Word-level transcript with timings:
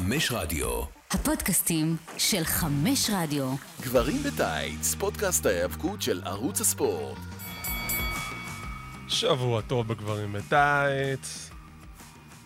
חמש 0.00 0.32
רדיו. 0.32 0.80
הפודקאסטים 1.10 1.96
של 2.18 2.44
חמש 2.44 3.10
רדיו. 3.12 3.54
גברים 3.82 4.22
בטייץ, 4.22 4.94
פודקאסט 4.94 5.46
ההיאבקות 5.46 6.02
של 6.02 6.22
ערוץ 6.24 6.60
הספורט. 6.60 7.18
שבוע 9.08 9.60
טוב 9.60 9.88
בגברים 9.88 10.32
בטייץ. 10.32 11.50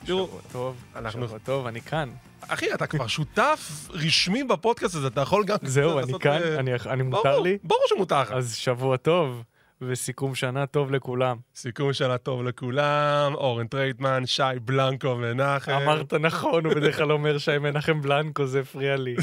שבוע 0.07 0.27
טוב, 0.53 0.77
אנחנו- 0.97 1.27
שבוע 1.27 1.39
טוב, 1.39 1.67
אני 1.67 1.81
כאן. 1.81 2.11
אחי, 2.49 2.75
אתה 2.75 2.87
כבר 2.87 3.07
שותף 3.07 3.89
רשמי 3.91 4.45
בפודקאסט 4.45 4.95
הזה, 4.95 5.07
אתה 5.07 5.21
יכול 5.21 5.45
גם... 5.45 5.57
זהו, 5.63 5.99
אני 5.99 6.13
כאן, 6.21 6.33
אה, 6.43 6.59
אני- 6.59 6.71
אני 6.87 7.03
מותר 7.03 7.41
לי? 7.41 7.59
ברור 7.63 7.81
שמותר 7.89 8.21
לך. 8.23 8.33
אז 8.33 8.55
שבוע 8.55 8.97
טוב, 8.97 9.43
וסיכום 9.87 10.35
שנה 10.35 10.67
טוב 10.67 10.91
לכולם. 10.91 11.37
סיכום 11.55 11.93
שנה 11.93 12.19
טוב 12.19 12.43
לכולם, 12.43 13.35
אורן 13.35 13.67
טרייטמן, 13.67 14.27
שי 14.27 14.43
בלנקו 14.65 15.17
מנחם. 15.17 15.73
אמרת 15.73 16.15
נכון, 16.15 16.67
הוא 16.67 16.75
בדרך 16.75 16.97
כלל 16.97 17.13
אומר 17.13 17.39
שי 17.39 17.59
מנחם 17.59 18.03
בלנקו, 18.03 18.47
זה 18.47 18.61
הפריע 18.61 18.97
לי. 18.97 19.17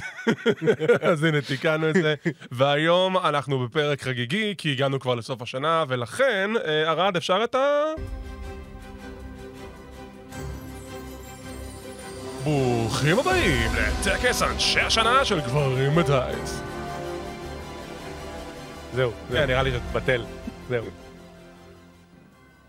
אז 1.12 1.23
הנה, 1.23 1.41
תיקנו 1.41 1.90
את 1.90 1.94
זה. 1.94 2.16
והיום 2.52 3.18
אנחנו 3.18 3.59
בפרק 3.59 4.02
חגיגי, 4.02 4.55
כי 4.58 4.71
הגענו 4.71 4.99
כבר 4.99 5.16
לסוף 5.16 5.41
השנה, 5.41 5.84
ולכן, 5.88 6.52
אה, 6.66 6.91
ארד, 6.91 7.16
אפשר 7.16 7.41
את 7.43 7.55
ה... 7.55 7.59
ברוכים 12.43 13.20
הבאים 13.20 13.71
לטקס 13.76 14.41
אנשי 14.41 14.80
השנה 14.80 15.26
של 15.26 15.40
גברים 15.40 15.96
בטייס. 15.96 16.62
זהו, 18.93 19.12
כן, 19.12 19.34
זהו, 19.34 19.48
נראה 19.48 19.63
לי 19.63 19.71
ש... 19.71 19.76
בטל. 19.93 20.26
זהו. 20.70 20.85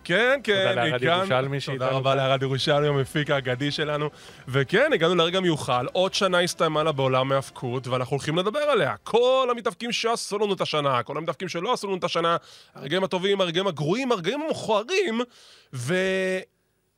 כן, 0.04 0.40
כן, 0.44 0.68
תודה 0.68 0.74
לארד 0.84 0.94
הגענו- 0.94 1.20
ירושלמי 1.20 1.60
תודה 1.60 1.60
שאיתנו 1.60 1.98
רבה 1.98 2.10
כאן. 2.10 2.18
לארד 2.18 2.42
ירושלמי, 2.42 2.86
המפיק 2.88 3.30
האגדי 3.30 3.70
שלנו. 3.70 4.10
וכן, 4.48 4.90
הגענו 4.94 5.14
לרגע 5.14 5.40
מיוחל, 5.40 5.86
עוד 5.92 6.14
שנה 6.14 6.40
הסתיימה 6.40 6.82
לה 6.82 6.92
בעולם 6.92 7.32
ההאבקות, 7.32 7.86
ואנחנו 7.86 8.16
הולכים 8.16 8.38
לדבר 8.38 8.58
עליה. 8.58 8.94
כל 9.02 9.48
המתאבקים 9.50 9.92
שעשו 9.92 10.38
לנו 10.38 10.52
את 10.54 10.60
השנה, 10.60 11.02
כל 11.02 11.16
המתאבקים 11.16 11.48
שלא 11.48 11.72
עשו 11.72 11.86
לנו 11.86 11.96
את 11.96 12.04
השנה, 12.04 12.36
הרגעים 12.74 13.04
הטובים, 13.04 13.40
הרגעים 13.40 13.66
הגרועים, 13.66 14.12
הרגעים 14.12 14.42
המכוערים, 14.42 15.20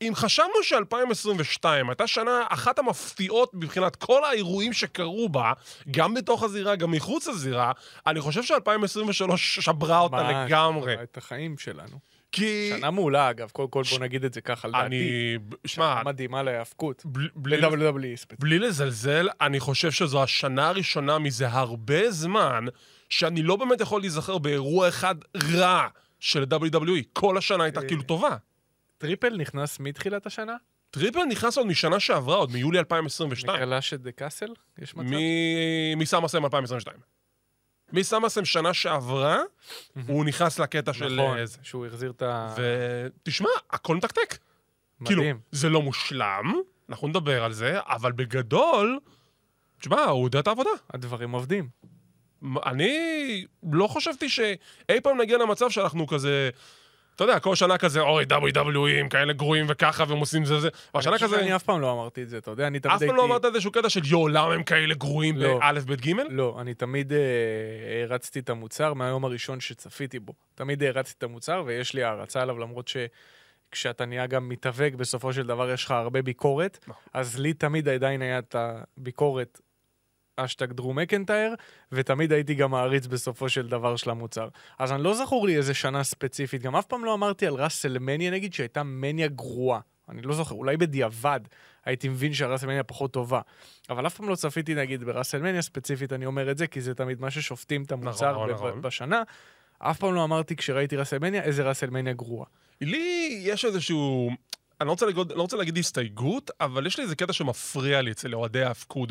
ואם 0.05 0.15
חשבנו 0.15 0.63
ש-2022 0.63 1.65
הייתה 1.89 2.07
שנה 2.07 2.43
אחת 2.49 2.79
המפתיעות 2.79 3.55
מבחינת 3.55 3.97
כל 3.97 4.25
האירועים 4.25 4.73
שקרו 4.73 5.29
בה, 5.29 5.53
גם 5.91 6.15
בתוך 6.15 6.43
הזירה, 6.43 6.77
גם 6.77 6.91
מחוץ 6.91 7.27
לזירה, 7.27 7.73
אני 8.07 8.21
חושב 8.21 8.43
ש-2023 8.43 9.37
שברה 9.37 10.01
אותה 10.01 10.17
ממש, 10.17 10.47
לגמרי. 10.47 10.95
את 11.03 11.17
החיים 11.17 11.59
שלנו. 11.59 11.99
כי... 12.33 12.73
שנה 12.77 12.91
מעולה, 12.91 13.31
אגב, 13.31 13.51
קודם 13.51 13.69
כל 13.69 13.83
בוא 13.91 13.99
נגיד 13.99 14.25
את 14.25 14.35
זה 14.35 14.41
ככה, 14.41 14.69
לדעתי. 14.69 14.87
אני... 14.87 15.37
שמע, 15.67 16.03
מדהימה 16.05 16.43
להיאבקות. 16.43 17.03
בל- 17.05 17.29
בלי, 17.37 17.57
ל-WWE 17.57 18.17
ספציפית. 18.17 18.41
בלי 18.41 18.59
לזלזל, 18.59 19.29
אני 19.41 19.61
חושב 19.61 19.91
שזו 19.91 20.23
השנה 20.23 20.69
הראשונה 20.69 21.19
מזה 21.19 21.49
הרבה 21.49 22.11
זמן, 22.11 22.65
שאני 23.11 23.43
לא 23.43 23.57
באמת 23.57 23.81
יכול 23.81 24.01
להיזכר 24.01 24.39
באירוע 24.39 24.89
אחד 24.89 25.15
רע 25.55 25.89
של 26.21 26.45
WWE. 26.53 27.03
כל 27.13 27.39
השנה 27.39 27.65
הייתה 27.65 27.81
אה, 27.81 27.87
כאילו 27.87 28.03
טובה. 28.03 28.37
טריפל 28.99 29.37
נכנס 29.37 29.81
מתחילת 29.81 30.27
השנה? 30.27 30.57
טריפל 30.91 31.25
נכנס 31.25 31.59
עוד 31.59 31.67
משנה 31.67 32.01
שעברה, 32.01 32.37
עוד 32.37 32.53
מיולי 32.53 32.79
2022. 32.79 33.63
מ-Clash 33.63 33.95
at 33.95 34.01
the 34.03 34.13
Castle? 34.13 34.53
יש 34.79 34.95
מצב? 34.95 35.11
מ- 35.11 35.99
מסאמרסלאם 35.99 36.45
2022. 36.45 36.97
מסאמרסלאם 37.93 38.45
שנה 38.45 38.75
שעברה, 38.75 39.39
הוא 40.07 40.25
נכנס 40.25 40.59
לקטע 40.59 40.93
של... 40.93 41.15
נכון, 41.15 41.39
אה. 41.39 41.45
שהוא 41.63 41.87
החזיר 41.87 42.11
את 42.11 42.23
ה... 42.23 42.55
ותשמע, 42.57 43.49
הכל 43.71 43.97
מתקתק. 43.97 44.39
כאילו, 45.05 45.23
מדהים. 45.23 45.41
זה 45.53 45.69
לא 45.69 45.83
מושלם, 45.83 46.53
אנחנו 46.89 47.09
נדבר 47.09 47.45
על 47.45 47.53
זה, 47.53 47.79
אבל 47.83 48.13
בגדול, 48.13 48.99
תשמע, 49.81 50.03
הוא 50.05 50.27
יודע 50.27 50.41
את 50.41 50.47
העבודה. 50.47 50.71
הדברים 50.91 51.31
עובדים. 51.31 51.69
אני 52.67 52.97
לא 53.73 53.87
חשבתי 53.87 54.29
שאי 54.29 55.01
פעם 55.03 55.21
נגיע 55.21 55.39
למצב 55.39 55.71
שאנחנו 55.71 56.07
כזה... 56.07 56.51
אתה 57.17 57.25
יודע, 57.25 57.39
כל 57.39 57.55
שנה 57.55 57.79
כזה, 57.79 58.01
אוי, 58.01 58.25
WWEים, 58.25 59.09
כאלה 59.11 59.33
גרועים 59.33 59.67
וככה, 59.69 60.05
והם 60.09 60.19
עושים 60.19 60.45
זה 60.45 60.55
וזה. 60.57 60.69
והשנה 60.95 61.13
אני 61.13 61.23
כזה, 61.23 61.37
שאני 61.37 61.57
אף 61.57 61.63
פעם 61.63 61.81
לא 61.81 61.93
אמרתי 61.93 62.23
את 62.23 62.29
זה, 62.29 62.39
אתה 62.39 62.51
יודע, 62.51 62.67
אני 62.67 62.81
תמיד 62.81 62.95
אף 62.95 63.03
הייתי... 63.03 63.17
פעם 63.17 63.17
לא 63.17 63.25
אמרת 63.25 63.45
איזשהו 63.45 63.73
קטע 63.73 63.89
של 63.89 64.01
יואו, 64.05 64.29
למה 64.29 64.55
הם 64.55 64.63
כאלה 64.63 64.95
גרועים 64.95 65.37
לא. 65.37 65.59
באלף, 65.59 65.85
בית, 65.85 66.01
גימל? 66.01 66.27
לא, 66.31 66.57
אני 66.61 66.75
תמיד 66.75 67.13
אה, 67.13 67.19
הרצתי 68.03 68.39
את 68.39 68.51
המוצר 68.51 68.95
מהיום 68.95 69.25
הראשון 69.25 69.61
שצפיתי 69.61 70.19
בו. 70.19 70.33
תמיד 70.55 70.83
הרצתי 70.83 71.15
את 71.19 71.23
המוצר 71.23 71.63
ויש 71.67 71.95
לי 71.95 72.03
הערצה 72.03 72.43
עליו, 72.43 72.59
למרות 72.59 72.89
שכשאתה 72.89 74.05
נהיה 74.07 74.27
גם 74.27 74.49
מתאבק, 74.49 74.93
בסופו 74.97 75.33
של 75.33 75.47
דבר 75.47 75.71
יש 75.71 75.85
לך 75.85 75.91
הרבה 75.91 76.23
ביקורת, 76.23 76.79
נכון. 76.89 77.03
אז 77.13 77.39
לי 77.39 77.53
תמיד 77.53 77.89
עדיין 77.89 78.23
היה 78.23 78.39
את 78.39 78.57
הביקורת. 78.59 79.61
אשטג 80.37 80.73
דרו 80.73 80.95
מקנטייר, 80.95 81.55
ותמיד 81.93 82.33
הייתי 82.33 82.55
גם 82.55 82.71
מעריץ 82.71 83.07
בסופו 83.07 83.49
של 83.49 83.69
דבר 83.69 83.97
של 83.97 84.11
המוצר. 84.11 84.49
אז 84.79 84.93
אני 84.93 85.03
לא 85.03 85.15
זכור 85.15 85.47
לי 85.47 85.57
איזה 85.57 85.75
שנה 85.75 86.05
ספציפית, 86.05 86.63
גם 86.63 86.77
אף 86.77 86.87
פעם 86.87 87.05
לא 87.05 87.15
אמרתי 87.15 87.47
על 87.47 87.55
ראסלמניה 87.55 88.31
נגיד 88.31 88.55
שהייתה 88.55 88.83
מניה 88.83 89.29
גרועה. 89.29 89.81
אני 90.09 90.23
לא 90.23 90.35
זוכר, 90.35 90.55
אולי 90.55 90.77
בדיעבד 90.77 91.41
הייתי 91.85 92.09
מבין 92.09 92.35
שהראסלמניה 92.35 92.83
פחות 92.83 93.13
טובה. 93.13 93.41
אבל 93.91 94.07
אף 94.07 94.15
פעם 94.17 94.29
לא 94.29 94.35
צפיתי 94.35 94.75
נגיד 94.75 95.05
בראסלמניה 95.05 95.63
ספציפית, 95.63 96.13
אני 96.13 96.27
אומר 96.27 96.51
את 96.51 96.59
זה, 96.59 96.67
כי 96.67 96.81
זה 96.81 96.95
תמיד 96.95 97.21
מה 97.21 97.31
ששופטים 97.31 97.83
את 97.83 97.93
המוצר 97.93 98.33
נכון, 98.33 98.49
ב- 98.49 98.53
נכון. 98.53 98.81
בשנה. 98.83 99.23
אף 99.79 99.99
פעם 99.99 100.15
לא 100.15 100.25
אמרתי 100.25 100.57
כשראיתי 100.57 100.97
ראסלמניה, 100.97 101.43
איזה 101.43 101.63
ראסלמניה 101.69 102.13
גרועה. 102.13 102.47
לי 102.81 103.39
יש 103.45 103.65
איזשהו... 103.65 104.31
אני 104.81 104.87
לא 104.87 104.91
רוצה, 104.93 105.07
להגיד, 105.07 105.33
לא 105.33 105.43
רוצה 105.43 105.57
להגיד 105.57 105.79
הסתייגות, 105.79 106.51
אבל 106.61 106.87
יש 106.87 106.97
לי 106.99 107.03
איזה 107.05 107.17
קטע 107.17 107.33
שמפריע 107.33 108.03
לי 108.03 108.11
אצל 108.11 108.35
אוהדי 108.35 108.63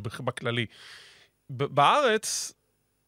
בכ- 0.02 0.22
בכללי. 0.22 0.66
בארץ, 1.50 2.54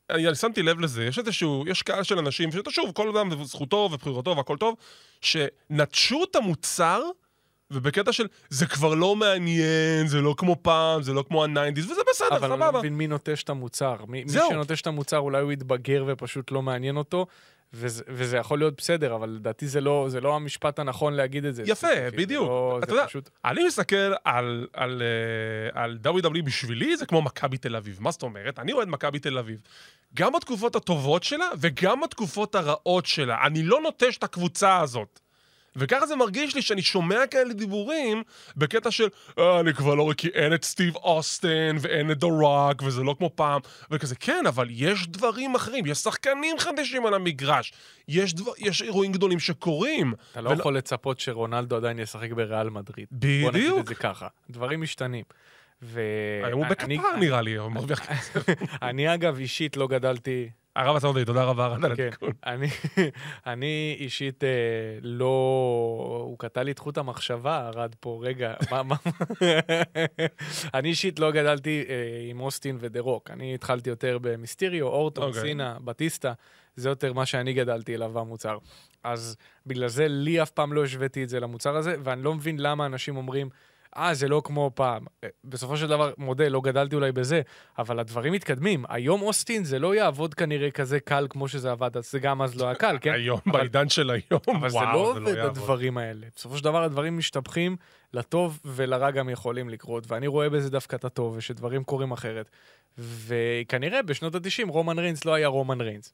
אני, 0.10 0.36
שמתי 0.36 0.64
לב 0.64 0.80
לזה, 0.80 1.06
יש 1.06 1.20
איזשהו, 1.20 1.64
יש 1.68 1.82
קהל 1.82 2.04
של 2.04 2.18
אנשים, 2.18 2.52
שאתה 2.52 2.72
שוב, 2.72 2.92
כל 2.92 3.18
אדם 3.18 3.44
זכותו 3.44 3.90
ובחירתו 3.92 4.38
והכל 4.38 4.58
טוב, 4.58 4.76
שנטשו 5.22 6.24
את 6.32 6.36
המוצר, 6.36 7.02
ובקטע 7.72 8.14
של 8.14 8.28
זה 8.50 8.66
כבר 8.66 8.94
לא 8.96 9.16
מעניין, 9.16 10.08
זה 10.08 10.22
לא 10.22 10.36
כמו 10.38 10.56
פעם, 10.62 11.04
זה 11.04 11.14
לא 11.14 11.24
כמו 11.28 11.44
ה-nineties, 11.44 11.92
וזה 11.92 12.02
בסדר, 12.10 12.38
אבל 12.38 12.52
אני 12.52 12.60
לא 12.60 12.66
סבבה. 12.66 12.80
מבין 12.80 12.94
מי 12.94 13.08
נוטש 13.08 13.44
את 13.44 13.50
המוצר. 13.50 13.96
מי, 14.08 14.24
מי. 14.24 14.30
שנוטש 14.50 14.82
את 14.82 14.88
המוצר, 14.88 15.18
אולי 15.18 15.42
הוא 15.42 15.52
יתבגר 15.52 16.04
ופשוט 16.08 16.52
לא 16.52 16.62
מעניין 16.62 16.98
אותו, 16.98 17.26
וזה, 17.74 18.04
וזה 18.08 18.38
יכול 18.38 18.60
להיות 18.60 18.74
בסדר, 18.78 19.16
אבל 19.16 19.30
לדעתי 19.30 19.68
זה 19.68 19.82
לא, 19.82 20.06
זה 20.10 20.22
לא 20.22 20.36
המשפט 20.36 20.80
הנכון 20.80 21.14
להגיד 21.14 21.46
את 21.46 21.56
זה. 21.56 21.64
יפה. 21.66 21.88
זה 21.88 22.10
בדיוק. 22.18 22.48
לא, 22.48 22.80
אתה 22.80 22.92
זה 22.92 22.94
יודע, 22.94 23.08
פשוט... 23.08 23.30
אני 23.46 23.66
מסתכל 23.68 24.14
על, 24.24 24.68
על, 24.74 25.02
אה, 25.76 25.84
על 25.84 26.00
WWE 26.06 26.42
בשבילי, 26.44 26.98
זה 26.98 27.06
כמו 27.06 27.22
מכבי 27.22 27.58
תל 27.58 27.76
אביב. 27.76 27.98
מה 28.02 28.12
זאת 28.12 28.24
אומרת? 28.24 28.60
אני 28.60 28.74
אוהד 28.74 28.88
מכבי 28.88 29.20
תל 29.20 29.38
אביב. 29.38 29.60
גם 30.14 30.34
בתקופות 30.34 30.76
הטובות 30.76 31.24
שלה 31.24 31.50
וגם 31.58 32.02
בתקופות 32.02 32.56
הרעות 32.56 33.06
שלה. 33.06 33.46
אני 33.46 33.64
לא 33.64 33.82
נוטש 33.82 34.18
את 34.18 34.24
הקבוצה 34.24 34.80
הזאת. 34.80 35.20
וככה 35.76 36.06
זה 36.08 36.16
מרגיש 36.16 36.56
לי 36.56 36.62
שאני 36.62 36.82
שומע 36.82 37.28
כאלה 37.32 37.54
דיבורים 37.54 38.24
בקטע 38.58 38.92
של 38.92 39.08
אה, 39.40 39.60
אני 39.60 39.74
כבר 39.74 39.96
לא 39.96 40.04
רואה 40.04 40.16
כי 40.16 40.28
אין 40.28 40.54
את 40.54 40.64
סטיב 40.64 40.96
אוסטן 40.96 41.76
ואין 41.80 42.12
את 42.12 42.18
דה 42.20 42.28
רוק 42.28 42.82
וזה 42.86 43.04
לא 43.04 43.16
כמו 43.18 43.30
פעם 43.36 43.62
וכזה 43.92 44.16
כן 44.16 44.44
אבל 44.48 44.68
יש 44.72 45.08
דברים 45.08 45.56
אחרים 45.56 45.86
יש 45.86 45.98
שחקנים 45.98 46.60
חדשים 46.60 47.06
על 47.06 47.14
המגרש 47.14 47.74
יש, 48.08 48.34
דבר, 48.34 48.52
יש 48.58 48.82
אירועים 48.82 49.12
גדולים 49.12 49.40
שקורים 49.40 50.14
אתה 50.32 50.42
לא 50.42 50.50
ולא- 50.50 50.60
יכול 50.60 50.78
לצפות 50.78 51.20
שרונלדו 51.20 51.76
עדיין 51.76 52.00
ישחק 52.00 52.32
בריאל 52.32 52.70
מדריד. 52.70 53.08
בוא 53.12 53.28
נגיד 53.30 53.50
בדיוק 53.54 53.80
את 53.80 53.88
זה 53.88 53.96
ככה. 53.96 54.28
דברים 54.50 54.82
משתנים. 54.82 55.24
ו... 55.82 56.02
היום 56.44 56.60
הוא 56.64 56.70
בקטר 56.70 57.16
נראה 57.20 57.42
לי, 57.42 57.56
הוא 57.56 57.72
מרוויח 57.72 58.00
כסף. 58.00 58.46
אני 58.82 59.14
אגב 59.14 59.38
אישית 59.40 59.78
לא 59.78 59.88
גדלתי, 59.88 60.50
הרב 60.76 60.96
הסעודי, 60.96 61.26
תודה 61.26 61.44
רבה 61.44 61.68
רד 61.68 61.86
על 61.86 61.96
כן, 61.96 62.08
התיקון. 62.08 62.32
אני, 63.46 63.96
אישית 64.00 64.44
אה, 64.44 64.50
לא... 65.02 66.24
הוא 66.26 66.40
קטע 66.40 66.64
לי 66.64 66.72
את 66.72 66.80
חוט 66.80 66.98
המחשבה, 66.98 67.68
ארד 67.68 67.96
פה, 68.00 68.20
רגע, 68.24 68.54
מה, 68.72 68.84
מה... 68.84 68.96
אני 70.74 70.90
אישית 70.90 71.20
לא 71.20 71.32
גדלתי 71.32 71.86
אה, 71.90 71.96
עם 72.30 72.40
אוסטין 72.40 72.78
ודה 72.80 73.00
רוק. 73.00 73.32
אני 73.32 73.56
התחלתי 73.56 73.90
יותר 73.90 74.18
במיסטיריו, 74.22 74.88
אורטון, 74.88 75.28
אוקיי. 75.28 75.42
סינה, 75.42 75.78
בטיסטה, 75.84 76.34
זה 76.76 76.90
יותר 76.90 77.14
מה 77.14 77.26
שאני 77.26 77.54
גדלתי 77.54 77.96
אליו 77.96 78.12
במוצר. 78.14 78.58
אז 79.04 79.36
בגלל 79.66 79.88
זה 79.88 80.08
לי 80.08 80.42
אף 80.42 80.52
פעם 80.52 80.74
לא 80.74 80.84
השוויתי 80.84 81.24
את 81.24 81.30
זה 81.30 81.40
למוצר 81.40 81.76
הזה, 81.76 81.96
ואני 82.04 82.24
לא 82.24 82.34
מבין 82.34 82.60
למה 82.60 82.86
אנשים 82.86 83.18
אומרים... 83.18 83.50
אה, 83.98 84.14
זה 84.14 84.28
לא 84.28 84.42
כמו 84.46 84.72
פעם. 84.76 85.06
אה, 85.24 85.30
בסופו 85.44 85.78
של 85.78 85.88
דבר, 85.88 86.14
מודה, 86.18 86.48
לא 86.50 86.62
גדלתי 86.62 86.96
אולי 86.96 87.12
בזה, 87.12 87.42
אבל 87.78 88.00
הדברים 88.00 88.34
מתקדמים. 88.34 88.86
היום 88.90 89.22
אוסטין 89.22 89.64
זה 89.64 89.80
לא 89.80 89.96
יעבוד 89.96 90.34
כנראה 90.34 90.72
כזה 90.72 91.00
קל 91.00 91.28
כמו 91.30 91.48
שזה 91.48 91.72
עבד, 91.72 91.98
אז 91.98 92.12
זה 92.12 92.20
גם 92.20 92.42
אז 92.42 92.56
לא 92.56 92.66
היה 92.66 92.76
קל, 92.76 92.98
כן? 93.02 93.14
היום, 93.20 93.40
אבל- 93.48 93.60
בעידן 93.60 93.90
של 93.90 94.10
היום, 94.10 94.58
אבל 94.60 94.70
זה 94.70 94.78
וואו, 94.78 94.94
לא 94.94 95.00
עובד, 95.10 95.28
יעבוד. 95.38 95.58
הדברים 95.58 95.98
האלה. 95.98 96.28
בסופו 96.36 96.58
של 96.58 96.64
דבר 96.64 96.84
הדברים 96.84 97.18
משתבחים, 97.18 97.76
לטוב 98.14 98.60
ולרע 98.66 99.12
גם 99.12 99.30
יכולים 99.30 99.70
לקרות, 99.70 100.12
ואני 100.12 100.28
רואה 100.28 100.50
בזה 100.50 100.70
דווקא 100.70 100.96
את 100.96 101.06
הטוב, 101.06 101.36
ושדברים 101.38 101.84
קורים 101.84 102.12
אחרת. 102.12 102.50
וכנראה 102.98 104.02
בשנות 104.02 104.36
ה-90 104.36 104.68
רומן 104.72 105.00
ריינס 105.00 105.26
לא 105.26 105.34
היה 105.34 105.48
רומן 105.48 105.82
ריינס. 105.82 106.14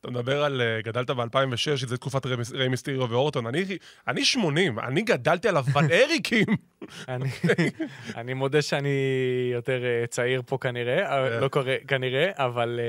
אתה 0.00 0.10
מדבר 0.10 0.44
על 0.44 0.60
אה, 0.60 0.80
גדלת 0.84 1.10
ב-2006, 1.10 1.56
שזה 1.56 1.96
תקופת 1.96 2.26
רי- 2.26 2.34
ריי 2.52 2.68
מיסטיריו 2.68 3.10
ואורטון. 3.10 3.46
אני, 3.46 3.64
אני 4.08 4.24
80, 4.24 4.78
אני 4.78 5.02
גדלתי 5.02 5.48
על 5.48 5.56
הוואנריקים. 5.56 6.46
אני, 7.08 7.28
אני 8.16 8.34
מודה 8.34 8.62
שאני 8.62 8.88
יותר 9.52 9.84
אה, 9.84 10.06
צעיר 10.06 10.42
פה 10.46 10.58
כנראה, 10.60 11.12
אה. 11.12 11.40
לא 11.40 11.48
קורא, 11.48 11.72
כנראה, 11.88 12.30
אבל 12.34 12.80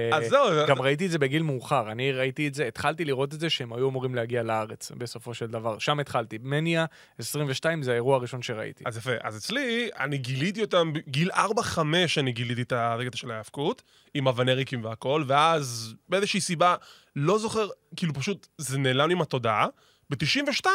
גם 0.67 0.81
ראיתי 0.81 1.05
את 1.05 1.11
זה 1.11 1.19
בגיל 1.19 1.43
מאוחר. 1.43 1.91
אני 1.91 2.11
ראיתי 2.11 2.47
את 2.47 2.53
זה, 2.53 2.67
התחלתי 2.67 3.05
לראות 3.05 3.33
את 3.33 3.39
זה 3.39 3.49
שהם 3.49 3.73
היו 3.73 3.89
אמורים 3.89 4.15
להגיע 4.15 4.43
לארץ, 4.43 4.91
בסופו 4.97 5.33
של 5.33 5.47
דבר. 5.47 5.79
שם 5.79 5.99
התחלתי. 5.99 6.37
מניה 6.41 6.85
22 7.19 7.83
זה 7.83 7.91
האירוע 7.91 8.15
הראשון 8.15 8.41
שראיתי. 8.41 8.83
אז 8.87 8.97
יפה. 8.97 9.11
אז 9.23 9.37
אצלי, 9.37 9.89
אני 9.99 10.17
גיליתי 10.17 10.61
אותם, 10.61 10.91
גיל 11.07 11.31
4-5 11.31 11.79
אני 12.17 12.31
גיליתי 12.31 12.61
את 12.61 12.71
הרגע 12.71 13.09
של 13.15 13.31
ההאבקות, 13.31 13.83
עם 14.13 14.27
אבנריקים 14.27 14.83
והכל, 14.85 15.23
ואז 15.27 15.95
באיזושהי 16.09 16.41
סיבה, 16.41 16.75
לא 17.15 17.37
זוכר, 17.37 17.69
כאילו 17.95 18.13
פשוט 18.13 18.47
זה 18.57 18.77
נעלם 18.77 19.09
לי 19.09 19.15
מהתודעה. 19.15 19.67
ב-92, 20.09 20.67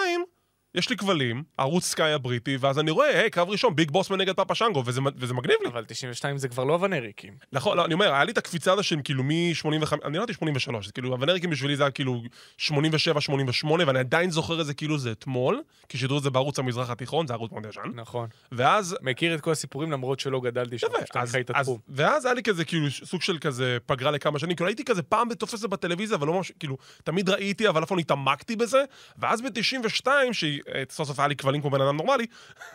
יש 0.76 0.90
לי 0.90 0.96
כבלים, 0.96 1.42
ערוץ 1.58 1.84
סקאי 1.84 2.12
הבריטי, 2.12 2.56
ואז 2.60 2.78
אני 2.78 2.90
רואה, 2.90 3.20
היי, 3.20 3.30
קרב 3.30 3.48
ראשון, 3.48 3.76
ביג 3.76 3.90
בוסמן 3.90 4.20
נגד 4.20 4.34
פאפה 4.36 4.54
שנגו, 4.54 4.82
וזה, 4.86 5.00
וזה 5.16 5.34
מגניב 5.34 5.56
לי. 5.62 5.68
אבל 5.68 5.84
92 5.84 6.38
זה 6.38 6.48
כבר 6.48 6.64
לא 6.64 6.74
אבנריקים. 6.74 7.34
נכון, 7.52 7.76
לא, 7.76 7.84
אני 7.84 7.94
אומר, 7.94 8.12
היה 8.12 8.24
לי 8.24 8.32
את 8.32 8.38
הקפיצה 8.38 8.72
הזו 8.72 8.82
של 8.82 8.96
כאילו 9.04 9.22
מ-85, 9.22 9.94
אני 10.04 10.18
אמרתי 10.18 10.32
83, 10.32 10.86
זה 10.86 10.92
כאילו, 10.92 11.14
אבנריקים 11.14 11.50
בשבילי 11.50 11.76
זה 11.76 11.82
היה 11.82 11.90
כאילו 11.90 12.22
87, 12.58 13.20
88, 13.20 13.84
ואני 13.86 13.98
עדיין 13.98 14.30
זוכר 14.30 14.60
את 14.60 14.66
זה 14.66 14.74
כאילו 14.74 14.98
זה 14.98 15.12
אתמול, 15.12 15.62
כי 15.88 15.98
שידרו 15.98 16.18
את 16.18 16.22
זה 16.22 16.30
בערוץ 16.30 16.58
המזרח 16.58 16.90
התיכון, 16.90 17.26
זה 17.26 17.32
ערוץ 17.32 17.52
מאוד 17.52 17.66
ישן. 17.66 17.80
נכון. 17.94 18.28
ואז 18.52 18.96
מכיר 19.02 19.34
את 19.34 19.40
כל 19.40 19.50
הסיפורים 19.50 19.92
למרות 19.92 20.20
שלא 20.20 20.40
גדלתי 20.40 20.78
שם, 20.78 20.86
שאתה 21.06 21.26
חי 21.26 21.40
את 21.40 21.50
התחום. 21.50 21.78
ואז 21.88 22.24
היה 22.24 22.34
לי 22.34 22.42
כזה 22.42 22.64
כאילו 22.64 22.90
סוג 22.90 23.22
של 23.22 23.38
כזה 23.38 23.78
פגרה 23.86 24.10
לכמה 24.10 24.38
שנים, 24.38 24.56
כאילו 24.56 24.68
הייתי 24.68 24.84
כזה 24.84 25.02
פעם 25.02 25.34
תופס 25.34 25.64
בטלוויזיה, 25.64 26.16
אבל 26.16 26.26
לא 26.26 26.32
ממש, 26.32 26.52
כאילו, 26.58 26.76
תמיד 27.04 27.28
ראיתי, 27.28 27.68
אבל 27.68 27.82
אף 27.82 27.88
פעם 27.88 27.98
לא 27.98 28.00
התעמקתי 28.00 28.56
בזה, 28.56 28.84
ואז 29.18 29.40
ב-92, 29.40 30.06
שסוף 30.32 30.65
סוף 30.90 31.18
היה 31.18 31.28
לי 31.28 31.36
כבלים 31.36 31.60
כמו 31.60 31.70
בן 31.70 31.80
אדם 31.80 31.96
נורמלי, 31.96 32.26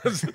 אז 0.05 0.25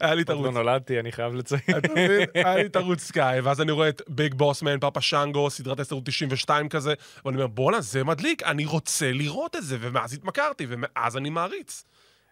היה 0.00 0.14
לי- 0.14 0.22
את 0.22 0.30
עוד 0.30 0.44
לא 0.44 0.52
נולדתי, 0.52 1.00
אני 1.00 1.12
חייב 1.12 1.34
לציין. 1.34 1.60
אתה 1.78 1.88
מבין? 1.92 2.26
היה 2.34 2.54
לי 2.56 2.66
את 2.66 2.76
ערוץ 2.76 3.00
סקאי, 3.00 3.40
ואז 3.40 3.60
אני 3.60 3.72
רואה 3.72 3.88
את 3.88 4.02
ביג 4.08 4.34
בוסמן, 4.34 4.80
פאפה 4.80 5.00
שנגו, 5.00 5.50
סדרת 5.50 5.80
הסתרות 5.80 6.06
92 6.06 6.68
כזה, 6.68 6.94
ואני 7.24 7.36
אומר, 7.36 7.46
בואנה, 7.46 7.80
זה 7.80 8.04
מדליק, 8.04 8.42
אני 8.42 8.64
רוצה 8.64 9.12
לראות 9.12 9.56
את 9.56 9.64
זה, 9.64 9.76
ומאז 9.80 10.12
התמכרתי, 10.14 10.66
ומאז 10.68 11.16
אני 11.16 11.30
מעריץ. 11.30 11.84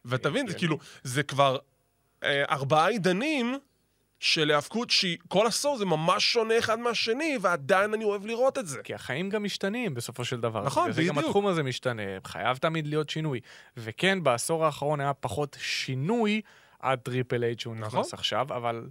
ותבין, 0.04 0.46
זה 0.46 0.52
כן. 0.52 0.58
כאילו, 0.58 0.78
זה 1.02 1.22
כבר 1.22 1.56
אה, 2.24 2.44
ארבעה 2.50 2.88
עידנים 2.88 3.58
של 4.20 4.50
היאבקות 4.50 4.90
שכל 4.90 5.46
עשור 5.46 5.76
זה 5.76 5.84
ממש 5.84 6.32
שונה 6.32 6.58
אחד 6.58 6.78
מהשני, 6.78 7.38
ועדיין 7.40 7.94
אני 7.94 8.04
אוהב 8.04 8.26
לראות 8.26 8.58
את 8.58 8.66
זה. 8.66 8.80
כי 8.84 8.94
החיים 8.94 9.30
גם 9.30 9.44
משתנים 9.44 9.94
בסופו 9.94 10.24
של 10.24 10.40
דבר. 10.40 10.64
נכון, 10.64 10.90
גם 10.90 10.96
בדיוק. 10.96 11.18
התחום 11.18 11.46
הזה 11.46 11.62
משתנה, 11.62 12.02
חייב 12.26 12.56
תמיד 12.56 12.86
להיות 12.86 13.10
שינוי. 13.10 13.40
וכן, 13.76 14.22
בעשור 14.22 14.64
האחרון 14.64 15.00
היה 15.00 15.14
פחות 15.14 15.56
שינוי 15.60 16.40
עד 16.80 16.98
טריפל 16.98 17.44
אייץ' 17.44 17.60
שהוא 17.60 17.74
נכנס 17.74 17.94
נכון. 17.94 18.04
עכשיו, 18.12 18.46
אבל 18.50 18.86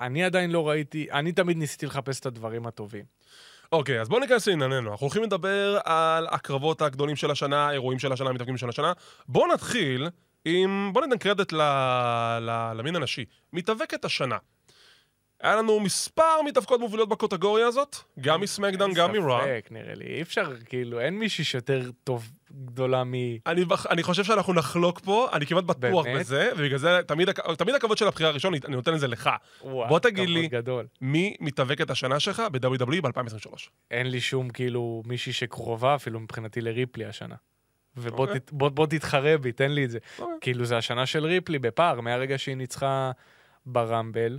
אני 0.00 0.24
עדיין 0.24 0.50
לא 0.50 0.68
ראיתי, 0.68 1.06
אני 1.12 1.32
תמיד 1.32 1.56
ניסיתי 1.56 1.86
לחפש 1.86 2.20
את 2.20 2.26
הדברים 2.26 2.66
הטובים. 2.66 3.04
אוקיי, 3.72 4.00
אז 4.00 4.08
בואו 4.08 4.20
ניכנס 4.20 4.48
לענייננו. 4.48 4.90
אנחנו 4.92 5.04
הולכים 5.04 5.22
לדבר 5.22 5.78
על 5.84 6.26
הקרבות 6.30 6.82
הגדולים 6.82 7.16
של 7.16 7.30
השנה, 7.30 7.68
האירועים 7.68 7.98
של 7.98 8.12
השנה, 8.12 8.30
המתאבקים 8.30 8.56
של 8.56 8.68
השנה. 8.68 8.92
בואו 9.28 9.54
נתחיל 9.54 10.08
עם... 10.44 10.90
בואו 10.92 11.04
ניתן 11.04 11.18
קרדיט 11.18 11.52
ל... 11.52 11.62
ל... 12.40 12.72
למין 12.74 12.96
הנשי. 12.96 13.24
מתאבקת 13.52 14.04
השנה. 14.04 14.36
היה 15.42 15.56
לנו 15.56 15.80
מספר 15.80 16.42
מתאבקות 16.46 16.80
מובילות 16.80 17.08
בקטגוריה 17.08 17.66
הזאת, 17.66 17.96
גם 18.20 18.40
מסמקדאון, 18.40 18.92
גם 18.94 19.14
אין 19.14 19.22
מרוע. 19.22 19.40
ספק, 19.42 19.68
נראה 19.70 19.94
לי. 19.94 20.04
אי 20.04 20.22
אפשר, 20.22 20.52
כאילו, 20.64 21.00
אין 21.00 21.18
מישהי 21.18 21.44
שיותר 21.44 21.90
טוב 22.04 22.30
גדולה 22.64 23.04
מ... 23.04 23.12
אני, 23.46 23.64
אני 23.90 24.02
חושב 24.02 24.24
שאנחנו 24.24 24.52
נחלוק 24.52 25.00
פה, 25.00 25.28
אני 25.32 25.46
כמעט 25.46 25.64
בטוח 25.64 26.04
באמת? 26.04 26.20
בזה, 26.20 26.50
ובגלל 26.56 26.78
זה 26.78 27.00
תמיד, 27.06 27.28
תמיד 27.32 27.74
הכבוד 27.74 27.98
של 27.98 28.08
הבחירה 28.08 28.30
הראשון, 28.30 28.54
אני 28.54 28.76
נותן 28.76 28.94
את 28.94 29.00
זה 29.00 29.08
לך. 29.08 29.30
וואו, 29.62 29.88
בוא 29.88 29.98
תגיד 29.98 30.28
לי. 30.28 30.48
גדול. 30.48 30.86
מי 31.00 31.36
מתאבקת 31.40 31.90
השנה 31.90 32.20
שלך 32.20 32.42
ב-WWE 32.52 33.00
ב-2023? 33.02 33.54
אין 33.90 34.06
לי 34.06 34.20
שום, 34.20 34.50
כאילו, 34.50 35.02
מישהי 35.06 35.32
שקרובה 35.32 35.94
אפילו 35.94 36.20
מבחינתי 36.20 36.60
לריפלי 36.60 37.04
השנה. 37.04 37.34
ובוא 37.96 38.18
אוקיי. 38.26 38.40
תת- 38.40 38.52
בוא- 38.52 38.68
בוא 38.68 38.86
תתחרה 38.86 39.38
בי, 39.38 39.52
תן 39.52 39.70
לי 39.72 39.84
את 39.84 39.90
זה. 39.90 39.98
אוקיי. 40.18 40.36
כאילו, 40.40 40.64
זה 40.64 40.76
השנה 40.76 41.06
של 41.06 41.24
ריפלי 41.24 41.58
בפער, 41.58 42.00
מהרגע 42.00 42.38
שהיא 42.38 42.54
ניצחה 42.56 43.10
ברמבל. 43.66 44.38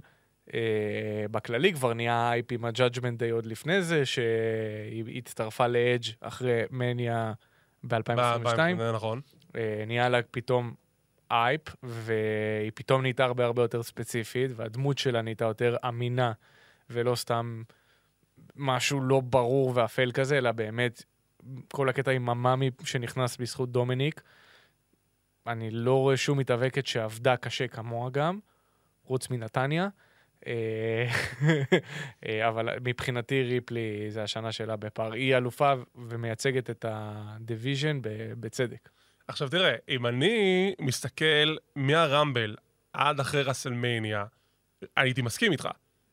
אה, 0.53 1.25
בכללי 1.31 1.73
כבר 1.73 1.93
נהיה 1.93 2.29
אייפ 2.31 2.51
עם 2.51 2.65
ה-Judgment 2.65 3.19
Day 3.19 3.31
עוד 3.31 3.45
לפני 3.45 3.81
זה, 3.81 4.05
שהיא 4.05 5.17
הצטרפה 5.17 5.67
לאדג' 5.67 6.05
אחרי 6.21 6.61
מניה 6.71 7.33
ב-2022. 7.83 8.57
זה 8.77 8.91
נכון. 8.93 9.21
אה, 9.55 9.83
נהיה 9.87 10.09
לה 10.09 10.21
פתאום 10.31 10.73
אייפ, 11.31 11.61
והיא 11.83 12.71
פתאום 12.75 13.01
נהייתה 13.01 13.23
הרבה 13.23 13.45
הרבה 13.45 13.61
יותר 13.61 13.83
ספציפית, 13.83 14.51
והדמות 14.55 14.97
שלה 14.97 15.21
נהייתה 15.21 15.45
יותר 15.45 15.75
אמינה, 15.87 16.31
ולא 16.89 17.15
סתם 17.15 17.63
משהו 18.55 19.01
לא 19.01 19.19
ברור 19.19 19.71
ואפל 19.75 20.11
כזה, 20.11 20.37
אלא 20.37 20.51
באמת 20.51 21.03
כל 21.71 21.89
הקטע 21.89 22.11
עם 22.11 22.29
המאמי 22.29 22.71
שנכנס 22.83 23.37
בזכות 23.37 23.71
דומיניק. 23.71 24.21
אני 25.47 25.71
לא 25.71 25.99
רואה 25.99 26.17
שום 26.17 26.37
מתאבקת 26.37 26.85
שעבדה 26.85 27.37
קשה 27.37 27.67
כמוה 27.67 28.09
גם, 28.09 28.39
חוץ 29.03 29.29
מנתניה. 29.29 29.87
אה, 30.47 31.07
אה, 32.27 32.47
אבל 32.47 32.69
מבחינתי 32.83 33.43
ריפלי 33.43 34.05
זה 34.09 34.23
השנה 34.23 34.51
שלה 34.51 34.75
בפער. 34.75 35.13
היא 35.13 35.37
אלופה 35.37 35.73
ומייצגת 35.95 36.69
את 36.69 36.85
ה-division 36.89 37.99
בצדק. 38.39 38.89
עכשיו 39.27 39.49
תראה, 39.49 39.75
אם 39.89 40.05
אני 40.05 40.73
מסתכל 40.79 41.55
מהראמבל 41.75 42.55
עד 42.93 43.19
אחרי 43.19 43.43
רסלמניה, 43.43 44.25
הייתי 44.97 45.21
מסכים 45.21 45.51
איתך. 45.51 45.69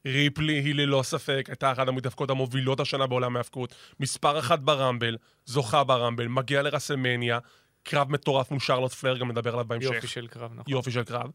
ריפלי 0.07 0.61
היא 0.61 0.75
ללא 0.75 1.03
ספק 1.03 1.45
הייתה 1.49 1.73
אחת 1.73 1.89
המתאבקות 1.89 2.31
המובילות 2.31 2.81
השנה 2.81 3.07
בעולם 3.07 3.37
ההאבקות. 3.37 3.75
מספר 4.01 4.39
אחת 4.39 4.59
ברמבל, 4.59 5.17
זוכה 5.47 5.85
ברמבל, 5.85 6.29
מגיעה 6.29 6.63
לרסלמניה, 6.63 7.39
קרב 7.83 8.13
מטורף 8.13 8.51
מול 8.51 8.61
שרלוט 8.61 8.93
פלר, 8.93 9.19
גם 9.19 9.31
נדבר 9.31 9.53
עליו 9.53 9.65
בהמשך. 9.65 9.91
יופי 9.95 10.07
של 10.07 10.27
קרב, 10.27 10.51
נכון. 10.53 10.73
יופי 10.73 10.91
של 10.91 11.05
קרב. 11.05 11.31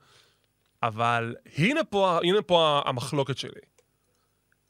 אבל 0.83 1.35
הנה 1.57 1.83
פה, 1.83 2.19
הנה 2.23 2.41
פה 2.41 2.81
המחלוקת 2.85 3.37
שלי. 3.37 3.61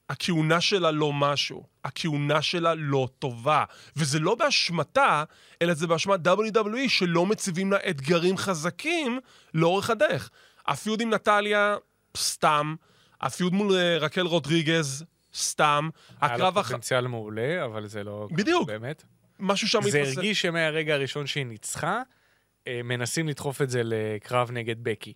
הכהונה 0.10 0.62
שלה 0.62 0.92
לא 0.92 1.14
משהו. 1.14 1.64
הכהונה 1.84 2.42
שלה 2.42 2.74
לא 2.74 3.08
טובה. 3.20 3.64
וזה 3.96 4.20
לא 4.20 4.36
באשמתה, 4.36 5.24
אלא 5.62 5.74
זה 5.74 5.88
באשמת 5.88 6.28
WWE 6.28 6.90
שלא 6.90 7.26
מציבים 7.26 7.72
לה 7.72 7.78
אתגרים 7.90 8.38
חזקים 8.38 9.20
לאורך 9.54 9.90
הדרך. 9.90 10.30
הפיוד 10.68 11.02
עם 11.02 11.14
נטליה, 11.14 11.76
סתם. 12.18 12.76
הפיוד 13.22 13.54
מול 13.54 13.76
אה, 13.76 13.98
רקל 13.98 14.22
רודריגז, 14.22 15.06
סתם. 15.36 15.90
היה 16.22 16.48
הח... 16.48 16.68
פוטנציאל 16.68 17.08
מעולה, 17.08 17.66
אבל 17.66 17.88
זה 17.88 18.04
לא... 18.04 18.28
בדיוק. 18.32 18.68
באמת. 18.68 19.04
משהו 19.40 19.68
שם 19.68 19.90
זה. 19.90 20.02
הרגיש 20.02 20.42
שמהרגע 20.42 20.94
הראשון 20.94 21.28
שהיא 21.28 21.46
ניצחה, 21.46 22.02
אה, 22.68 22.82
מנסים 22.84 23.28
לדחוף 23.28 23.62
את 23.62 23.70
זה 23.70 23.82
לקרב 23.84 24.52
נגד 24.52 24.84
בקי. 24.84 25.14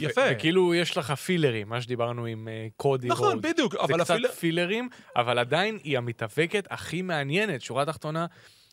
יפה. 0.00 0.20
וכאילו 0.30 0.74
יש 0.74 0.96
לך 0.96 1.10
פילרים, 1.10 1.68
מה 1.68 1.80
שדיברנו 1.80 2.24
עם 2.24 2.48
אה, 2.48 2.66
קודי 2.76 3.08
נכון, 3.08 3.28
רולד. 3.28 3.46
בדיוק, 3.46 3.74
אבל 3.74 3.98
זה 3.98 4.04
קצת 4.04 4.14
אפילו... 4.14 4.28
פילרים, 4.32 4.88
אבל 5.16 5.38
עדיין 5.38 5.78
היא 5.84 5.98
המתאבקת 5.98 6.66
הכי 6.70 7.02
מעניינת. 7.02 7.62
שורה 7.62 7.84
תחתונה, 7.84 8.26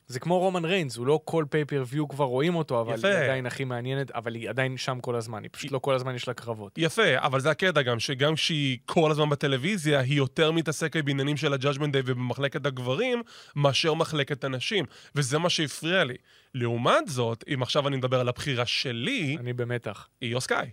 זה 0.08 0.20
כמו 0.20 0.40
רומן 0.40 0.66
ריינס, 0.66 0.98
הוא 0.98 1.08
לא 1.08 1.20
כל 1.26 1.46
פייפריוויו 1.50 2.08
כבר 2.08 2.26
רואים 2.26 2.56
אותו, 2.56 2.82
אבל 2.82 2.94
יפה. 2.94 3.08
היא 3.08 3.18
עדיין 3.18 3.46
הכי 3.46 3.64
מעניינת, 3.64 4.12
אבל 4.12 4.36
היא 4.36 4.50
עדיין 4.50 4.78
שם 4.78 5.00
כל 5.02 5.16
הזמן, 5.16 5.44
היא 5.44 5.50
פשוט 5.54 5.72
לא 5.72 5.80
כל 5.80 5.96
הזמן 5.96 6.16
יש 6.16 6.28
לה 6.28 6.34
קרבות. 6.34 6.78
יפה, 6.78 7.18
אבל 7.18 7.40
זה 7.40 7.50
הקטע 7.50 7.82
גם, 7.82 8.00
שגם 8.00 8.36
כשהיא 8.36 8.78
כל 8.86 9.12
הזמן 9.12 9.30
בטלוויזיה, 9.30 10.00
היא 10.00 10.18
יותר 10.18 10.52
מתעסקת 10.52 11.04
בעניינים 11.04 11.38
של 11.38 11.54
ה-Judgment 11.54 11.92
Day 11.92 12.02
ובמחלקת 12.06 12.66
הגברים, 12.66 13.22
מאשר 13.56 13.94
מחלקת 13.94 14.44
הנשים. 14.44 14.86
וזה 15.16 15.38
מה 15.38 15.50
שהפריע 15.50 16.04
לי. 16.04 16.16
לעומת 16.54 17.08
זאת, 17.08 17.44
אם 17.54 17.62
עכשיו 17.62 17.88
אני 17.88 17.98
מדבר 17.98 18.20
על 18.20 18.30
הבחירה 18.30 18.66
שלי, 18.66 19.38
אני 19.40 19.54
במתח. 19.54 20.08
איו 20.22 20.42
סקאי. 20.42 20.70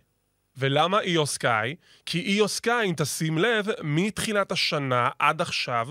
ולמה 0.56 1.00
איו 1.00 1.26
סקאי? 1.26 1.76
כי 2.06 2.20
איו 2.20 2.48
סקאי, 2.48 2.88
אם 2.88 2.94
תשים 2.96 3.38
לב, 3.38 3.66
מתחילת 3.82 4.52
השנה 4.52 5.08
עד 5.18 5.40
עכשיו, 5.40 5.88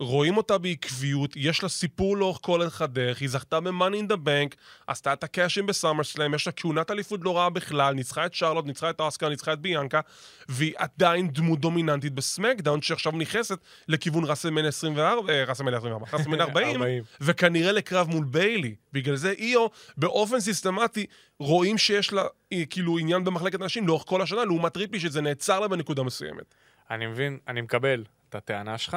רואים 0.00 0.36
אותה 0.36 0.58
בעקביות, 0.58 1.32
יש 1.36 1.62
לה 1.62 1.68
סיפור 1.68 2.16
לאורך 2.16 2.38
כל 2.42 2.60
אורך 2.60 2.82
הדרך, 2.82 3.20
היא 3.20 3.28
זכתה 3.28 3.60
ב-Money 3.60 4.08
in 4.08 4.12
the 4.12 4.16
Bank, 4.16 4.56
עשתה 4.86 5.12
את 5.12 5.24
הקאשים 5.24 5.66
בסאמר 5.66 6.04
סלאם, 6.04 6.34
יש 6.34 6.46
לה 6.46 6.52
כהונת 6.52 6.90
אליפות 6.90 7.20
לא 7.22 7.36
רעה 7.36 7.50
בכלל, 7.50 7.94
ניצחה 7.94 8.26
את 8.26 8.34
שרלוט, 8.34 8.66
ניצחה 8.66 8.90
את 8.90 9.00
אוסקר, 9.00 9.28
ניצחה 9.28 9.52
את 9.52 9.60
ביאנקה, 9.60 10.00
והיא 10.48 10.72
עדיין 10.76 11.28
דמות 11.28 11.60
דומיננטית 11.60 12.12
בסמקדאון, 12.12 12.82
שעכשיו 12.82 13.12
נכנסת 13.12 13.58
לכיוון 13.88 14.24
ראסלמניה 14.24 14.68
24, 14.68 15.32
אה, 15.32 15.44
ראסלמניה 15.44 15.78
24, 15.78 16.06
ראסלמניה 16.12 16.44
40, 16.44 16.82
40. 16.82 17.02
וכנראה 17.20 17.72
לקרב 17.72 18.08
מול 18.08 18.24
ביילי. 18.24 18.74
בגלל 18.92 19.16
זה 19.16 19.32
איו, 19.38 19.66
באופן 19.96 20.40
סיסטמטי, 20.40 21.06
רואים 21.38 21.78
שיש 21.78 22.12
לה 22.12 22.22
אה, 22.52 22.62
כאילו 22.70 22.98
עניין 22.98 23.24
במחלקת 23.24 23.60
נשים 23.60 23.86
לאורך 23.86 24.04
כל 24.06 24.22
השנה, 24.22 24.44
לעומת 24.44 24.76
ריפלי 24.76 25.00
שזה 25.00 25.20
נעצר 25.20 25.60
לה 25.60 25.68
בנקודה 25.68 26.02
מסוימת. 26.02 26.54
אני 26.90 27.06
מבין, 27.06 27.38
אני 27.48 27.60
מקבל 27.60 28.04
את 28.28 28.34
הטענה 28.34 28.78
שלך. 28.78 28.96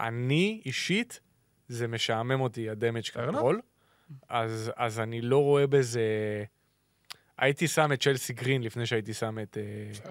אני 0.00 0.62
אישית, 0.66 1.20
זה 1.68 1.88
משעמם 1.88 2.40
אותי, 2.40 2.70
הדמג'. 2.70 3.02
קטרול, 3.02 3.60
אז, 4.28 4.72
אז 4.76 5.00
אני 5.00 5.20
לא 5.20 5.42
רואה 5.42 5.66
בזה... 5.66 6.02
הייתי 7.38 7.68
שם 7.68 7.92
את 7.92 8.02
צ'לסי 8.02 8.32
גרין 8.32 8.62
לפני 8.62 8.86
שהייתי 8.86 9.14
שם 9.14 9.38
את. 9.42 9.58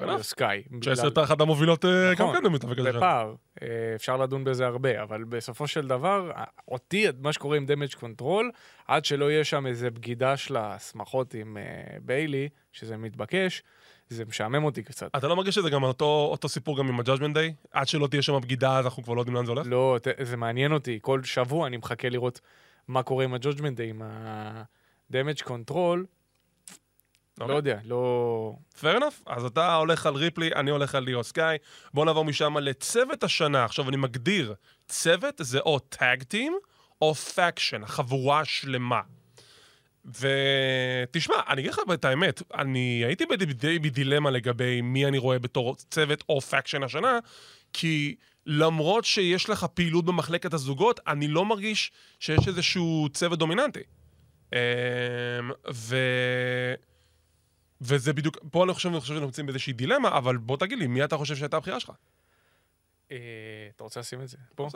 אה, 0.08 0.24
סקאי. 0.24 0.64
צ'לסי 0.84 1.02
הייתה 1.02 1.24
אחת 1.24 1.42
המובילות 1.42 1.86
אה, 1.86 2.16
גם 2.16 2.26
נכון, 2.26 2.36
כן 2.36 2.44
במתאבק 2.44 2.80
הזה. 2.80 2.92
בפער. 2.92 3.36
אה, 3.62 3.68
אפשר 3.96 4.18
לדון 4.18 4.44
בזה 4.44 4.66
הרבה, 4.66 5.04
אבל 5.04 5.24
בסופו 5.24 5.68
של 5.68 5.88
דבר, 5.88 6.32
אותי, 6.68 7.06
מה 7.20 7.34
שקורה 7.34 7.58
עם 7.58 7.66
Damage 7.66 7.94
Control, 7.94 8.52
עד 8.88 9.06
שלא 9.06 9.32
יהיה 9.32 9.44
שם 9.44 9.68
איזה 9.68 9.92
בגידה 9.92 10.38
של 10.38 10.58
השמחות 10.58 11.34
עם 11.34 11.58
ביילי, 12.02 12.50
שזה 12.72 12.98
מתבקש, 12.98 13.64
זה 14.10 14.26
משעמם 14.26 14.64
אותי 14.64 14.84
קצת. 14.84 15.10
אתה 15.16 15.28
לא 15.28 15.36
מרגיש 15.36 15.56
שזה 15.56 15.70
גם 15.70 15.84
אותו 15.84 16.28
אותו 16.32 16.50
סיפור 16.50 16.78
גם 16.78 16.88
עם 16.88 17.00
ה-Judgment 17.00 17.36
Day? 17.36 17.68
עד 17.72 17.88
שלא 17.88 18.08
תהיה 18.08 18.22
שם 18.22 18.40
בגידה, 18.42 18.78
אז 18.78 18.86
אנחנו 18.86 19.04
כבר 19.04 19.14
לא 19.14 19.22
יודעים 19.22 19.36
לאן 19.36 19.46
זה 19.46 19.52
הולך? 19.52 19.68
לא, 19.70 19.98
זה 20.22 20.38
מעניין 20.38 20.72
אותי. 20.72 21.00
כל 21.02 21.24
שבוע 21.24 21.68
אני 21.68 21.78
מחכה 21.78 22.10
לראות 22.10 22.42
מה 22.88 23.04
קורה 23.04 23.24
עם 23.24 23.34
ה-Judgment 23.34 23.78
Day, 23.78 23.84
עם 23.90 24.02
ה-Damage 24.02 25.42
Control. 25.42 25.98
לא 27.38 27.44
אוקיי. 27.44 27.56
יודע, 27.56 27.80
לא... 27.86 28.54
fair 28.82 29.00
enough. 29.00 29.24
אז 29.26 29.46
אתה 29.46 29.76
הולך 29.76 30.06
על 30.06 30.16
ריפלי, 30.16 30.50
אני 30.56 30.72
הולך 30.72 30.96
על 30.96 31.04
איו 31.04 31.24
סקאי. 31.24 31.58
בוא 31.94 32.06
נעבור 32.06 32.26
משם 32.26 32.58
לצוות 32.58 33.24
השנה. 33.24 33.66
עכשיו 33.66 33.90
אני 33.90 33.98
מגדיר, 33.98 34.54
צוות 34.88 35.36
זה 35.40 35.60
או 35.60 35.80
tag 35.80 36.24
team 36.24 36.58
או 37.02 37.16
faction, 37.16 37.84
החבורה 37.84 38.40
השלמה. 38.40 39.02
ותשמע, 40.06 41.36
אני 41.50 41.62
אגיד 41.62 41.72
לך 41.72 41.80
את 41.94 42.06
האמת, 42.06 42.42
אני 42.54 43.04
הייתי 43.06 43.26
די 43.54 43.80
בדילמה 43.80 44.32
לגבי 44.32 44.82
מי 44.82 45.06
אני 45.06 45.18
רואה 45.18 45.40
בתור 45.40 45.76
צוות 45.76 46.24
או 46.30 46.42
faction 46.42 46.84
השנה, 46.84 47.20
כי 47.74 48.16
למרות 48.46 49.06
שיש 49.06 49.50
לך 49.50 49.64
פעילות 49.74 50.06
במחלקת 50.06 50.54
הזוגות, 50.54 51.00
אני 51.08 51.28
לא 51.28 51.46
מרגיש 51.46 51.92
שיש 52.20 52.48
איזשהו 52.48 53.08
צוות 53.14 53.40
דומיננטי. 53.40 53.80
אמ, 54.54 54.60
ו... 55.74 55.98
וזה 57.82 58.14
בדיוק, 58.14 58.38
פה 58.52 58.64
אני 58.64 58.74
חושב, 58.74 58.90
אני 58.90 59.00
חושב 59.00 59.14
שאנחנו 59.14 59.26
נמצאים 59.26 59.46
באיזושהי 59.46 59.74
דילמה, 59.74 60.18
אבל 60.18 60.38
בוא 60.38 60.58
תגיד 60.58 60.80
לי, 60.80 60.88
מי 60.88 61.04
אתה 61.04 61.18
חושב 61.18 61.36
שהייתה 61.36 61.58
הבחירה 61.58 61.80
שלך? 61.80 61.92
אה, 63.12 63.18
אתה 63.76 63.84
רוצה 63.84 64.00
לשים 64.00 64.22
את 64.22 64.28
זה? 64.28 64.38
פה? 64.56 64.68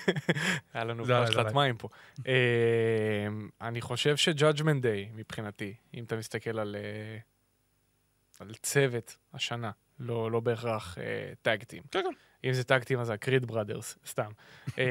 היה 0.74 0.84
לנו 0.84 1.04
פרשת. 1.04 1.54
מים 1.54 1.76
פה. 1.76 1.88
אה, 2.26 3.26
אני 3.60 3.80
חושב 3.80 4.16
ש-Judgment 4.16 4.82
Day, 4.82 5.12
מבחינתי, 5.14 5.74
אם 5.94 6.04
אתה 6.04 6.16
מסתכל 6.16 6.58
על 6.58 6.76
אה, 6.76 7.18
על 8.40 8.54
צוות 8.54 9.16
השנה, 9.34 9.70
לא 9.98 10.30
לא 10.30 10.40
בהכרח 10.40 10.98
טאגטים. 11.42 11.82
כן, 11.90 12.02
כן. 12.02 12.10
אם 12.44 12.52
זה 12.52 12.64
טאגטים 12.64 13.00
אז 13.00 13.06
זה 13.06 13.12
הקריד 13.12 13.46
בראדרס, 13.46 13.98
סתם. 14.06 14.30
אה, 14.78 14.84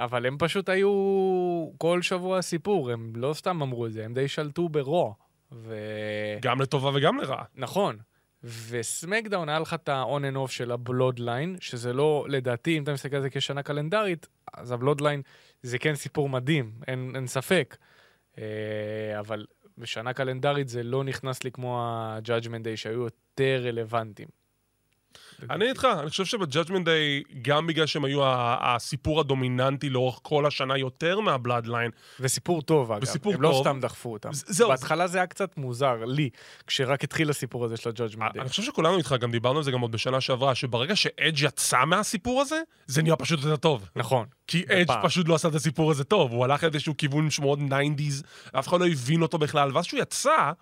אבל 0.04 0.26
הם 0.26 0.38
פשוט 0.38 0.68
היו 0.68 0.90
כל 1.78 2.02
שבוע 2.02 2.42
סיפור, 2.42 2.90
הם 2.90 3.12
לא 3.16 3.32
סתם 3.32 3.62
אמרו 3.62 3.86
את 3.86 3.92
זה, 3.92 4.04
הם 4.04 4.14
די 4.14 4.28
שלטו 4.28 4.68
ברוע. 4.68 5.14
ו... 5.52 5.74
גם 6.42 6.60
לטובה 6.60 6.90
וגם 6.94 7.18
לרעה. 7.20 7.44
נכון. 7.54 7.98
וסמקדאון 8.44 9.48
היה 9.48 9.58
לך 9.58 9.74
את 9.74 9.88
ה-on 9.88 10.32
and 10.32 10.36
off 10.36 10.50
של 10.50 10.72
הבלודליין, 10.72 11.56
שזה 11.60 11.92
לא, 11.92 12.26
לדעתי, 12.28 12.78
אם 12.78 12.82
אתה 12.82 12.92
מסתכל 12.92 13.16
על 13.16 13.22
זה 13.22 13.30
כשנה 13.30 13.62
קלנדרית, 13.62 14.28
אז 14.54 14.72
הבלודליין 14.72 15.22
זה 15.62 15.78
כן 15.78 15.94
סיפור 15.94 16.28
מדהים, 16.28 16.72
אין, 16.86 17.12
אין 17.14 17.26
ספק. 17.26 17.76
אה, 18.38 19.18
אבל 19.18 19.46
בשנה 19.78 20.12
קלנדרית 20.12 20.68
זה 20.68 20.82
לא 20.82 21.04
נכנס 21.04 21.44
לי 21.44 21.52
כמו 21.52 21.80
ה-Judgment 21.82 22.64
Day 22.64 22.76
שהיו 22.76 23.02
יותר 23.02 23.60
רלוונטיים. 23.64 24.28
אני 25.50 25.68
איתך, 25.68 25.88
אני 26.00 26.10
חושב 26.10 26.24
שב-Judgment 26.24 26.84
Day, 26.84 27.22
גם 27.42 27.66
בגלל 27.66 27.86
שהם 27.86 28.04
היו 28.04 28.20
הסיפור 28.60 29.20
הדומיננטי 29.20 29.90
לאורך 29.90 30.18
כל 30.22 30.46
השנה 30.46 30.78
יותר 30.78 31.20
מה-Bloodline, 31.20 31.90
וסיפור 32.20 32.62
טוב, 32.62 32.92
אגב. 32.92 33.02
וסיפור 33.02 33.34
הם 33.34 33.42
לא 33.42 33.48
טוב. 33.48 33.62
סתם 33.62 33.80
דחפו 33.80 34.12
אותם. 34.12 34.28
זהו, 34.32 34.68
בהתחלה 34.68 35.06
זה 35.06 35.18
היה 35.18 35.26
קצת 35.26 35.56
מוזר, 35.56 36.04
לי, 36.06 36.30
כשרק 36.66 37.04
התחיל 37.04 37.30
הסיפור 37.30 37.64
הזה 37.64 37.76
של 37.76 37.88
ה-Judgment 37.88 38.30
אני 38.34 38.44
Day. 38.44 38.48
חושב 38.48 38.62
שכולנו 38.62 38.98
איתך, 38.98 39.14
גם 39.20 39.30
דיברנו 39.30 39.58
על 39.58 39.64
זה 39.64 39.70
גם 39.70 39.80
עוד 39.80 39.92
בשנה 39.92 40.20
שעברה, 40.20 40.54
שברגע 40.54 40.96
שאדג' 40.96 41.42
יצא 41.42 41.84
מהסיפור 41.84 42.40
הזה, 42.40 42.60
זה 42.86 43.02
נהיה 43.02 43.16
פשוט 43.16 43.40
יותר 43.40 43.56
טוב. 43.56 43.88
נכון. 43.96 44.26
כי 44.46 44.64
אדג' 44.68 44.82
בפעם. 44.82 45.02
פשוט 45.06 45.28
לא 45.28 45.34
עשה 45.34 45.48
את 45.48 45.54
הסיפור 45.54 45.90
הזה 45.90 46.04
טוב, 46.04 46.32
הוא 46.32 46.44
הלך 46.44 46.64
לאיזשהו 46.64 46.96
כיוון 46.96 47.30
שמאוד 47.30 47.58
90's, 47.58 48.26
אף 48.58 48.68
אחד 48.68 48.80
לא 48.80 48.86
הבין 48.86 49.22
אותו 49.22 49.38
בכלל, 49.38 49.70
ואז 49.74 49.84
שהוא 49.84 50.00
יצא, 50.00 50.52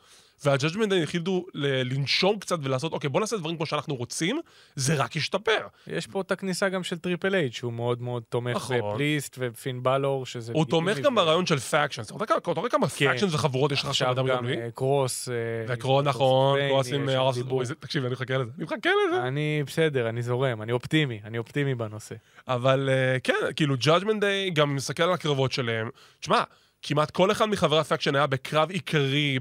וה-Judgment 0.45 0.93
החליטו 1.03 1.45
ל- 1.55 1.95
לנשום 1.95 2.39
קצת 2.39 2.59
ולעשות, 2.63 2.93
אוקיי, 2.93 3.11
בוא 3.11 3.21
נעשה 3.21 3.37
דברים 3.37 3.57
כמו 3.57 3.67
שאנחנו 3.67 3.95
רוצים, 3.95 4.41
זה 4.77 4.95
רק 4.95 5.17
ישתפר. 5.17 5.67
יש 5.87 6.07
פה 6.07 6.21
את 6.21 6.33
הכניסה 6.33 6.69
גם 6.69 6.83
של 6.85 6.99
טריפל 6.99 7.35
אייץ', 7.35 7.53
שהוא 7.53 7.73
מאוד 7.73 8.03
מאוד 8.03 8.23
תומך 8.29 8.57
נכון. 8.57 8.77
בפריסט 8.93 9.37
ופין 9.39 9.83
באלור, 9.83 10.27
שזה... 10.27 10.53
הוא 10.53 10.65
תומך 10.65 10.99
גם 10.99 11.15
ברעיון 11.15 11.47
של 11.47 11.59
factions, 11.59 12.07
אתה 12.07 12.15
רואה 12.15 12.27
כמה- 12.27 12.69
כמה 12.71 12.89
כן. 12.89 13.07
factions 13.07 13.35
וחבורות 13.35 13.73
יש 13.73 13.81
לך 13.83 13.89
עכשיו 13.89 14.11
עכשיו 14.11 14.25
גם 14.27 14.45
ב-WWE? 14.47 14.59
אה, 14.59 14.69
קרוס. 14.75 15.29
אה, 15.29 15.35
וקרוא 15.75 16.03
יש 16.03 16.09
נכון, 16.09 16.59
קרוס 16.69 16.93
עם. 16.93 17.09
דיבור. 17.35 17.59
אוי, 17.59 17.67
זה- 17.67 17.75
תקשיב, 17.75 18.05
אני 18.05 18.13
מחכה 18.13 18.39
לזה, 18.39 18.51
אני 18.57 18.65
מחכה 18.65 18.91
לזה. 19.09 19.23
אני 19.23 19.63
בסדר, 19.67 20.09
אני 20.09 20.23
זורם, 20.23 20.63
אני 20.63 20.73
אופטימי, 20.73 21.21
אני 21.25 21.39
אופטימי 21.39 21.75
בנושא. 21.75 22.15
אבל 22.49 22.89
אה, 22.93 23.21
כן, 23.21 23.35
כאילו, 23.57 23.75
Judgment 23.75 24.21
Day, 24.21 24.53
גם 24.53 24.71
אם 24.71 24.77
נסתכל 24.77 25.03
על 25.03 25.13
הקרבות 25.13 25.53
שלהם, 25.53 25.89
תשמע, 26.21 26.43
כמעט 26.83 27.11
כל 27.11 27.31
אחד 27.31 27.47
מחברי 27.47 27.79
ה-faction 27.79 28.15
היה 28.15 28.27
בקרב 28.27 28.71
עיקרי 28.71 29.39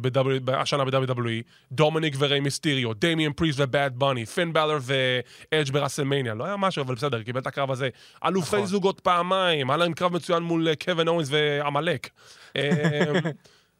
השנה 0.53 0.85
ב-WWE, 0.85 1.29
דומיניק 1.71 2.15
וריי 2.19 2.39
מיסטיריו, 2.39 2.93
דמיאן 2.93 3.33
פריסט 3.33 3.59
ובאד 3.61 3.93
באני, 3.95 4.25
פין 4.25 4.53
באלור 4.53 4.77
ואדג' 4.81 5.71
ברסלמניה, 5.71 6.33
לא 6.33 6.45
היה 6.45 6.57
משהו, 6.57 6.81
אבל 6.83 6.95
בסדר, 6.95 7.23
קיבל 7.23 7.39
את 7.39 7.47
הקרב 7.47 7.71
הזה. 7.71 7.89
אלופי 8.25 8.55
נכון. 8.55 8.65
זוגות 8.67 8.99
פעמיים, 8.99 9.69
היה 9.69 9.77
להם 9.77 9.93
קרב 9.93 10.13
מצוין 10.13 10.43
מול 10.43 10.67
אה, 10.67 10.75
קווין 10.75 11.07
אוונס 11.07 11.27
ועמלק. 11.31 12.09
אה, 12.55 13.13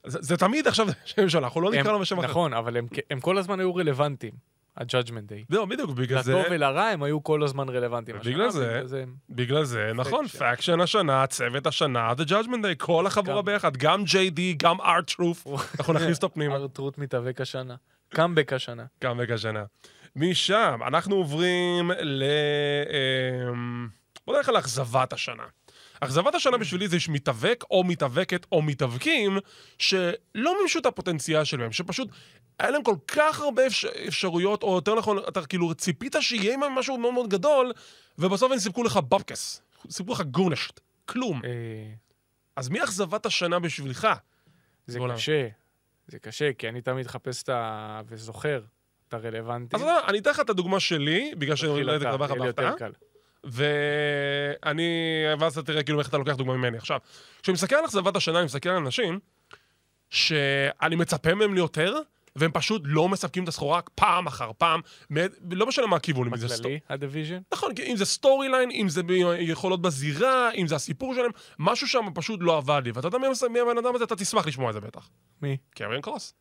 זה 0.06 0.18
זה 0.22 0.38
תמיד 0.38 0.68
עכשיו 0.68 0.88
שם 1.06 1.30
שלנו, 1.30 1.46
אנחנו 1.46 1.62
לא 1.62 1.72
נקרא 1.72 1.92
לו 1.92 2.00
בשם 2.00 2.20
אחר. 2.20 2.28
נכון, 2.28 2.54
אבל 2.54 2.78
הם- 2.78 2.88
הם 3.10 3.20
כל 3.20 3.38
הזמן 3.38 3.60
היו 3.60 3.76
רלוונטיים, 3.76 4.34
ה-Judgment 4.78 5.30
Day. 5.32 5.46
זהו, 5.50 5.68
בדיוק, 5.68 5.92
בגלל 5.92 6.22
זה... 6.22 6.32
לטוב 6.34 6.46
ולרע 6.52 6.84
הם 6.84 7.04
היו 7.04 7.24
כל 7.24 7.44
הזמן 7.44 7.70
רלוונטיים. 7.70 8.18
בגלל 8.26 8.50
זה- 8.50 8.82
בגלל 9.30 9.64
זה 9.64 9.92
נכון. 9.96 10.28
faction 10.28 10.80
השנה, 10.82 11.28
צוות 11.28 11.68
השנה, 11.68 12.12
The 12.12 12.30
Judgment 12.30 12.64
Day, 12.64 12.76
כל 12.78 13.08
החבורה 13.08 13.42
ביחד, 13.42 13.78
גם 13.78 14.04
JD, 14.04 14.40
גם 14.58 14.82
R-Truth, 14.82 15.50
אנחנו 15.80 15.94
נכניס 15.94 16.18
אותו 16.18 16.34
פנימה, 16.34 16.56
R-Truth 16.56 16.98
מתאבק 16.98 17.42
השנה. 17.42 17.76
קאמבק 18.10 18.54
השנה. 18.54 18.86
בגלל 19.00 19.32
השנה. 19.32 19.64
משם, 20.16 20.80
אנחנו 20.88 21.16
עוברים 21.16 21.92
ל... 22.02 22.24
אמ, 23.54 23.88
בוא 24.28 24.38
נלך 24.38 24.50
על 24.50 24.58
אכזבת 24.60 25.14
השנה. 25.14 25.44
אכזבת 26.02 26.36
השנה 26.36 26.58
בשבילי 26.58 26.88
זה 26.88 26.98
מתאבק 27.10 27.64
או 27.72 27.84
מתאבקת 27.84 28.46
או 28.52 28.62
מתאבקים 28.62 29.38
שלא 29.78 30.58
מימשו 30.60 30.80
את 30.80 30.86
הפוטנציאל 30.86 31.44
שלהם, 31.44 31.72
שפשוט 31.72 32.10
היה 32.60 32.72
להם 32.72 32.84
כל 32.84 32.96
כך 33.08 33.40
הרבה 33.40 33.68
אפש... 33.68 33.86
אפשרויות, 33.86 34.64
או 34.64 34.76
יותר 34.76 34.96
נכון, 34.96 35.18
אתה 35.28 35.46
כאילו 35.46 35.74
ציפית 35.74 36.16
שיהיה 36.20 36.58
משהו 36.76 36.98
מאוד 36.98 37.14
מאוד 37.14 37.30
גדול, 37.30 37.74
ובסוף 38.18 38.52
הם 38.52 38.60
סיפקו 38.60 38.84
לך 38.84 38.98
בבקס, 38.98 39.62
סיפקו 39.90 40.14
לך 40.14 40.22
גורנשט, 40.22 40.80
כלום. 41.06 41.42
אה, 41.46 41.50
אז 42.56 42.70
מי 42.70 42.84
אכזבת 42.84 43.26
השנה 43.26 43.60
בשבילך? 43.60 44.08
זה 44.88 45.00
בעולם. 45.00 45.16
קשה. 45.16 45.48
זה 46.08 46.20
קשה, 46.20 46.54
כי 46.54 46.70
אני 46.70 46.82
תמיד 46.82 47.06
מחפש 47.06 47.44
את 47.44 47.50
ה... 47.50 48.02
וזוכר 48.08 48.62
את 49.08 49.14
הרלוונטי. 49.14 49.76
אז 49.76 49.82
אני 50.08 50.20
אתן 50.20 50.30
לך 50.30 50.40
את 50.40 50.50
הדוגמה 50.50 50.80
שלי, 50.80 51.32
בגלל 51.38 51.56
שאני 51.56 51.72
לך 51.72 51.76
יהיה 51.76 51.86
לי 51.86 51.94
יותר 51.94 52.18
בהפתעה. 52.18 52.74
ואני... 53.48 54.92
ואז 55.40 55.58
אתה 55.58 55.68
תראה 55.68 55.84
כאילו 55.84 56.00
איך 56.00 56.10
אתה 56.10 56.18
לוקח 56.18 56.36
דוגמה 56.36 56.58
ממני. 56.58 56.78
עכשיו, 56.78 57.00
כשאני 57.42 57.54
מסתכל 57.54 57.76
על 57.76 57.86
אכזבת 57.86 58.16
השנה, 58.16 58.38
אני 58.38 58.46
מסתכל 58.46 58.70
על 58.70 58.76
אנשים 58.76 59.20
שאני 60.10 60.96
מצפה 60.96 61.36
מהם 61.36 61.54
ליותר, 61.54 61.96
והם 62.36 62.52
פשוט 62.54 62.82
לא 62.86 63.10
מספקים 63.10 63.44
את 63.44 63.48
הסחורה 63.48 63.82
פעם 63.96 64.28
אחר 64.28 64.52
פעם, 64.58 64.82
לא 65.52 65.68
משנה 65.68 65.88
מה 65.88 65.96
הכיוון, 65.96 66.28
אם 66.28 66.38
זה 66.38 66.48
סטו... 66.48 66.64
בכללי, 66.64 66.80
ה 66.90 66.95
division? 66.95 67.40
נכון, 67.54 67.72
אם 67.88 67.96
זה 67.98 68.06
storyline, 68.06 68.72
אם 68.72 68.90
זה 68.90 69.02
יכולות 69.40 69.82
בזירה, 69.82 70.52
אם 70.52 70.68
זה 70.68 70.76
הסיפור 70.76 71.14
שלהם, 71.14 71.32
משהו 71.60 71.88
שם 71.88 72.06
פשוט 72.14 72.40
לא 72.44 72.58
עבד 72.58 72.82
לי. 72.86 72.92
ואתה 72.92 73.08
יודע 73.08 73.18
מי 73.18 73.60
הבן 73.60 73.78
אדם 73.78 73.96
הזה? 73.96 74.04
אתה 74.04 74.16
תשמח 74.16 74.48
לשמוע 74.48 74.70
את 74.70 74.74
זה 74.74 74.80
בטח. 74.80 75.10
מי? 75.42 75.58
קריאן 75.76 76.02
קרוס. 76.02 76.34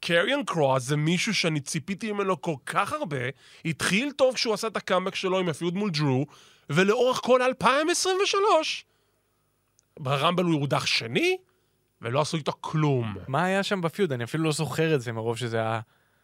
קריאן 0.00 0.44
קרוס 0.44 0.82
זה 0.82 0.96
מישהו 0.96 1.34
שאני 1.34 1.60
ציפיתי 1.60 2.12
ממנו 2.12 2.40
כל 2.40 2.54
כך 2.66 2.92
הרבה, 2.92 3.16
התחיל 3.64 4.12
טוב 4.12 4.34
כשהוא 4.34 4.54
עשה 4.54 4.66
את 4.66 4.76
הקאמבק 4.76 5.14
שלו 5.14 5.38
עם 5.38 5.48
ה 5.48 5.53
feud 5.53 5.74
מול 5.74 5.90
דרו, 5.90 6.26
ולאורך 6.70 7.20
כל 7.22 7.42
2023, 7.42 8.84
ב 9.98 10.05
Rumble 10.05 10.44
הוא 10.44 10.60
הודח 10.60 10.86
שני, 10.86 11.36
ולא 12.02 12.20
עשו 12.20 12.36
איתו 12.36 12.52
כלום. 12.60 13.14
מה 13.28 13.44
היה 13.44 13.62
שם 13.62 13.80
ב 13.80 13.85
feud? 13.85 14.12
אני 14.12 14.24
אפילו 14.24 14.44
לא 14.44 14.52
זוכר 14.52 14.94
את 14.94 15.00
זה 15.00 15.12
מרוב 15.12 15.36
שזה 15.36 15.56
היה... 15.56 15.80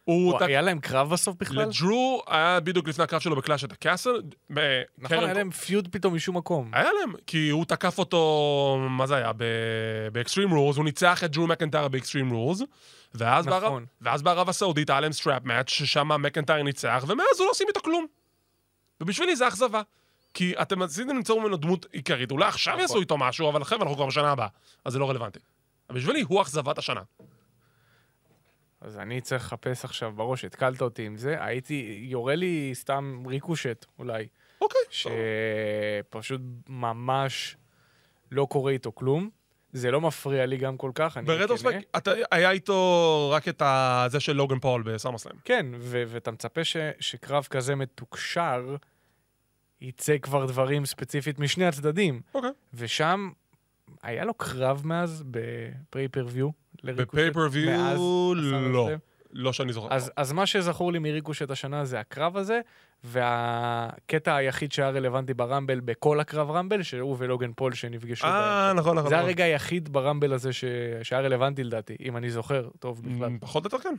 הוא... 0.07 0.43
היה 0.43 0.61
להם 0.61 0.79
קרב 0.79 1.09
בסוף 1.09 1.35
בכלל? 1.39 1.67
לדרו 1.67 2.23
היה 2.27 2.59
בדיוק 2.59 2.87
לפני 2.87 3.03
הקרב 3.03 3.19
שלו 3.19 3.35
ב 3.35 3.40
Clash 3.40 3.63
at 3.63 3.66
the 3.66 3.71
Castle. 3.71 4.21
נכון, 4.97 5.17
היה 5.23 5.33
להם 5.33 5.51
feud 5.51 5.87
פתאום 5.91 6.15
משום 6.15 6.37
מקום. 6.37 6.69
היה 6.73 6.89
להם, 6.99 7.13
כי 7.25 7.49
הוא 7.49 7.65
תקף 7.65 7.99
אותו, 7.99 8.77
מה 8.89 9.07
זה 9.07 9.15
היה? 9.15 9.31
ב 10.11 10.16
Extreme 10.16 10.51
Rules, 10.51 10.77
הוא 10.77 10.85
ניצח 10.85 11.23
את 11.23 11.31
דרו 11.31 11.47
מקנטייר 11.47 11.87
ב 11.87 11.93
Extreme 11.93 12.31
Rules, 12.33 12.61
ואז, 13.15 13.47
נכון. 13.47 13.61
בערב, 13.61 13.83
ואז 14.01 14.21
בערב 14.21 14.49
הסעודית 14.49 14.89
היה 14.89 14.99
להם 14.99 15.11
strap 15.11 15.43
match, 15.45 15.69
ששם 15.69 16.21
מקנטייר 16.21 16.63
ניצח, 16.63 17.05
ומאז 17.07 17.39
הוא 17.39 17.45
לא 17.45 17.51
עושים 17.51 17.67
איתו 17.67 17.81
כלום. 17.81 18.05
ובשבילי 19.01 19.35
זה 19.35 19.47
אכזבה. 19.47 19.81
כי 20.33 20.53
אתם 20.61 20.83
רציתם 20.83 21.09
למצוא 21.09 21.41
ממנו 21.41 21.57
דמות 21.57 21.85
עיקרית, 21.91 22.31
אולי 22.31 22.47
עכשיו 22.47 22.73
נכון. 22.73 22.81
יעשו 22.81 22.99
איתו 22.99 23.17
משהו, 23.17 23.49
אבל 23.49 23.63
חבר'ה, 23.63 23.81
אנחנו 23.81 23.95
כבר 23.95 24.05
בשנה 24.05 24.31
הבאה, 24.31 24.47
אז 24.85 24.93
זה 24.93 24.99
לא 24.99 25.09
רלוונטי. 25.09 25.39
בשבילי 25.91 26.21
הוא 26.21 26.41
אכזבת 26.41 26.77
השנה. 26.77 27.01
אז 28.87 28.97
אני 28.97 29.21
צריך 29.21 29.43
לחפש 29.45 29.85
עכשיו 29.85 30.11
בראש, 30.15 30.45
התקלת 30.45 30.81
אותי 30.81 31.05
עם 31.05 31.17
זה, 31.17 31.43
הייתי, 31.43 31.97
יורה 32.01 32.35
לי 32.35 32.71
סתם 32.73 33.23
ריקושט, 33.27 33.85
אולי, 33.99 34.27
אוקיי. 34.61 34.81
שפשוט 34.89 36.41
ממש 36.69 37.57
לא 38.31 38.47
קורה 38.49 38.71
איתו 38.71 38.91
כלום. 38.95 39.29
זה 39.73 39.91
לא 39.91 40.01
מפריע 40.01 40.45
לי 40.45 40.57
גם 40.57 40.77
כל 40.77 40.91
כך, 40.95 41.17
אני 41.17 41.25
כן, 41.27 41.37
ברטרוספקט, 41.37 41.97
אתה- 41.97 42.11
היה 42.31 42.51
איתו 42.51 43.29
רק 43.33 43.47
את 43.47 43.61
ה- 43.61 44.05
זה 44.09 44.19
של 44.19 44.33
לוגן 44.33 44.59
פול 44.59 44.81
בסמרסלאם. 44.83 45.35
כן, 45.45 45.65
ו- 45.79 46.03
ואתה 46.07 46.31
מצפה 46.31 46.63
ש- 46.63 46.77
שקרב 46.99 47.47
כזה 47.49 47.75
מתוקשר, 47.75 48.75
יצא 49.81 50.17
כבר 50.17 50.45
דברים 50.45 50.85
ספציפית 50.85 51.39
משני 51.39 51.65
הצדדים. 51.65 52.21
אוקיי. 52.33 52.49
ושם, 52.73 53.29
היה 54.03 54.25
לו 54.25 54.33
קרב 54.33 54.81
מאז 54.85 55.23
בפייפריוויו? 56.95 57.71
בפייפריוויו 57.71 58.35
לא. 58.71 58.89
לא 59.33 59.53
שאני 59.53 59.73
זוכר. 59.73 59.87
אז, 59.91 60.11
אז 60.17 60.31
מה 60.31 60.45
שזכור 60.45 60.91
לי 60.91 60.99
מריקושט 60.99 61.51
השנה 61.51 61.85
זה 61.85 61.99
הקרב 61.99 62.37
הזה, 62.37 62.61
והקטע 63.03 64.35
היחיד 64.35 64.71
שהיה 64.71 64.89
רלוונטי 64.89 65.33
ברמבל 65.33 65.79
בכל 65.79 66.19
הקרב 66.19 66.51
רמבל, 66.51 66.83
שהוא 66.83 67.15
ולוגן 67.19 67.51
פול 67.55 67.73
שנפגשו. 67.73 68.27
אה. 68.27 68.73
נכון, 68.75 68.97
נכון. 68.97 69.09
זה 69.09 69.15
נכון. 69.15 69.25
הרגע 69.25 69.43
היחיד 69.43 69.93
ברמבל 69.93 70.33
הזה 70.33 70.53
ש... 70.53 70.63
שהיה 71.03 71.21
רלוונטי 71.21 71.63
לדעתי, 71.63 71.95
אם 72.01 72.17
אני 72.17 72.29
זוכר 72.29 72.69
טוב 72.79 73.01
בכלל. 73.01 73.37
פחות 73.39 73.65
או 73.65 73.67
יותר 73.67 73.89
כן. 73.89 73.95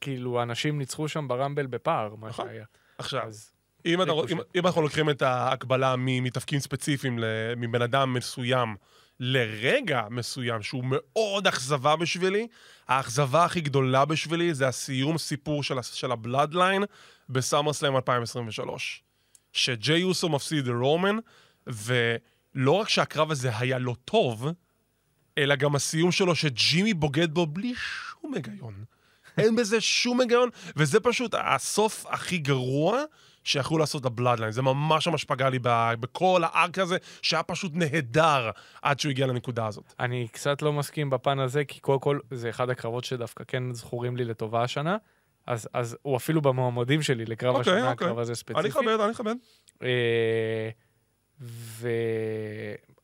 כאילו, 0.00 0.42
אנשים 0.42 0.78
ניצחו 0.78 1.08
שם 1.08 1.28
ברמבל 1.28 1.66
בפער, 1.66 2.14
מה 2.14 2.28
נכון. 2.28 2.46
שהיה. 2.46 2.64
עכשיו, 2.98 3.22
אז 3.22 3.52
אם, 3.86 4.02
אתה. 4.02 4.12
אם, 4.12 4.38
אם 4.56 4.66
אנחנו 4.66 4.82
לוקחים 4.82 5.10
את 5.10 5.22
ההקבלה 5.22 5.94
מתפקידים 5.98 6.60
ספציפיים 6.60 7.18
מבן 7.56 7.82
אדם 7.82 8.12
מסוים 8.12 8.76
לרגע 9.20 10.02
מסוים 10.10 10.62
שהוא 10.62 10.84
מאוד 10.86 11.46
אכזבה 11.46 11.96
בשבילי, 11.96 12.46
האכזבה 12.88 13.44
הכי 13.44 13.60
גדולה 13.60 14.04
בשבילי 14.04 14.54
זה 14.54 14.68
הסיום 14.68 15.18
סיפור 15.18 15.62
של, 15.62 15.82
של 15.82 16.12
הבלאדליין 16.12 16.84
בסאמרסלאם 17.28 17.96
2023. 17.96 19.02
שג'יי 19.52 20.02
אוסו 20.02 20.28
מפסיד 20.28 20.66
לרומן, 20.66 21.16
ולא 21.66 22.72
רק 22.72 22.88
שהקרב 22.88 23.30
הזה 23.30 23.58
היה 23.58 23.78
לא 23.78 23.94
טוב, 24.04 24.48
אלא 25.38 25.56
גם 25.56 25.74
הסיום 25.74 26.12
שלו 26.12 26.34
שג'ימי 26.34 26.94
בוגד 26.94 27.34
בו 27.34 27.46
בלי 27.46 27.74
שום 27.74 28.34
היגיון. 28.34 28.84
אין 29.38 29.56
בזה 29.56 29.80
שום 29.80 30.20
היגיון, 30.20 30.48
וזה 30.76 31.00
פשוט 31.00 31.34
הסוף 31.38 32.06
הכי 32.08 32.38
גרוע 32.38 33.02
שיכלו 33.50 33.78
לעשות 33.78 34.04
לבלאדליין. 34.04 34.52
זה 34.52 34.62
ממש 34.62 35.08
ממש 35.08 35.24
פגע 35.24 35.50
לי 35.50 35.58
בכל 36.00 36.42
הארק 36.44 36.78
הזה, 36.78 36.96
שהיה 37.22 37.42
פשוט 37.42 37.72
נהדר 37.74 38.50
עד 38.82 39.00
שהוא 39.00 39.10
הגיע 39.10 39.26
לנקודה 39.26 39.66
הזאת. 39.66 39.94
אני 40.00 40.28
קצת 40.32 40.62
לא 40.62 40.72
מסכים 40.72 41.10
בפן 41.10 41.38
הזה, 41.38 41.64
כי 41.64 41.80
קודם 41.80 42.00
כל 42.00 42.18
זה 42.30 42.50
אחד 42.50 42.70
הקרבות 42.70 43.04
שדווקא 43.04 43.44
כן 43.48 43.72
זכורים 43.72 44.16
לי 44.16 44.24
לטובה 44.24 44.62
השנה. 44.62 44.96
אז, 45.46 45.68
אז 45.74 45.96
הוא 46.02 46.16
אפילו 46.16 46.42
במועמדים 46.42 47.02
שלי 47.02 47.24
לקרב 47.24 47.56
אוקיי, 47.56 47.72
השנה, 47.72 47.90
אוקיי. 47.90 48.06
הקרב 48.06 48.18
הזה 48.18 48.34
ספציפי. 48.34 48.60
אני 48.60 48.68
אכבד, 48.68 49.00
אני 49.00 49.12
אכבד. 49.12 49.34
אה, 49.82 50.70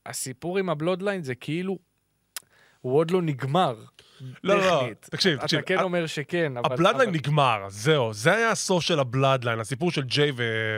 והסיפור 0.07 0.59
עם 0.59 0.71
הבלודליין 0.71 1.23
זה 1.23 1.35
כאילו, 1.35 1.79
הוא 2.81 2.97
עוד 2.97 3.11
לא 3.11 3.23
נגמר. 3.23 3.77
לא, 4.45 4.59
לא. 4.59 4.89
תקשיב, 5.01 5.41
תקשיב. 5.41 5.59
אתה 5.59 5.69
כן 5.69 5.81
אומר 5.81 6.07
שכן, 6.07 6.57
אבל... 6.57 6.73
הבלאדליין 6.73 7.11
נגמר, 7.11 7.65
זהו. 7.69 8.13
זה 8.13 8.35
היה 8.35 8.51
הסוף 8.51 8.83
של 8.83 9.01
ה 9.01 9.06
Bloodline, 9.06 9.61
הסיפור 9.61 9.91
של 9.91 10.03
ג'יי 10.03 10.33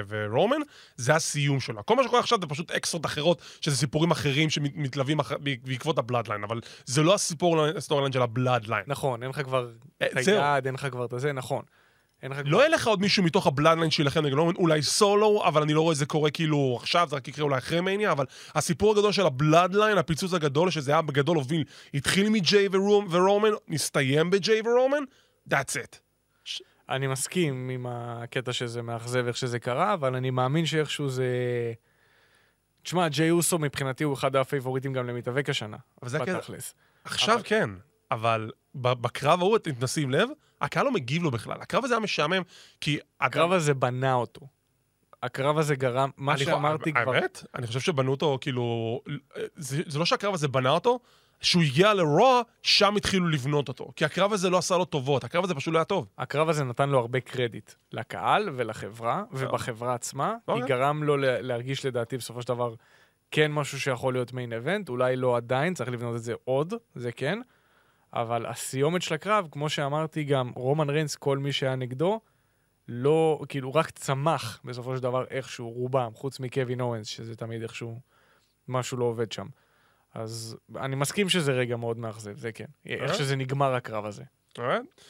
ורומן, 0.08 0.60
זה 0.96 1.14
הסיום 1.14 1.60
שלו. 1.60 1.86
כל 1.86 1.96
מה 1.96 2.04
שקורה 2.04 2.20
עכשיו 2.20 2.38
זה 2.40 2.46
פשוט 2.46 2.70
אקסטרות 2.70 3.06
אחרות, 3.06 3.42
שזה 3.60 3.76
סיפורים 3.76 4.10
אחרים 4.10 4.50
שמתלווים 4.50 5.18
בעקבות 5.40 5.98
ה 5.98 6.03
Bloodline, 6.03 6.44
אבל 6.44 6.60
זה 6.84 7.02
לא 7.02 7.14
הסיפור 7.14 7.64
ה 7.64 7.72
story 7.72 8.12
של 8.12 8.22
ה 8.22 8.28
Bloodline. 8.28 8.84
נכון, 8.86 9.22
אין 9.22 9.30
לך 9.30 9.40
כבר 9.40 9.70
אה, 10.02 10.06
את. 10.06 10.16
היעד, 10.16 10.66
אין 10.66 10.74
לך 10.74 10.86
כבר 10.90 11.04
את 11.04 11.12
הזה, 11.12 11.32
נכון. 11.32 11.62
לא. 12.44 12.58
יהיה 12.58 12.68
לך 12.68 12.86
עוד 12.86 13.00
מישהו 13.00 13.22
מתוך 13.22 13.46
ה 13.46 13.51
Bloodline 13.51 13.90
שילחם 13.90 14.26
נגד 14.26 14.34
רומן, 14.34 14.54
אולי 14.54 14.82
סולו, 14.82 15.44
אבל 15.46 15.62
אני 15.62 15.74
לא 15.74 15.80
רואה 15.80 15.92
את 15.92 15.96
זה 15.98 16.06
קורה 16.06 16.30
כאילו 16.30 16.76
עכשיו, 16.80 17.06
זה 17.10 17.16
רק 17.16 17.28
יקרה 17.28 17.44
אולי 17.44 17.58
אחרי 17.58 17.80
מניה, 17.80 18.12
אבל 18.12 18.24
הסיפור 18.54 18.92
הגדול 18.92 19.12
של 19.12 19.26
ה 19.26 19.33
Bloodline, 19.33 19.98
הפיצוץ 19.98 20.34
הגדול, 20.34 20.70
שזה 20.70 20.92
היה 20.92 21.02
בגדול 21.02 21.36
הוביל, 21.36 21.64
התחיל 21.94 22.28
מג'יי 22.28 22.68
ורומן, 23.10 23.50
נסתיים 23.68 24.30
בג'יי 24.30 24.60
ורומן, 24.64 25.02
that's 25.50 25.72
it. 25.74 25.96
אני 26.88 27.06
מסכים 27.06 27.68
עם 27.68 27.86
הקטע 27.88 28.52
שזה 28.52 28.82
מאכזב 28.82 29.26
איך 29.26 29.36
שזה 29.36 29.58
קרה, 29.58 29.94
אבל 29.94 30.14
אני 30.14 30.30
מאמין 30.30 30.66
שאיכשהו 30.66 31.08
זה... 31.08 31.26
תשמע, 32.82 33.08
ג'יי 33.08 33.30
אוסו 33.30 33.58
מבחינתי 33.58 34.04
הוא 34.04 34.14
אחד 34.14 34.36
הפייבוריטים 34.36 34.92
גם 34.92 35.06
למתאבק 35.06 35.50
השנה. 35.50 35.76
אבל 36.02 36.10
זה 36.10 36.18
הקטע. 36.18 36.38
בתכלס. 36.38 36.74
עכשיו 37.04 37.34
אבל- 37.34 37.42
כן, 37.44 37.70
אבל 38.10 38.50
בקרב 38.74 39.40
ההוא, 39.40 39.58
אם 39.66 39.74
תשים 39.80 40.10
לב, 40.10 40.28
הקהל 40.60 40.84
לא 40.84 40.92
מגיב 40.92 41.22
לו 41.22 41.30
בכלל. 41.30 41.56
הקרב 41.60 41.84
הזה 41.84 41.94
היה 41.94 42.00
משעמם, 42.00 42.42
כי... 42.80 42.98
הקרב 43.20 43.52
הזה 43.52 43.74
בנה 43.74 44.14
אותו. 44.14 44.40
הקרב 45.22 45.58
הזה 45.58 45.74
גרם, 45.74 46.10
מה 46.16 46.38
שאמרתי 46.38 46.92
כבר... 46.92 47.14
האמת? 47.14 47.44
אני 47.54 47.66
חושב 47.66 47.80
שבנו 47.80 48.10
אותו, 48.10 48.38
כאילו... 48.40 49.00
זה, 49.56 49.82
זה 49.86 49.98
לא 49.98 50.04
שהקרב 50.04 50.34
הזה 50.34 50.48
בנה 50.48 50.70
אותו, 50.70 51.00
שהוא 51.40 51.62
הגיע 51.62 51.94
לרוע, 51.94 52.42
שם 52.62 52.96
התחילו 52.96 53.28
לבנות 53.28 53.68
אותו. 53.68 53.92
כי 53.96 54.04
הקרב 54.04 54.32
הזה 54.32 54.50
לא 54.50 54.58
עשה 54.58 54.76
לו 54.76 54.84
טובות, 54.84 55.24
הקרב 55.24 55.44
הזה 55.44 55.54
פשוט 55.54 55.74
לא 55.74 55.78
היה 55.78 55.84
טוב. 55.84 56.06
הקרב 56.18 56.48
הזה 56.48 56.64
נתן 56.64 56.88
לו 56.88 56.98
הרבה 56.98 57.20
קרדיט. 57.20 57.72
לקהל 57.92 58.48
ולחברה, 58.56 59.24
ובחברה 59.32 59.94
עצמה. 59.94 60.34
כי 60.46 60.52
אוקיי. 60.52 60.68
גרם 60.68 61.02
לו 61.02 61.16
לה- 61.16 61.40
להרגיש 61.40 61.86
לדעתי 61.86 62.16
בסופו 62.16 62.42
של 62.42 62.48
דבר 62.48 62.74
כן 63.30 63.52
משהו 63.52 63.80
שיכול 63.80 64.14
להיות 64.14 64.32
מיין 64.32 64.52
אבנט, 64.52 64.88
אולי 64.88 65.16
לא 65.16 65.36
עדיין, 65.36 65.74
צריך 65.74 65.90
לבנות 65.90 66.16
את 66.16 66.22
זה 66.22 66.34
עוד, 66.44 66.74
זה 66.94 67.12
כן. 67.12 67.38
אבל 68.12 68.46
הסיומת 68.46 69.02
של 69.02 69.14
הקרב, 69.14 69.48
כמו 69.50 69.68
שאמרתי 69.68 70.24
גם, 70.24 70.52
רומן 70.56 70.90
ריינס, 70.90 71.16
כל 71.16 71.38
מי 71.38 71.52
שהיה 71.52 71.76
נגדו, 71.76 72.20
לא, 72.88 73.40
כאילו, 73.48 73.74
רק 73.74 73.90
צמח 73.90 74.60
בסופו 74.64 74.96
של 74.96 75.02
דבר 75.02 75.24
איכשהו, 75.30 75.70
רובם, 75.70 76.10
חוץ 76.14 76.40
מקווין 76.40 76.80
אורנס, 76.80 77.06
שזה 77.06 77.36
תמיד 77.36 77.62
איכשהו, 77.62 78.00
משהו 78.68 78.98
לא 78.98 79.04
עובד 79.04 79.32
שם. 79.32 79.46
אז 80.14 80.56
אני 80.76 80.96
מסכים 80.96 81.28
שזה 81.28 81.52
רגע 81.52 81.76
מאוד 81.76 81.98
מאכזב, 81.98 82.36
זה 82.36 82.52
כן. 82.52 82.64
איך 82.86 83.02
אוקיי. 83.02 83.18
שזה 83.18 83.36
נגמר 83.36 83.74
הקרב 83.74 84.04
הזה. 84.04 84.22
Alright. 84.58 85.00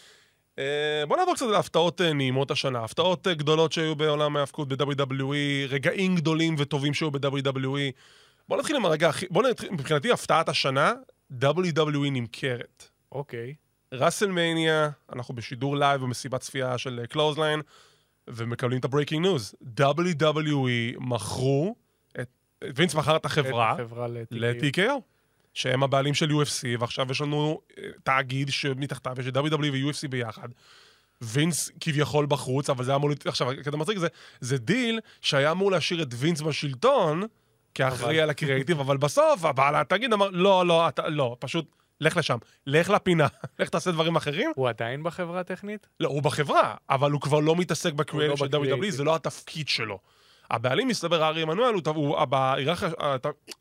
אה, 0.58 1.04
בוא 1.08 1.16
נעבור 1.16 1.34
קצת 1.34 1.46
להפתעות 1.46 2.00
אה, 2.00 2.12
נעימות 2.12 2.50
השנה. 2.50 2.84
הפתעות 2.84 3.26
אה, 3.26 3.34
גדולות 3.34 3.72
שהיו 3.72 3.96
בעולם 3.96 4.36
ההאבקות 4.36 4.68
ב-WWE, 4.68 5.68
רגעים 5.68 6.16
גדולים 6.16 6.54
וטובים 6.58 6.94
שהיו 6.94 7.10
ב-WWE. 7.10 7.92
בוא 8.48 8.58
נתחיל 8.58 8.76
עם 8.76 8.84
הרגע 8.84 9.08
הכי... 9.08 9.26
בוא 9.30 9.42
נתחיל, 9.42 9.70
מבחינתי 9.70 10.12
הפתעת 10.12 10.48
השנה, 10.48 10.92
WWE 11.32 12.10
נמכרת. 12.10 12.88
אוקיי. 13.12 13.54
WrestleMania, 13.92 14.90
אנחנו 15.12 15.34
בשידור 15.34 15.76
לייב 15.76 16.00
במסיבת 16.00 16.40
צפייה 16.40 16.78
של 16.78 17.06
Clothesline, 17.08 17.60
ומקבלים 18.28 18.78
את 18.78 18.84
ה 18.84 18.88
breaking 18.88 19.22
news. 19.22 19.54
WWE 19.80 20.98
מכרו, 20.98 21.76
את, 22.20 22.28
וינס 22.74 22.94
מכר 22.94 23.16
את 23.16 23.24
החברה 23.24 23.74
את 23.74 23.80
החברה 23.80 24.08
ל-TKO. 24.08 25.00
שהם 25.54 25.82
הבעלים 25.82 26.14
של 26.14 26.30
UFC, 26.30 26.64
ועכשיו 26.78 27.06
יש 27.10 27.20
לנו 27.20 27.60
אה, 27.78 27.84
תאגיד 28.02 28.48
שמתחתיו 28.48 29.16
יש 29.20 29.26
את 29.26 29.36
WWE 29.36 29.72
ו-UFC 29.72 30.08
ביחד. 30.08 30.48
וינס 31.22 31.70
כביכול 31.80 32.26
בחוץ, 32.26 32.70
אבל 32.70 32.84
זה 32.84 32.90
היה 32.90 32.96
אמור... 32.96 33.10
עכשיו, 33.24 33.50
הקטע 33.50 33.76
מצחיק 33.76 33.98
זה, 33.98 34.08
זה 34.40 34.58
דיל 34.58 35.00
שהיה 35.20 35.50
אמור 35.50 35.70
להשאיר 35.70 36.02
את 36.02 36.08
וינס 36.16 36.40
בשלטון, 36.40 37.22
כאחראי 37.78 38.20
על 38.20 38.30
הקריאיטיב, 38.30 38.80
אבל 38.80 38.96
בסוף 38.96 39.44
הבעל 39.44 39.76
התאגיד 39.76 40.12
אמר, 40.12 40.28
לא, 40.32 40.66
לא, 40.66 40.88
אתה, 40.88 41.08
לא, 41.08 41.36
פשוט 41.38 41.66
לך 42.00 42.16
לשם, 42.16 42.38
לך 42.66 42.90
לפינה, 42.90 43.26
לך 43.58 43.68
תעשה 43.68 43.90
דברים 43.92 44.16
אחרים. 44.16 44.50
הוא 44.56 44.68
עדיין 44.68 45.02
בחברה 45.02 45.40
הטכנית? 45.40 45.86
לא, 46.00 46.08
הוא 46.08 46.22
בחברה, 46.22 46.74
אבל 46.90 47.10
הוא 47.10 47.20
כבר 47.20 47.40
לא 47.40 47.56
מתעסק 47.56 47.92
בקריאיטיב 47.92 48.36
של 48.36 48.46
WWE. 48.46 48.90
זה 48.90 49.04
לא 49.04 49.14
התפקיד 49.14 49.68
שלו. 49.68 49.98
הבעלים, 50.50 50.88
מסתבר, 50.88 51.22
ארי 51.22 51.42
עמנואל, 51.42 51.74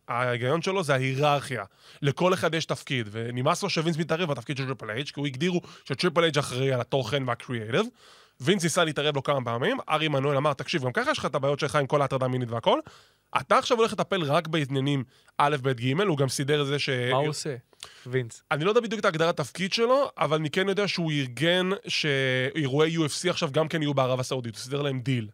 ההיגיון 0.08 0.62
שלו 0.62 0.84
זה 0.84 0.94
ההיררכיה. 0.94 1.64
לכל 2.02 2.34
אחד 2.34 2.54
יש 2.54 2.66
תפקיד, 2.66 3.08
ונמאס 3.12 3.64
לו 3.64 3.70
שווינס 3.70 3.98
מתערב 3.98 4.30
בתפקיד 4.30 4.58
של 4.58 4.66
Triple 4.66 4.90
H, 4.90 5.08
כי 5.08 5.20
הוא 5.20 5.28
הגדירו 5.28 5.62
ש 5.86 5.95
Triple 5.95 6.24
H 6.24 6.38
אחראי 6.38 6.74
על 6.74 6.82
התוכן 6.82 7.30
והקריאיטיב. 7.30 7.86
וינס 8.42 8.64
ניסה 8.64 8.84
להתערב 8.84 9.16
לו 9.16 9.24
כמה 9.24 9.46
פעמים, 9.46 9.78
ארי 9.90 10.06
עמנואל 10.06 10.38
אמר, 10.38 10.54
תקשיב, 10.54 10.84
גם 10.86 10.92
ככה 10.92 11.12
יש 11.12 11.18
לך 11.18 11.26
את 11.26 11.36
הבעיות 11.36 11.60
שלך 11.60 11.76
עם 11.76 11.88
כל 11.88 12.02
ההטרדה 12.02 12.26
המינית 12.26 12.52
והכל, 12.52 12.80
אתה 13.42 13.58
עכשיו 13.58 13.78
הולך 13.78 13.94
לטפל 13.94 14.24
רק 14.24 14.48
בעניינים 14.48 15.04
א', 15.38 15.56
ב', 15.62 15.72
ג', 15.72 16.02
הוא 16.02 16.18
גם 16.18 16.30
סידר 16.30 16.62
את 16.62 16.68
זה 16.68 16.80
ש... 16.80 16.90
מה 16.90 17.18
הוא 17.18 17.28
עושה? 17.28 17.56
וינס. 18.06 18.44
אני 18.52 18.64
לא 18.64 18.72
יודע 18.72 18.82
בדיוק 18.82 19.00
את 19.00 19.06
ההגדרת 19.06 19.38
תפקיד 19.38 19.74
שלו, 19.74 20.10
אבל 20.18 20.38
אני 20.38 20.50
כן 20.50 20.70
יודע 20.70 20.88
שהוא 20.88 21.12
ארגן 21.12 21.70
שאירועי 21.88 22.98
UFC 22.98 23.30
עכשיו 23.30 23.50
גם 23.52 23.68
כן 23.68 23.82
יהיו 23.82 23.94
בערב 23.94 24.20
הסעודית, 24.20 24.56
הוא 24.56 24.62
סידר 24.62 24.82
להם 24.82 25.00
דיל. 25.00 25.30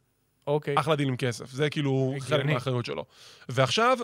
אוקיי. 0.48 0.76
אחלה 0.78 0.96
דיל 0.96 1.08
עם 1.08 1.18
כסף, 1.18 1.52
זה 1.52 1.70
כאילו 1.70 2.16
חלק. 2.20 2.46
מהאחריות 2.46 2.86
שלו. 2.86 3.06
ועכשיו, 3.50 3.98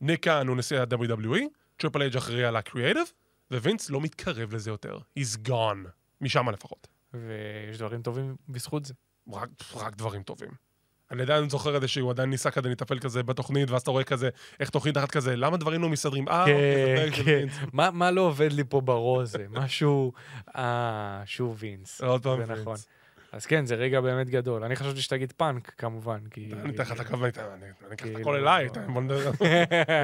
ניק 0.00 0.22
קאן 0.22 0.48
הוא 0.48 0.56
נשיא 0.56 0.80
ה-WWE, 0.80 1.40
Triple 1.76 2.02
H 2.02 2.16
אחראי 2.16 2.44
על 2.44 2.56
הקריאייטיב, 2.56 3.12
ווינס 3.50 3.90
לא 3.90 4.00
מתקרב 4.00 4.54
לזה 4.54 4.70
יותר. 4.70 4.98
He's 5.18 5.48
gone. 5.48 5.88
משם 6.20 6.48
לפחות. 6.48 6.88
ויש 7.14 7.78
דברים 7.78 8.02
טובים 8.02 8.36
בזכות 8.48 8.84
זה. 8.84 8.94
רק, 9.32 9.48
רק 9.74 9.96
דברים 9.96 10.22
טובים. 10.22 10.50
אני 11.10 11.22
עדיין 11.22 11.48
זוכר 11.48 11.76
את 11.76 11.80
זה 11.80 11.88
שהוא 11.88 12.10
עדיין 12.10 12.30
ניסה 12.30 12.50
כזה 12.50 12.68
לטפל 12.68 12.98
כזה 12.98 13.22
בתוכנית, 13.22 13.70
ואז 13.70 13.82
אתה 13.82 13.90
רואה 13.90 14.04
כזה, 14.04 14.28
איך 14.60 14.70
תוכנית 14.70 14.96
אחת 14.96 15.10
כזה, 15.10 15.36
למה 15.36 15.56
דברים 15.56 15.82
לא 15.82 15.88
מסתדרים? 15.88 16.28
אה, 16.28 16.40
אוקיי, 16.40 17.10
כן, 17.10 17.16
של 17.16 17.24
כן. 17.24 17.46
מה 17.72 17.90
מה 17.90 18.10
לא 18.10 18.20
עובד 18.20 18.52
לי 18.52 18.62
פה 18.68 18.80
בראש 18.80 19.28
זה? 19.28 19.46
משהו... 19.50 20.12
אה, 20.56 21.22
שוב 21.26 21.56
וינס. 21.58 22.00
עוד 22.00 22.22
פעם 22.22 22.38
וינס. 22.46 22.86
אז 23.32 23.46
כן, 23.46 23.66
זה 23.66 23.74
רגע 23.74 24.00
באמת 24.00 24.30
גדול. 24.30 24.64
אני 24.64 24.76
חשבתי 24.76 25.00
שתגיד 25.02 25.32
פאנק, 25.32 25.72
כמובן, 25.78 26.18
כי... 26.30 26.50
אני 26.62 26.70
אתן 26.74 26.82
לך 26.82 26.92
את 26.92 27.00
הכוונה, 27.00 27.26
אני 27.54 27.66
אקח 27.70 27.92
את 27.92 28.00
כאילו- 28.00 28.20
הכל 28.20 28.36
אליי, 28.36 28.68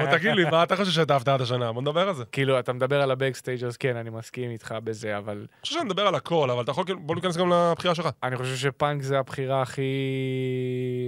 בוא 0.05 0.17
תגיד 0.17 0.31
לי, 0.31 0.49
מה 0.49 0.63
אתה 0.63 0.75
חושב 0.75 0.91
שהייתה 0.91 1.15
הפתעת 1.15 1.41
השנה? 1.41 1.71
בוא 1.71 1.81
נדבר 1.81 2.07
על 2.09 2.15
זה. 2.15 2.25
כאילו, 2.25 2.59
אתה 2.59 2.73
מדבר 2.73 3.01
על 3.01 3.11
ה 3.11 3.16
backstage 3.16 3.63
אז 3.63 3.77
כן, 3.77 3.95
אני 3.95 4.09
מסכים 4.09 4.51
איתך 4.51 4.75
בזה, 4.83 5.17
אבל 5.17 5.37
אני 5.37 5.61
חושב 5.61 5.75
שאני 5.75 5.85
מדבר 5.85 6.07
על 6.07 6.15
הכל, 6.15 6.49
אבל 6.49 6.63
אתה 6.63 6.71
יכול, 6.71 6.83
כאילו- 6.85 6.99
בוא 6.99 7.15
ניכנס 7.15 7.37
גם 7.37 7.49
לבחירה 7.53 7.95
שלך. 7.95 8.09
אני 8.23 8.37
חושב 8.37 8.55
שפאנק 8.55 9.01
זה 9.01 9.19
הבחירה 9.19 9.61
הכי 9.61 9.91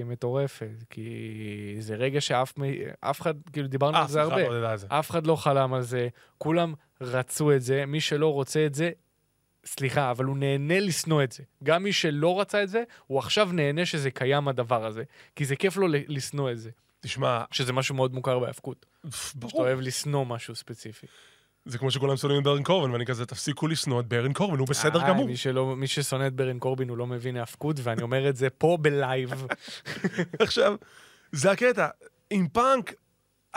מטורפת, 0.05 0.83
כי 0.89 1.75
זה 1.79 1.95
רגע 1.95 2.21
שאף 2.21 2.53
אחד, 3.21 3.33
כאילו, 3.53 3.67
דיברנו 3.67 3.97
אה, 3.97 4.01
על 4.01 4.07
זה 4.07 4.21
סליחה, 4.23 4.41
הרבה. 4.41 4.59
לא 4.59 4.75
זה. 4.75 4.87
אף 4.89 5.11
אחד 5.11 5.27
לא 5.27 5.35
חלם 5.35 5.73
על 5.73 5.81
זה, 5.81 6.07
כולם 6.37 6.73
רצו 7.01 7.51
את 7.51 7.61
זה, 7.61 7.85
מי 7.85 8.01
שלא 8.01 8.33
רוצה 8.33 8.65
את 8.65 8.75
זה, 8.75 8.89
סליחה, 9.65 10.11
אבל 10.11 10.25
הוא 10.25 10.37
נהנה 10.37 10.79
לשנוא 10.79 11.23
את 11.23 11.31
זה. 11.31 11.43
גם 11.63 11.83
מי 11.83 11.93
שלא 11.93 12.41
רצה 12.41 12.63
את 12.63 12.69
זה, 12.69 12.83
הוא 13.07 13.19
עכשיו 13.19 13.49
נהנה 13.51 13.85
שזה 13.85 14.11
קיים 14.11 14.47
הדבר 14.47 14.85
הזה. 14.85 15.03
כי 15.35 15.45
זה 15.45 15.55
כיף 15.55 15.77
לו 15.77 15.87
לשנוא 15.89 16.51
את 16.51 16.59
זה, 16.59 16.69
תשמע, 17.01 17.43
שזה 17.51 17.73
משהו 17.73 17.95
מאוד 17.95 18.13
מוכר 18.13 18.39
בהאבקות. 18.39 18.85
שאתה 19.09 19.39
ברור, 19.39 19.61
אוהב 19.61 19.79
לשנוא 19.79 20.25
משהו 20.25 20.55
ספציפי. 20.55 21.07
זה 21.65 21.77
כמו 21.77 21.91
שכולם 21.91 22.17
שונאים 22.17 22.39
את 22.39 22.43
ברן 22.43 22.63
קורבן, 22.63 22.91
ואני 22.91 23.05
כזה, 23.05 23.25
תפסיקו 23.25 23.67
לשנוא 23.67 23.99
את 23.99 24.05
ברן 24.05 24.33
קורבן, 24.33 24.59
הוא 24.59 24.67
בסדר 24.67 25.01
אה, 25.01 25.09
גמור. 25.09 25.27
מי, 25.27 25.37
שלא, 25.37 25.75
מי 25.75 25.87
ששונא 25.87 26.27
את 26.27 26.33
ברן 26.33 26.59
קורבין 26.59 26.89
הוא 26.89 26.97
לא 26.97 27.07
מבין 27.07 27.37
האבקות, 27.37 27.75
ואני 27.83 28.01
אומר 28.01 28.29
את 28.29 28.35
זה 28.35 28.49
פה 28.49 28.77
בלייב. 28.81 29.45
עכשיו, 30.39 30.75
זה 31.31 31.51
הקטע, 31.51 31.87
עם 32.29 32.47
פאנק, 32.47 32.93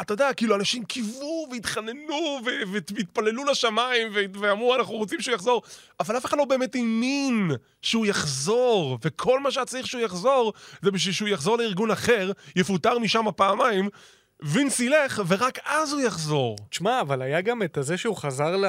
אתה 0.00 0.12
יודע, 0.12 0.32
כאילו, 0.32 0.56
אנשים 0.56 0.84
קיוו 0.84 1.48
והתחננו 1.50 2.40
והתפללו 2.72 3.44
לשמיים 3.44 4.08
ואמרו, 4.40 4.74
אנחנו 4.74 4.94
רוצים 4.94 5.20
שהוא 5.20 5.34
יחזור, 5.34 5.62
אבל 6.00 6.16
אף 6.16 6.24
אחד 6.24 6.38
לא 6.38 6.44
באמת 6.44 6.74
האמין 6.74 7.50
שהוא 7.82 8.06
יחזור, 8.06 8.98
וכל 9.04 9.40
מה 9.40 9.50
שהיה 9.50 9.66
צריך 9.66 9.86
שהוא 9.86 10.00
יחזור, 10.00 10.52
זה 10.82 10.90
בשביל 10.90 11.14
שהוא 11.14 11.28
יחזור 11.28 11.58
לארגון 11.58 11.90
אחר, 11.90 12.32
יפוטר 12.56 12.98
משם 12.98 13.24
פעמיים, 13.36 13.88
וינס 14.42 14.80
ילך, 14.80 15.22
ורק 15.28 15.58
אז 15.64 15.92
הוא 15.92 16.00
יחזור. 16.00 16.56
תשמע, 16.70 17.00
אבל 17.00 17.22
היה 17.22 17.40
גם 17.40 17.62
את 17.62 17.76
הזה 17.76 17.96
שהוא 17.96 18.16
חזר 18.16 18.56
ל... 18.56 18.66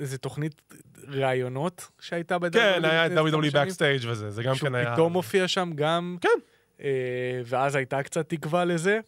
איזה 0.00 0.18
תוכנית 0.18 0.62
ראיונות 1.08 1.88
שהייתה 2.00 2.38
בדרך 2.38 2.76
כן, 2.76 2.84
היה 2.84 3.06
את 3.06 3.12
WWE 3.12 3.52
Backstage 3.52 4.06
וזה, 4.06 4.30
זה 4.30 4.42
גם 4.42 4.54
שהוא 4.54 4.68
כן 4.68 4.74
היה... 4.74 4.92
פתאום 4.92 5.12
הופיע 5.12 5.48
שם 5.48 5.70
גם... 5.74 6.16
כן. 6.20 6.28
אה, 6.80 7.40
ואז 7.44 7.74
הייתה 7.74 8.02
קצת 8.02 8.28
תקווה 8.28 8.64
לזה. 8.64 9.00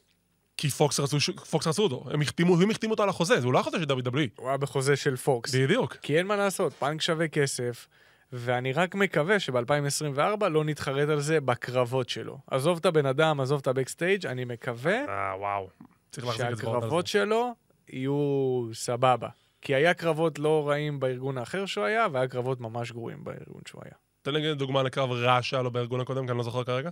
כי 0.57 0.71
פוקס 0.71 1.01
רצו, 1.01 1.16
פוקס 1.51 1.66
רצו 1.66 1.83
אותו, 1.83 2.05
הם 2.11 2.21
החתימו, 2.21 2.61
הם 2.61 2.71
החתימו 2.71 2.90
אותו 2.90 3.03
על 3.03 3.09
החוזה, 3.09 3.40
זה 3.40 3.47
הוא 3.47 3.53
לא 3.53 3.61
החוזה 3.61 3.79
של 3.79 3.85
WWE. 3.85 4.19
הוא 4.37 4.49
היה 4.49 4.57
בחוזה 4.57 4.97
של 4.97 5.16
פוקס. 5.16 5.55
בדיוק. 5.55 5.97
כי 6.03 6.19
אין 6.19 6.27
מה 6.27 6.37
לעשות, 6.37 6.73
פאנק 6.73 7.03
שווה 7.03 7.29
כסף, 7.29 7.88
ואני 8.33 8.73
רק 8.73 8.95
מקווה 8.95 9.40
שב-2024 9.40 10.49
לא 10.49 10.64
נתחרט 10.64 11.09
על 11.09 11.21
זה 11.21 11.40
בקרבות 11.40 12.09
שלו. 12.09 12.38
עזוב 12.51 12.79
את 12.79 12.87
הבן 12.87 13.07
אדם, 13.07 13.40
עזוב 13.40 13.59
את 13.59 13.66
ה 13.66 13.72
backstage, 13.72 14.27
אני 14.27 14.45
מקווה 14.45 15.05
אה, 15.09 15.38
וואו. 15.38 15.69
צריך 16.11 16.27
להחזיק 16.27 16.47
את 16.47 16.57
זה 16.57 16.62
שהקרבות 16.62 17.07
שלו 17.07 17.53
יהיו 17.88 18.69
סבבה. 18.73 19.29
כי 19.62 19.75
היה 19.75 19.95
קרבות 19.95 20.38
לא 20.38 20.69
רעים 20.69 21.01
בארגון 21.01 21.38
האחר 21.38 21.66
שהוא 21.66 21.85
היה, 21.85 22.07
והיה 22.12 22.29
קרבות 22.29 22.61
ממש 22.61 22.92
גרועים 22.92 23.25
בארגון 23.25 23.61
שהוא 23.66 23.83
היה. 23.85 23.95
תן 24.23 24.35
לי 24.35 24.55
דוגמה 24.55 24.83
לקרב 24.83 25.11
רע 25.11 25.42
שהיה 25.42 25.62
לו 25.62 25.71
בארגון 25.71 26.01
הקודם, 26.01 26.25
כי 26.25 26.31
אני 26.31 26.38
לא 26.38 26.45
זוכר 26.45 26.64
כרגע. 26.64 26.90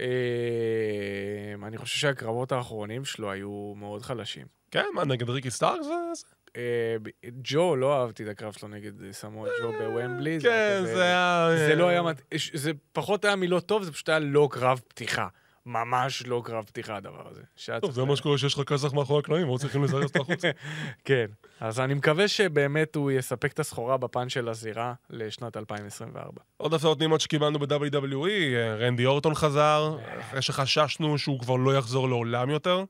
אה, 0.00 1.66
אני 1.66 1.78
חושב 1.78 1.98
שהקרבות 1.98 2.52
האחרונים 2.52 3.04
שלו 3.04 3.30
היו 3.30 3.72
מאוד 3.76 4.02
חלשים. 4.02 4.46
כן, 4.70 4.84
מה, 4.94 5.04
נגד 5.04 5.30
ריקי 5.30 5.50
סטארקס? 5.50 5.86
וזה? 5.86 5.94
אה, 6.56 6.96
ב- 7.02 7.08
ג'ו, 7.44 7.76
לא 7.76 8.00
אהבתי 8.02 8.22
את 8.24 8.28
הקרב 8.28 8.52
שלו 8.52 8.68
נגד 8.68 8.92
סמואל 9.12 9.50
ג'ו 9.62 9.72
בוומבלי. 9.72 10.38
כן, 10.42 10.48
היה 10.48 10.82
זה 10.86 11.02
היה... 11.02 11.48
זה 11.68 11.74
לא 11.74 11.88
היה... 11.88 12.02
מת- 12.02 12.22
זה 12.54 12.70
פחות 12.92 13.24
היה 13.24 13.36
מילות 13.36 13.66
טוב, 13.66 13.82
זה 13.82 13.92
פשוט 13.92 14.08
היה 14.08 14.18
לא 14.18 14.48
קרב 14.50 14.80
פתיחה. 14.88 15.28
ממש 15.66 16.26
לא 16.26 16.42
קרב 16.44 16.64
פתיחה 16.64 16.96
הדבר 16.96 17.28
הזה. 17.30 17.42
טוב, 17.80 17.90
זה 17.90 18.04
מה 18.04 18.16
שקורה 18.16 18.38
שיש 18.38 18.54
לך 18.54 18.60
כסח 18.60 18.92
מאחורי 18.92 19.18
הקלעים, 19.18 19.48
לא 19.48 19.56
צריכים 19.56 19.84
לזרז 19.84 20.04
אותו 20.04 20.20
החוצה. 20.20 20.50
כן. 21.04 21.26
אז 21.60 21.80
אני 21.80 21.94
מקווה 21.94 22.28
שבאמת 22.28 22.94
הוא 22.94 23.10
יספק 23.10 23.52
את 23.52 23.58
הסחורה 23.58 23.96
בפן 23.96 24.28
של 24.28 24.48
הזירה 24.48 24.94
לשנת 25.10 25.56
2024. 25.56 26.40
עוד 26.56 26.74
הפתעות 26.74 26.98
נעימות 26.98 27.20
שקיבלנו 27.20 27.58
ב-WWE, 27.58 28.28
אה, 28.28 28.74
רנדי 28.74 29.06
אורטון 29.06 29.34
חזר, 29.34 29.96
אחרי 30.20 30.42
שחששנו 30.42 31.18
שהוא 31.18 31.40
כבר 31.40 31.56
לא 31.56 31.78
יחזור 31.78 32.08
לעולם 32.08 32.50
יותר. 32.50 32.84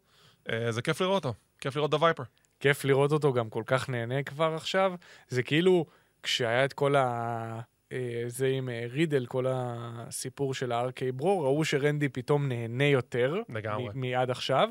אה, 0.50 0.72
זה 0.72 0.82
כיף 0.82 1.00
לראות 1.00 1.24
אותו, 1.24 1.34
כיף 1.60 1.76
לראות 1.76 1.88
את 1.88 1.94
הווייפר. 1.94 2.22
כיף 2.60 2.84
לראות 2.84 3.12
אותו, 3.12 3.32
גם 3.32 3.50
כל 3.50 3.62
כך 3.66 3.88
נהנה 3.88 4.22
כבר 4.22 4.54
עכשיו. 4.54 4.92
זה 5.28 5.42
כאילו, 5.42 5.86
כשהיה 6.22 6.64
את 6.64 6.72
כל 6.72 6.96
ה... 6.96 7.60
אה, 7.94 8.24
זה 8.26 8.46
עם 8.46 8.68
אה, 8.68 8.86
רידל, 8.90 9.26
כל 9.26 9.46
הסיפור 9.48 10.54
של 10.54 10.72
ה-RK 10.72 11.12
ברו, 11.14 11.42
ראו 11.42 11.64
שרנדי 11.64 12.08
פתאום 12.08 12.48
נהנה 12.48 12.84
יותר. 12.84 13.42
לגמרי. 13.48 13.88
מעד 13.94 14.30
עכשיו, 14.30 14.68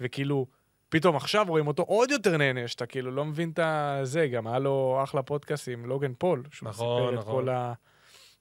וכאילו, 0.00 0.46
פתאום 0.88 1.16
עכשיו 1.16 1.44
רואים 1.48 1.66
אותו 1.66 1.82
עוד 1.82 2.10
יותר 2.10 2.36
נהנה, 2.36 2.68
שאתה 2.68 2.86
כאילו 2.86 3.10
לא 3.10 3.24
מבין 3.24 3.50
את 3.50 3.60
זה, 4.02 4.26
גם 4.26 4.46
היה 4.46 4.58
לו 4.58 5.00
אחלה 5.02 5.22
פודקאסט 5.22 5.68
עם 5.68 5.86
לוגן 5.86 6.12
פול, 6.18 6.42
שהוא 6.50 6.68
נכון, 6.68 7.02
סיפר 7.02 7.14
את 7.14 7.18
נכון. 7.18 7.44
כל 7.44 7.48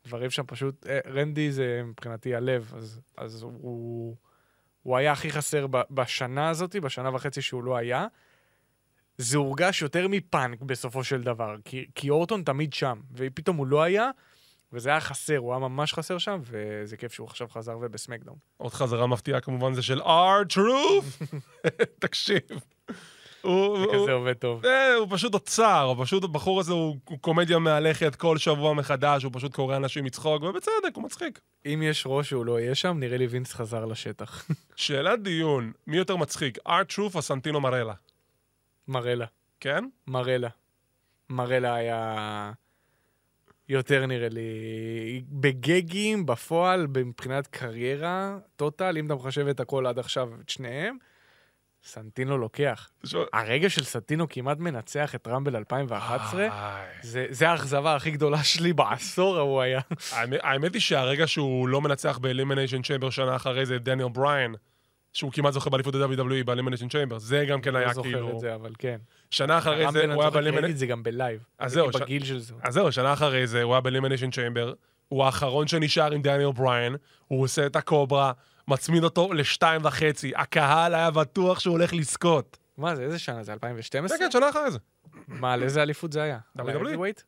הדברים 0.06 0.30
שם, 0.30 0.44
פשוט, 0.48 0.88
אה, 0.88 1.00
רנדי 1.08 1.52
זה 1.52 1.82
מבחינתי 1.86 2.36
הלב, 2.36 2.74
אז, 2.76 3.02
אז 3.18 3.42
הוא, 3.44 4.16
הוא 4.84 4.98
היה 4.98 5.12
הכי 5.12 5.32
חסר 5.32 5.66
בשנה 5.92 6.50
הזאת, 6.50 6.76
בשנה 6.76 7.16
וחצי 7.16 7.42
שהוא 7.42 7.64
לא 7.64 7.78
היה. 7.78 8.08
זה 9.24 9.38
הורגש 9.38 9.82
יותר 9.82 10.08
מפאנק 10.08 10.62
בסופו 10.62 11.04
של 11.04 11.22
דבר, 11.22 11.56
כי, 11.66 11.86
כי 11.96 12.10
אורטון 12.10 12.44
תמיד 12.44 12.74
שם, 12.74 13.00
ופתאום 13.16 13.58
הוא 13.58 13.68
לא 13.68 13.82
היה, 13.84 14.10
וזה 14.74 14.90
היה 14.90 15.00
חסר, 15.00 15.38
הוא 15.38 15.52
היה 15.54 15.60
ממש 15.60 15.94
חסר 15.94 16.18
שם, 16.18 16.40
וזה 16.44 16.98
כיף 16.98 17.14
שהוא 17.14 17.28
עכשיו 17.28 17.48
חזר 17.50 17.78
ובסמקדאון. 17.82 18.38
עוד 18.58 18.74
חזרה 18.74 19.08
מפתיעה 19.08 19.40
כמובן 19.42 19.74
זה 19.74 19.82
של 19.82 20.02
R-Truth. 20.02 21.26
תקשיב. 22.00 22.42
הוא- 23.42 23.78
זה 23.78 23.84
הוא- 23.84 24.04
כזה 24.04 24.12
עובד 24.12 24.34
טוב. 24.34 24.66
אה, 24.66 24.96
הוא 24.96 25.08
פשוט 25.12 25.34
אוצר, 25.34 25.82
הוא 25.98 26.06
פשוט, 26.06 26.24
הבחור 26.24 26.60
הזה 26.60 26.74
הוא 26.74 26.96
הוא 27.10 27.20
קומדיה 27.20 27.60
מהלכת 27.60 28.16
כל 28.16 28.38
שבוע 28.38 28.74
מחדש, 28.74 29.24
הוא 29.24 29.32
פשוט 29.36 29.54
קורא 29.54 29.76
אנשים 29.76 30.06
לצחוק, 30.06 30.44
ובצדק, 30.44 30.72
הוא 30.96 31.04
מצחיק. 31.04 31.40
אם 31.66 31.82
יש 31.86 32.04
ראש 32.08 32.30
שהוא 32.30 32.46
לא 32.46 32.60
יהיה 32.60 32.76
שם, 32.76 32.98
נראה 33.00 33.18
לי 33.18 33.28
וינס 33.28 33.54
חזר 33.54 33.86
לשטח. 33.86 34.46
שאלת 34.76 35.24
דיון, 35.24 35.72
מי 35.88 35.98
יותר 35.98 36.16
מצחיק, 36.16 36.58
R-Truth 36.68 37.16
או 37.16 37.22
סנטינו 37.22 37.62
מרלה? 37.62 37.94
מרלה. 38.88 39.26
כן? 39.60 39.84
מרלה. 40.08 40.50
מרלה 41.30 41.76
היה 41.76 42.52
יותר 43.70 44.06
נראה 44.06 44.30
לי, 44.30 44.42
בגגים, 45.30 46.26
בפועל, 46.26 46.88
מבחינת 46.88 47.48
קריירה, 47.48 48.38
total, 48.56 48.98
אם 48.98 49.06
אתה 49.06 49.16
מחשב 49.16 49.48
את 49.48 49.60
הכל 49.60 49.88
עד 49.88 50.00
עכשיו, 50.00 50.30
את 50.42 50.50
שניהם, 50.50 50.98
סנטינו 51.84 52.38
לוקח. 52.38 52.90
תשמע- 53.04 53.20
הרגע 53.34 53.70
של 53.70 53.84
סנטינו 53.84 54.30
כמעט 54.30 54.58
מנצח 54.60 55.16
את 55.16 55.28
Rumble 55.28 55.56
2011, 55.56 56.42
איי. 56.44 56.50
זה, 57.02 57.26
זה 57.30 57.50
האכזבה 57.50 57.96
הכי 57.96 58.12
גדולה 58.12 58.44
שלי 58.44 58.74
בעשור 58.74 59.38
ההוא 59.38 59.62
היה. 59.62 59.82
האמת- 60.42 60.74
היא 60.74 60.82
שהרגע 60.82 61.28
שהוא 61.28 61.68
לא 61.68 61.82
מנצח 61.82 62.18
ב 62.18 62.23
Elimination 62.23 62.82
Chamber 62.82 63.10
שנה 63.10 63.36
אחרי 63.36 63.66
זה, 63.66 63.76
את 63.76 63.84
דניאל 63.84 64.10
בריין, 64.10 64.56
שהוא 65.14 65.32
כמעט 65.32 65.54
זוכה 65.54 65.70
באליפות 65.70 65.96
ה-WWE 65.96 66.44
ב 66.46 66.49
Elimination 66.49 66.90
Chamber, 66.90 67.20
זה 67.20 67.46
גם 67.50 67.62
כן 67.62 67.74
לא 67.74 67.78
היה 67.78 67.94
זוכר 67.94 68.10
כאילו... 68.10 68.32
את 68.36 68.40
זה, 68.40 68.56
אבל 68.56 68.72
כן. 68.78 68.98
שנה 69.32 69.58
אחרי 69.58 69.92
זה 69.92 70.14
הוא 70.14 70.22
היה 70.22 70.32
זוכר, 70.32 70.44
כי 70.44 70.50
ראיתי. 70.50 70.72
את 70.72 70.78
זה 70.78 70.86
גם 70.86 71.04
בלייב. 71.04 71.44
אז 71.60 71.78
הייתי 71.78 71.92
זהו, 71.92 72.02
בגיל 72.02 72.26
של 72.26 72.40
זה. 72.40 72.54
אז 72.62 72.74
זהו, 72.74 72.92
שנה 72.92 73.14
אחרי 73.14 73.48
זה 73.48 73.64
הוא 73.64 73.74
היה 73.74 73.82
ב 73.82 73.86
Elimination 73.86 74.32
Chamber, 74.32 74.74
הוא 75.10 75.26
האחרון 75.26 75.68
שנשאר 75.68 76.12
עם 76.12 76.22
דניאל 76.22 76.52
בריין, 76.52 76.96
הוא 77.28 77.44
עושה 77.44 77.66
את 77.66 77.76
הקוברה, 77.76 78.32
מצמיד 78.68 79.04
אותו 79.04 79.34
לשתיים 79.34 79.82
וחצי, 79.86 80.32
הקהל 80.36 80.94
היה 80.94 81.12
בטוח 81.12 81.60
שהוא 81.60 81.72
הולך 81.72 81.94
לזכות. 81.94 82.58
מה 82.78 82.96
זה, 82.96 83.04
איזה 83.04 83.20
שנה 83.20 83.44
זה? 83.44 83.54
2012? 83.54 84.18
כן, 84.18 84.24
כן, 84.24 84.32
שנה 84.32 84.50
אחרי 84.50 84.72
זה. 84.72 84.80
מה, 85.28 85.54
על 85.54 85.64
איזה 85.64 85.82
אליפות 85.82 86.12
זה 86.12 86.22
היה? 86.22 86.38
WWE. 86.58 87.24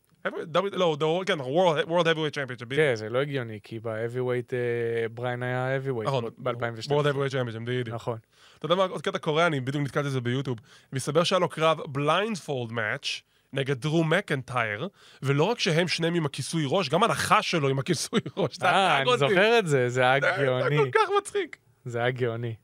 לא, 0.74 1.24
כן, 1.26 1.40
World 1.42 2.06
Heavyweight 2.06 2.36
Championship. 2.36 2.76
כן, 2.76 2.96
זה 2.96 3.10
לא 3.10 3.20
הגיוני, 3.20 3.60
כי 3.64 3.80
ב-heavyweight 3.80 4.54
אה, 4.54 5.10
בריין 5.10 5.44
היה 5.44 5.78
heavyweight 5.78 6.04
נכון, 6.04 6.26
ב-2012. 6.38 6.90
World 6.90 7.06
Heavyweight 7.06 7.32
Championship, 7.32 7.60
בדיוק. 7.66 7.88
נכון. 7.88 8.18
אתה 8.58 8.66
יודע 8.66 8.76
מה, 8.76 8.84
עוד 8.84 9.02
קטע 9.02 9.18
קורא, 9.18 9.48
אני 9.48 9.60
בדיוק 9.60 9.84
נתקלתי 9.84 10.08
בזה 10.08 10.22
ביוטיוב. 10.22 10.58
מסתבר 10.94 11.24
שהיה 11.24 11.40
לו 11.40 11.50
קרב 11.50 11.80
בליינדפולד 11.88 12.72
מאץ' 12.72 13.22
נגד 13.54 13.82
דרו 13.82 14.04
מקנטייר, 14.04 14.88
ולא 15.24 15.44
רק 15.44 15.60
שהם 15.60 15.88
שניהם 15.88 16.16
עם 16.16 16.26
הכיסוי 16.26 16.64
ראש, 16.68 16.90
גם 16.90 17.04
הנחש 17.04 17.52
שלו 17.52 17.70
עם 17.70 17.80
הכיסוי 17.80 18.20
ראש. 18.38 18.58
אה, 18.64 19.02
אני. 19.02 19.18
זוכר 19.18 19.60
את 19.60 19.68
זה, 19.68 19.90
זה 19.90 20.02
היה 20.02 20.20
זה 20.20 20.36
היה 20.36 20.46
גאוני. 20.46 20.78
כל 20.78 20.90
כך 20.94 21.10
מצחיק. 21.18 21.58
זה 21.86 22.00
היה 22.00 22.12
גאוני. 22.12 22.56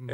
אמ, 0.00 0.08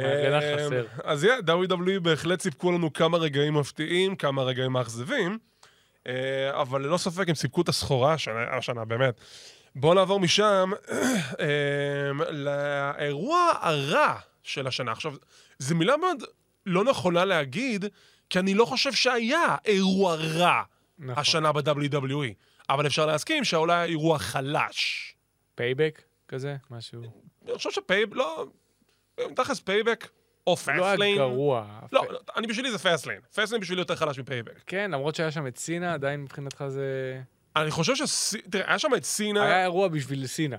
אז 1.03 1.23
yeah, 1.23 1.49
WWE 1.49 1.99
בהחלט 2.01 2.41
סיפקו 2.41 2.71
לנו 2.71 2.93
כמה 2.93 3.17
רגעים 3.17 3.53
מפתיעים, 3.53 4.15
כמה 4.15 4.43
רגעים 4.43 4.71
מאכזבים, 4.71 5.37
אבל 6.51 6.81
ללא 6.81 6.97
ספק 6.97 7.29
הם 7.29 7.35
סיפקו 7.35 7.61
את 7.61 7.69
הסחורה 7.69 8.13
השנה, 8.13 8.57
השנה 8.57 8.85
באמת. 8.85 9.21
בואו 9.75 9.93
נעבור 9.93 10.19
משם 10.19 10.71
אמ, 10.91 12.21
לאירוע 12.21 13.51
הרע 13.61 14.15
של 14.43 14.67
השנה. 14.67 14.91
עכשיו, 14.91 15.13
זו 15.59 15.75
מילה 15.75 15.97
מאוד 15.97 16.23
לא 16.65 16.83
נכונה 16.83 17.25
להגיד, 17.25 17.85
כי 18.29 18.39
אני 18.39 18.53
לא 18.53 18.65
חושב 18.65 18.93
שהיה 18.93 19.55
אירוע 19.65 20.15
רע 20.15 20.63
נכון. 20.99 21.21
השנה 21.21 21.51
ב-WWE. 21.51 22.33
אבל 22.69 22.87
אפשר 22.87 23.05
להסכים 23.05 23.43
שאולי 23.43 23.73
היה 23.73 23.83
אירוע 23.83 24.19
חלש. 24.19 25.13
Payback 25.55 26.01
כזה? 26.27 26.55
משהו. 26.71 27.01
אני 27.45 27.57
חושב 27.57 27.71
ש 27.71 27.80
Payb... 27.80 28.13
לא... 28.13 28.45
תכלס 29.35 29.59
Payback 29.59 30.09
או 30.49 30.55
לא 30.67 30.85
היה 30.85 30.91
Fastlane. 30.91 31.17
גרוע. 31.17 31.65
לא, 31.91 32.01
פ- 32.07 32.11
לא, 32.11 32.19
אני 32.37 32.47
בשבילי 32.47 32.71
זה 32.71 32.77
Fastlane. 32.77 33.19
Fastlane 33.35 33.61
בשבילי 33.61 33.81
יותר 33.81 33.95
חלש 33.95 34.19
מ 34.19 34.24
Payback. 34.24 34.61
כן, 34.67 34.91
למרות 34.91 35.15
שהיה 35.15 35.31
שם 35.31 35.47
את 35.47 35.57
סינה, 35.57 35.93
עדיין 35.93 36.21
מבחינתך 36.21 36.63
זה... 36.67 37.21
אני 37.55 37.71
חושב 37.71 37.95
ש... 37.95 38.35
תראה, 38.49 38.65
היה 38.67 38.79
שם 38.79 38.89
את 38.97 39.03
סינה... 39.03 39.43
היה 39.45 39.63
אירוע 39.63 39.87
בשביל 39.87 40.27
סינה, 40.27 40.57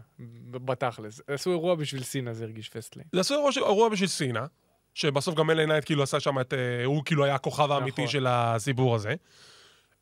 בתכלס. 0.51 1.21
עשו 1.27 1.51
אירוע 1.51 1.75
בשביל 1.75 2.03
סינה, 2.03 2.33
זה 2.33 2.45
הרגיש 2.45 2.69
Fastlane. 2.69 3.09
זה 3.13 3.21
עשו 3.21 3.35
אירוע, 3.35 3.51
אירוע 3.57 3.89
בשביל 3.89 4.09
סינה, 4.09 4.47
שבסוף 4.95 5.35
גם 5.35 5.51
LA 5.51 5.67
Knight 5.67 5.85
כאילו 5.85 6.03
עשה 6.03 6.21
שם 6.21 6.41
את... 6.41 6.55
אה, 6.55 6.85
הוא 6.85 7.03
כאילו 7.05 7.25
היה 7.25 7.35
הכוכב 7.35 7.71
האמיתי 7.73 8.03
נכון. 8.03 8.13
של 8.13 8.27
הסיפור 8.29 8.95
הזה. 8.95 9.15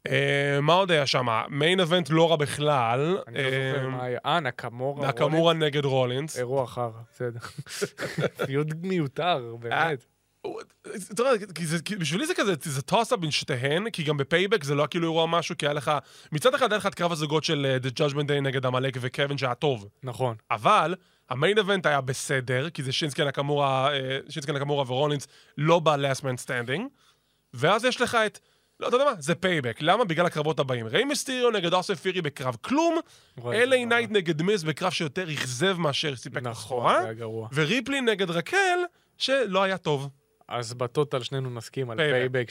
אה, 0.07 0.59
מה 0.63 0.73
עוד 0.73 0.91
היה 0.91 1.07
שם? 1.07 1.27
main 1.49 1.81
event 1.81 2.11
לא 2.11 2.31
רע 2.31 2.37
בכלל. 2.37 3.19
אני 3.27 3.37
לא 3.37 3.51
זוכר 3.73 3.89
מה 3.89 4.03
היה. 4.05 4.19
אה, 4.27 4.41
נקמורה. 4.41 5.09
נקמורה 5.09 5.55
נגד 5.55 5.85
רולינס. 5.85 6.39
אירוע 6.39 6.67
חרא, 6.67 6.89
בסדר. 7.13 7.39
פיוד 8.47 8.67
מיותר, 8.83 9.55
באמת. 9.61 10.05
הוא- 10.41 10.61
אתה 11.13 11.23
יודע, 11.23 11.47
בשבילי 11.99 12.27
זה 12.27 12.35
כזה, 12.35 12.55
זה 12.63 12.83
toss-up 12.83 13.19
בין 13.19 13.31
שתיהם, 13.31 13.91
כי 13.91 14.03
גם 14.03 14.17
ב 14.17 14.23
Payback 14.23 14.65
זה 14.65 14.75
לא 14.75 14.83
היה 14.83 14.89
כאילו 14.89 15.05
אירוע 15.05 15.27
משהו, 15.27 15.55
כי 15.59 15.67
היה 15.67 15.73
לך... 15.73 15.93
מצד 16.33 16.55
אחד 16.55 16.73
היה 16.73 16.79
לך 16.79 16.87
את 16.87 16.95
קרב 16.95 17.13
הזוגות 17.13 17.45
של 17.45 17.67
אה, 17.67 17.77
The 17.89 18.11
Judgment 18.11 18.29
Day 18.29 18.41
נגד 18.43 18.67
סמי 18.67 18.97
וקווין 19.01 19.39
שהיה 19.39 19.55
טוב. 19.55 19.89
נכון. 20.03 20.37
אבל 20.51 20.95
ה 21.31 21.37
main 21.37 21.59
event 21.59 21.87
היה 21.87 22.01
בסדר, 22.01 22.71
כי 22.71 22.83
זה 22.83 22.93
שינסקה 22.93 23.25
נקמורה, 23.25 23.93
אה, 23.95 24.19
שינסקה 24.29 24.53
נקמורה 24.53 24.83
ורולינס 24.93 25.29
לא 25.59 25.79
ב-last 25.79 26.21
man 26.21 26.45
standing, 26.47 26.81
ואז 27.55 27.85
יש 27.85 28.01
לך 28.01 28.15
את... 28.27 28.39
לא, 28.81 28.89
אתה 28.89 28.97
יודע 28.97 29.05
מה? 29.05 29.13
זה 29.19 29.35
Payback. 29.35 29.77
למה? 29.81 30.05
בגלל 30.05 30.27
הקרבות 30.27 30.59
הבאים. 30.59 30.87
ריי 30.87 31.05
מיסטריו 31.05 31.51
נגד 31.51 31.75
אוסף 31.75 32.01
פירי 32.01 32.23
בקרב 32.23 32.57
כלום, 32.61 32.99
LA 33.47 33.87
Knight 33.87 34.11
נגד 34.11 34.43
מיס 34.43 34.63
בקרב 34.63 34.93
שיותר 34.93 35.33
אכזב 35.33 35.79
מאשר 35.79 36.17
סיפק 36.17 36.43
נכון. 36.43 36.95
וריפלי 37.53 38.01
נגד 38.01 38.31
רקל, 38.31 38.79
שלא 39.19 39.63
היה 39.63 39.79
טוב. 39.79 40.09
אז 40.49 40.75
ב 40.75 40.83
total 40.83 41.23
שנינו 41.23 41.51
נסכים 41.51 41.91
על 41.91 41.97
Payback. 41.97 42.51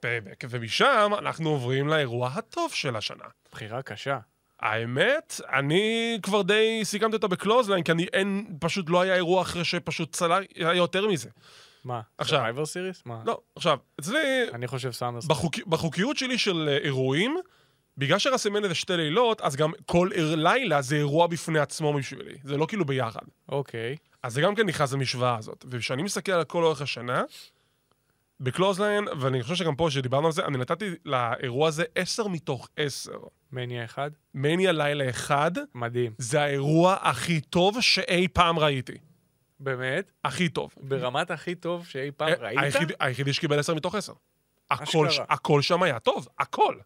פייבק. 0.00 0.44
ומשם 0.50 1.12
אנחנו 1.18 1.50
עוברים 1.50 1.88
לאירוע 1.88 2.30
הטוב 2.34 2.72
של 2.72 2.96
השנה. 2.96 3.24
שבחירה 3.48 3.82
קשה. 3.82 4.18
האמת, 4.60 5.40
אני 5.52 6.18
כבר 6.22 6.42
די 6.42 6.80
סיכמתי 6.84 7.16
אותה 7.16 7.28
בקלוזליין, 7.28 7.82
כי 7.82 7.92
אני 7.92 8.06
אין, 8.12 8.46
פשוט 8.60 8.90
לא 8.90 9.00
היה 9.00 9.14
אירוע 9.14 9.42
אחרי 9.42 9.64
שפשוט 9.64 10.12
צלל, 10.12 10.44
היה 10.54 10.74
יותר 10.74 11.06
מזה. 11.06 11.28
מה? 11.86 12.00
עכשיו. 12.18 12.38
סורייבר 12.38 12.66
סיריס? 12.66 13.02
מה? 13.06 13.22
לא, 13.26 13.40
עכשיו, 13.56 13.78
אצלי, 14.00 14.18
אני 14.52 14.66
חושב 14.66 14.92
סאמרס. 14.92 15.24
בחוק, 15.26 15.54
בחוקיות 15.66 16.16
שלי 16.16 16.38
של 16.38 16.68
אה, 16.68 16.76
אירועים, 16.84 17.36
בגלל 17.98 18.18
שרסמניה 18.18 18.68
זה 18.68 18.74
שתי 18.74 18.96
לילות, 18.96 19.40
אז 19.40 19.56
גם 19.56 19.70
כל 19.86 20.10
ער- 20.14 20.34
לילה 20.34 20.82
זה 20.82 20.96
אירוע 20.96 21.26
בפני 21.26 21.58
עצמו 21.58 21.92
בשבילי. 21.94 22.34
זה 22.44 22.56
לא 22.56 22.66
כאילו 22.66 22.84
ביחד. 22.84 23.20
אוקיי. 23.48 23.96
אז 24.22 24.32
זה 24.34 24.40
גם 24.40 24.54
כן 24.54 24.66
נכנס 24.66 24.92
למשוואה 24.92 25.36
הזאת. 25.38 25.64
וכשאני 25.68 26.02
מסתכל 26.02 26.32
על 26.32 26.44
כל 26.44 26.64
אורך 26.64 26.80
השנה, 26.82 27.22
ב 28.40 28.45
Clothesline, 28.45 29.04
ואני 29.20 29.42
חושב 29.42 29.54
שגם 29.54 29.76
פה, 29.76 29.88
שדיברנו 29.90 30.26
על 30.26 30.32
זה, 30.32 30.44
אני 30.44 30.58
נתתי 30.58 30.90
לאירוע 31.04 31.68
הזה 31.68 31.84
10 31.94 32.28
מתוך 32.28 32.68
10. 32.76 33.12
מניה 33.52 33.84
אחד? 33.84 34.10
מניה 34.34 34.72
לילה 34.72 35.10
אחד, 35.10 35.50
מדהים. 35.74 36.12
זה 36.18 36.42
האירוע 36.42 36.96
הכי 37.00 37.40
טוב 37.40 37.80
שאי 37.80 38.28
פעם 38.28 38.58
ראיתי. 38.58 38.92
באמת? 39.60 40.12
הכי 40.24 40.48
טוב. 40.48 40.74
ברמת 40.76 41.30
הכי 41.30 41.54
טוב 41.54 41.86
שאי 41.86 42.10
פעם 42.16 42.28
אה, 42.28 42.34
ראית? 42.38 42.58
היחיד- 42.58 42.92
היחידי 43.00 43.32
שקיבל 43.32 43.58
10 43.58 43.74
מתוך 43.74 43.94
10. 43.94 44.12
הכל, 45.28 45.62
שם 45.62 45.82
היה 45.82 45.98
טוב, 45.98 46.28
הכל. 46.38 46.76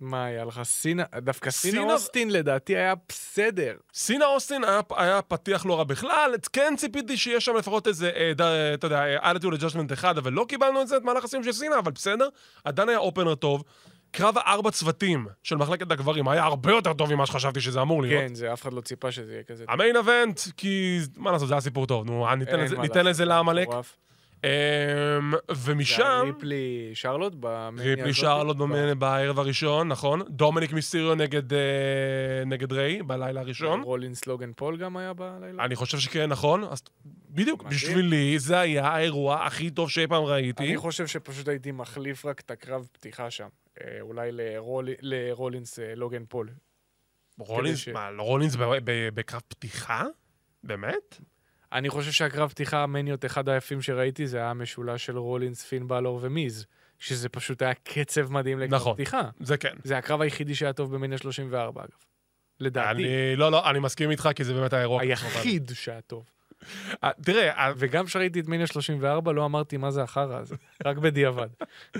מה 0.00 0.24
היה 0.24 0.44
לך? 0.44 0.60
סינה? 0.62 1.04
דווקא 1.22 1.50
סינה 1.50 1.80
סינה- 1.80 1.92
אוסטין 1.92 2.30
לדעתי 2.30 2.76
היה 2.76 2.94
בסדר. 3.08 3.76
סינה 3.94 4.26
אוסטין 4.26 4.64
היה, 4.64 4.80
היה 4.96 5.22
פתיח 5.22 5.66
לא 5.66 5.78
רע 5.78 5.84
בכלל, 5.84 6.34
כן 6.52 6.74
ציפיתי 6.76 7.16
שיש 7.16 7.44
שם 7.44 7.56
לפחות 7.56 7.86
איזה, 7.86 8.10
אה, 8.10 8.32
אה, 8.40 8.74
אתה 8.74 8.86
יודע, 8.86 9.04
attitude 9.32 9.60
adjustment 9.60 9.92
אחד, 9.92 10.18
אבל 10.18 10.32
לא 10.32 10.44
קיבלנו 10.48 10.82
את 10.82 10.88
זה, 10.88 10.96
את 10.96 11.02
מהלך 11.02 11.24
הסיום 11.24 11.44
של 11.44 11.52
סינה, 11.52 11.78
אבל 11.78 11.92
בסדר, 11.92 12.28
עדיין 12.64 12.88
היה 12.88 12.98
opener 12.98 13.34
טוב. 13.34 13.64
קרב 14.16 14.34
הארבע 14.38 14.70
צוותים 14.70 15.26
של 15.42 15.56
מחלקת 15.56 15.90
הגברים 15.90 16.28
היה 16.28 16.44
הרבה 16.44 16.72
יותר 16.72 16.92
טוב 16.92 17.14
ממה 17.14 17.26
שחשבתי 17.26 17.60
שזה 17.60 17.82
אמור 17.82 18.02
להיות. 18.02 18.22
כן, 18.28 18.34
זה 18.34 18.52
אף 18.52 18.62
אחד 18.62 18.72
לא 18.72 18.80
ציפה 18.80 19.12
שזה 19.12 19.32
יהיה 19.32 19.42
כזה. 19.42 19.64
ה 19.68 19.74
main 19.74 19.96
event, 19.96 20.40
כי 20.56 20.98
מה 21.16 21.32
לעשות, 21.32 21.48
זה 21.48 21.54
היה 21.54 21.60
סיפור 21.60 21.86
טוב, 21.86 22.06
נו, 22.06 22.34
ניתן 22.34 22.50
אין 22.52 22.60
לזה- 22.60 22.78
ניתן 22.78 23.06
לזה 23.06 23.24
לסמי. 23.24 23.68
אמ, 24.44 24.48
ומשם, 25.56 26.22
ריפלי 26.26 26.90
שרלוט 26.94 27.32
במניה 27.40 27.84
ריפלי? 27.94 28.14
שרלוט 28.14 28.56
במ- 28.56 28.98
בערב 28.98 29.38
הראשון, 29.38 29.88
נכון? 29.88 30.22
דומיניק 30.28 30.72
מיסטיריו 30.72 31.14
נגד, 31.14 31.52
אה, 31.52 31.58
נגד 32.46 32.72
ריי 32.72 33.02
בלילה 33.02 33.40
הראשון. 33.40 33.82
רולינס 33.82 34.26
לוגן 34.26 34.50
פול 34.56 34.76
גם 34.76 34.96
היה 34.96 35.12
בלילה? 35.12 35.64
אני 35.64 35.76
חושב 35.76 35.98
שכן, 35.98 36.26
נכון? 36.28 36.64
בדיוק, 37.30 37.64
מדהים. 37.64 37.76
בשבילי 37.78 38.38
זה 38.38 38.58
היה 38.60 38.88
האירוע 38.88 39.44
הכי 39.46 39.70
טוב 39.70 39.90
שאי 39.90 40.06
פעם 40.06 40.22
ראיתי. 40.24 40.64
אני 40.68 40.76
חושב 40.76 41.06
שפשוט 41.06 41.48
הייתי 41.48 41.72
מחליף 41.72 42.26
רק 42.26 42.40
את 42.40 42.50
הקרב 42.50 42.86
פתיחה 42.92 43.30
שם. 43.30 43.48
אה, 43.84 44.00
אולי 44.00 44.32
לרול- 44.32 44.88
לרולינס 45.00 45.78
אה, 45.78 45.94
לוגן 45.94 46.24
פול. 46.28 46.50
רולינס, 47.38 47.78
ש- 47.78 47.88
מה, 47.88 48.08
רולינס 48.18 48.56
בקרב 49.14 49.40
פתיחה? 49.48 50.04
באמת? 50.64 51.20
אני 51.72 51.88
חושב 51.88 52.10
שהקרב 52.12 52.50
פתיחה 52.50 52.82
המניות 52.82 53.24
אחד 53.24 53.48
היפים 53.48 53.82
שראיתי 53.82 54.26
זה 54.26 54.36
היה 54.38 54.50
המשולש 54.50 55.06
של 55.06 55.18
רולינס, 55.18 55.64
פין 55.64 55.88
באלור 55.88 56.18
ומיז. 56.22 56.66
שזה 56.98 57.28
פשוט 57.28 57.62
היה 57.62 57.74
קצב 57.74 58.32
מדהים 58.32 58.58
לקרב 58.58 58.74
נכון. 58.80 58.94
פתיחה. 58.94 59.30
זה 59.40 59.56
כן. 59.56 59.74
זה 59.84 59.98
הקרב 59.98 60.20
היחידי 60.20 60.54
שהיה 60.54 60.72
טוב 60.72 60.94
במניה 60.94 61.18
34 61.18 61.80
אגב. 61.80 61.88
לדעתי. 62.60 62.90
אני, 62.90 63.36
לא, 63.36 63.50
לא, 63.52 63.70
אני 63.70 63.78
מסכים 63.78 64.10
איתך, 64.10 64.28
כי 64.34 64.44
זה 64.44 64.54
באמת 64.54 64.72
האירוע. 64.72 65.02
היחיד 65.02 65.70
שהיה 65.74 66.00
טוב. 66.00 66.30
אה, 67.04 67.10
תראה, 67.22 67.50
אה, 67.50 67.72
וגם 67.76 68.06
כשראיתי 68.06 68.40
את 68.40 68.48
מניה 68.48 68.66
34 68.66 69.32
לא 69.32 69.44
אמרתי 69.44 69.76
מה 69.76 69.90
זה 69.90 70.02
החרא 70.02 70.36
הזה. 70.36 70.54
רק 70.86 70.96
בדיעבד. 70.96 71.48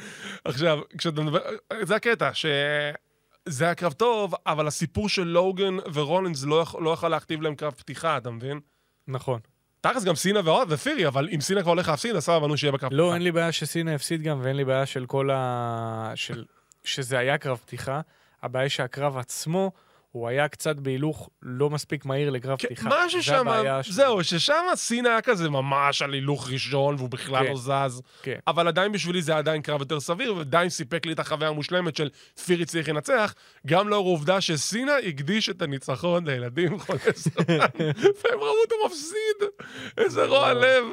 עכשיו, 0.45 0.79
כשאתה 0.99 1.21
מדבר, 1.21 1.40
זה 1.83 1.97
הקטע, 1.97 2.31
שזה 2.35 3.64
היה 3.64 3.75
קרב 3.75 3.92
טוב, 3.92 4.35
אבל 4.47 4.66
הסיפור 4.66 5.09
של 5.09 5.25
לוגן 5.25 5.77
ורולינס 5.95 6.45
לא 6.45 6.64
לא 6.79 6.90
יכול 6.90 7.11
להכתיב 7.11 7.42
להם 7.42 7.55
קרב 7.55 7.73
פתיחה, 7.73 8.16
אתה 8.16 8.31
מבין? 8.31 8.61
נכון. 9.09 9.40
תכלס 9.81 10.05
גם 10.05 10.14
סינה 10.14 10.40
ופירי, 10.69 11.07
אבל 11.07 11.29
אם 11.35 11.40
סינה 11.40 11.62
כבר 11.62 11.71
הולך 11.71 11.88
להפסיד, 11.88 12.16
אז 12.16 12.25
סבבה, 12.25 12.47
נו 12.47 12.57
שיהיה 12.57 12.73
בקרב 12.73 12.88
פתיחה. 12.88 13.03
לא, 13.03 13.14
אין 13.14 13.23
לי 13.23 13.33
בעיה 13.33 13.53
שסינה 13.53 13.95
הפסיד 13.95 14.23
גם, 14.23 14.40
ואין 14.42 14.57
לי 14.57 14.64
בעיה 14.64 14.87
של 14.87 15.07
כל 15.07 15.31
ה... 15.31 16.12
של... 16.14 16.45
שזה 16.85 17.19
היה 17.19 17.38
קרב 17.38 17.57
פתיחה. 17.57 18.01
הבעיה 18.42 18.69
שהקרב 18.69 19.16
עצמו, 19.16 19.73
הוא 20.11 20.29
היה 20.29 20.49
קצת 20.49 20.77
בהילוך 20.77 21.31
לא 21.42 21.71
מספיק 21.71 22.05
מהיר 22.05 22.31
לקרב 22.31 22.59
כן, 22.59 22.66
פתיחה. 22.66 22.88
משהו 22.92 23.21
זה 23.21 23.25
שם. 23.25 23.47
זהו, 23.88 24.25
ששם 24.25 24.62
סינה 24.75 25.09
היה 25.09 25.21
כזה 25.21 25.51
ממש 25.51 26.03
על 26.03 26.12
הילוך 26.12 26.51
ראשון, 26.51 26.95
והוא 26.95 27.09
בכלל 27.09 27.45
כן. 27.45 27.53
לא 27.53 27.57
זז. 27.57 28.03
כן. 28.23 28.38
אבל 28.47 28.69
עדיין 28.69 28.92
בשבילי 28.92 29.23
זה 29.23 29.37
עדיין 29.37 29.62
קרב 29.62 29.81
יותר 29.81 30.01
סביר, 30.01 30.35
ועדיין 30.35 30.69
סיפק 30.69 31.07
לי 31.07 31.12
את 31.12 31.19
החוויה 31.19 31.49
המושלמת 31.49 31.97
של 31.97 32.11
פירי 32.45 32.64
צריך 32.64 32.88
לנצח, 32.88 33.35
גם 33.66 33.88
לאור 33.88 34.07
העובדה 34.07 34.40
שסינה 34.40 34.97
הקדיש 34.97 35.49
את 35.49 35.62
הניצחון 35.62 36.27
לילדים 36.27 36.79
חולי 36.81 36.99
סרטן, 37.14 37.59
והם 37.97 38.40
ראו 38.40 38.55
אותו 38.64 38.77
מפסיד. 38.87 39.66
איזה 39.99 40.27
רוע 40.27 40.55
לב. 40.55 40.85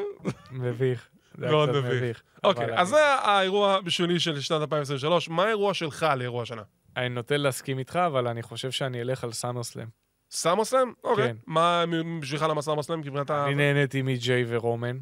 מביך. 0.52 1.08
היה 1.42 1.52
מאוד 1.52 1.72
מביך. 1.72 2.22
אוקיי, 2.44 2.80
אז 2.80 2.88
זה 2.88 3.06
האירוע 3.06 3.82
בשבילי 3.82 4.20
של 4.20 4.42
שנת 4.42 4.62
2023. 4.62 5.30
מה 5.30 5.44
האירוע 5.44 5.74
שלך 5.74 6.06
לאירוע 6.18 6.44
השנה? 6.44 6.62
אני 6.98 7.10
נוטה 7.10 7.38
להסכים 7.38 7.80
איתך, 7.80 7.96
אבל 7.96 8.28
אני 8.28 8.42
חושב 8.42 8.72
שאני 8.72 9.02
אלך 9.02 9.24
על 9.24 9.32
סאמרסלאם. 9.32 9.88
סאמרסלאם? 10.32 10.94
אוקיי. 11.04 11.28
כן. 11.28 11.36
מה 11.48 11.84
בשבילך 12.22 12.46
למה 12.50 12.62
סאמרסלאם? 12.62 13.00
מבחינת 13.00 13.30
ה... 13.30 13.46
אני 13.46 13.56
נהניתי 13.56 14.02
מג'יי 14.02 14.46
ורומן, 14.48 14.98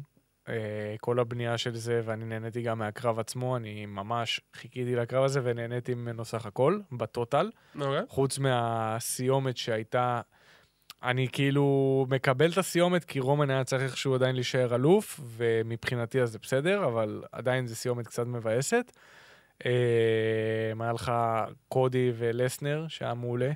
אה, 0.48 0.54
כל 1.00 1.18
הבנייה 1.18 1.58
של 1.58 1.74
זה, 1.74 2.00
ואני 2.04 2.24
נהניתי 2.24 2.62
גם 2.62 2.78
מהקרב 2.78 3.18
עצמו, 3.18 3.56
אני 3.56 3.86
ממש 3.86 4.40
חיכיתי 4.56 4.96
לקרב 4.96 5.24
הזה 5.24 5.40
ונהניתי 5.44 5.94
ממנו 5.94 6.24
סך 6.24 6.46
הכל, 6.46 6.80
בטוטל. 6.92 7.50
אוקיי. 7.74 8.02
חוץ 8.08 8.38
מהסיומת 8.38 9.56
שהייתה, 9.56 10.20
אני 11.02 11.28
כאילו 11.32 12.06
מקבל 12.08 12.50
את 12.50 12.58
הסיומת, 12.58 13.04
כי 13.04 13.20
רומן 13.20 13.50
היה 13.50 13.64
צריך 13.64 13.82
איכשהו 13.82 14.14
עדיין 14.14 14.34
להישאר 14.34 14.74
אלוף, 14.74 15.20
ומבחינתי 15.24 16.22
אז 16.22 16.32
זה 16.32 16.38
בסדר, 16.38 16.84
אבל 16.84 17.22
עדיין 17.32 17.66
זו 17.66 17.76
סיומת 17.76 18.06
קצת 18.06 18.26
מבאסת. 18.26 18.92
אה, 19.66 20.84
היה 20.84 20.92
לך 20.92 21.12
קודי 21.68 22.12
ולסנר, 22.18 22.84
שהיה 22.88 23.14
מעולה. 23.14 23.50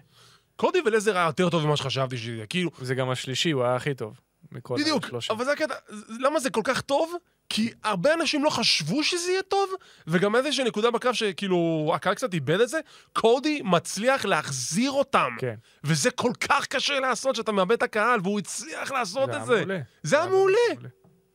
קודי 0.57 0.79
ולזר 0.87 1.16
היה 1.16 1.27
יותר 1.27 1.51
טוב 1.51 1.66
ממה 1.66 1.77
שחשבתי 1.77 2.16
שיהיה. 2.16 2.47
כאילו, 2.47 2.71
זה 2.81 2.95
גם 2.95 3.11
השלישי, 3.11 3.51
הוא 3.51 3.64
היה 3.64 3.77
הכי 3.77 3.95
טוב. 3.95 4.21
מכל 4.53 4.77
בדיוק, 4.81 5.05
השלושה. 5.05 5.33
אבל 5.33 5.45
זה 5.45 5.53
הקטע, 5.53 5.75
למה 6.21 6.40
זה 6.40 6.51
כל 6.51 6.61
כך 6.64 6.81
טוב? 6.81 7.14
כי 7.49 7.71
הרבה 7.85 8.14
אנשים 8.14 8.45
לא 8.45 8.51
חשבו 8.51 9.05
שזה 9.05 9.31
יהיה 9.31 9.42
טוב, 9.42 9.71
וגם 10.07 10.37
איזושהי 10.37 10.64
נקודה 10.64 10.90
בקרב 10.90 11.14
שכאילו, 11.14 11.92
הקהל 11.95 12.14
קצת 12.14 12.35
איבד 12.35 12.61
את 12.61 12.69
זה, 12.69 12.81
קודי 13.12 13.61
מצליח 13.64 14.25
להחזיר 14.25 14.90
אותם. 14.90 15.31
כן. 15.38 15.55
וזה 15.85 16.11
כל 16.11 16.33
כך 16.40 16.66
קשה 16.66 17.01
לעשות, 17.01 17.37
שאתה 17.37 17.53
מאבד 17.53 17.73
את 17.73 17.83
הקהל, 17.83 18.21
והוא 18.23 18.38
הצליח 18.38 18.92
לעשות 18.92 19.31
זה 19.33 19.37
את 19.37 19.37
היה 19.37 19.47
זה. 19.47 19.57
מעולה. 19.57 19.81
זה 20.03 20.16
היה 20.16 20.25
היה. 20.25 20.33
מעולה. 20.33 20.88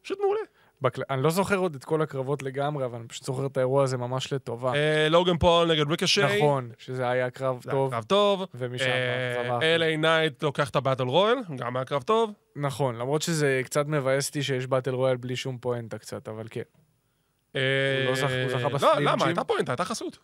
פשוט 0.03 0.19
מעולה. 0.19 0.41
בקל... 0.81 1.01
אני 1.09 1.23
לא 1.23 1.29
זוכר 1.29 1.57
עוד 1.57 1.75
את 1.75 1.83
כל 1.83 2.01
הקרבות 2.01 2.43
לגמרי, 2.43 2.85
אבל 2.85 2.99
אני 2.99 3.07
פשוט 3.07 3.23
זוכר 3.23 3.45
את 3.45 3.57
האירוע 3.57 3.83
הזה 3.83 3.97
ממש 3.97 4.33
לטובה. 4.33 4.73
אה, 4.73 5.09
לוגן 5.09 5.37
פול 5.37 5.71
נגד 5.71 5.89
ריקושי. 5.89 6.21
נכון, 6.37 6.71
שזה 6.77 7.09
היה 7.09 7.29
קרב 7.29 7.61
זה 7.63 7.71
היה 7.71 7.77
טוב, 7.77 7.91
קרב 7.91 8.03
טוב. 8.03 8.45
ומשם 8.53 8.85
אה, 8.85 9.37
האכזבה. 9.37 9.59
LA 9.61 9.97
Knight 9.97 10.43
לוקח 10.43 10.69
את 10.69 10.75
ה 10.75 10.79
battle 10.79 11.03
royal, 11.03 11.37
גם 11.55 11.75
היה 11.75 11.85
קרב 11.85 12.01
טוב. 12.03 12.33
נכון, 12.55 12.95
למרות 12.95 13.21
שזה 13.21 13.61
קצת 13.65 13.87
מבאס 13.87 14.27
אותי 14.27 14.43
שיש 14.43 14.67
battle 14.67 14.93
royal 14.93 15.17
בלי 15.17 15.35
שום 15.35 15.57
פואנטה 15.57 15.97
קצת, 15.97 16.27
אבל 16.27 16.47
כן. 16.49 16.61
אה, 17.55 17.61
לא 18.03 18.09
הוא 18.09 18.15
זכה 18.15 18.59
לא, 18.59 18.69
ב 18.69 18.77
Slim 18.77 19.07
למה? 19.07 19.25
הייתה 19.25 19.43
פואנטה, 19.43 19.71
הייתה 19.71 19.85
חסות. 19.85 20.17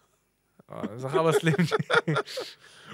אה, 0.72 0.82
זכה 0.98 1.24
ב 1.24 1.29
Slim. 1.29 1.56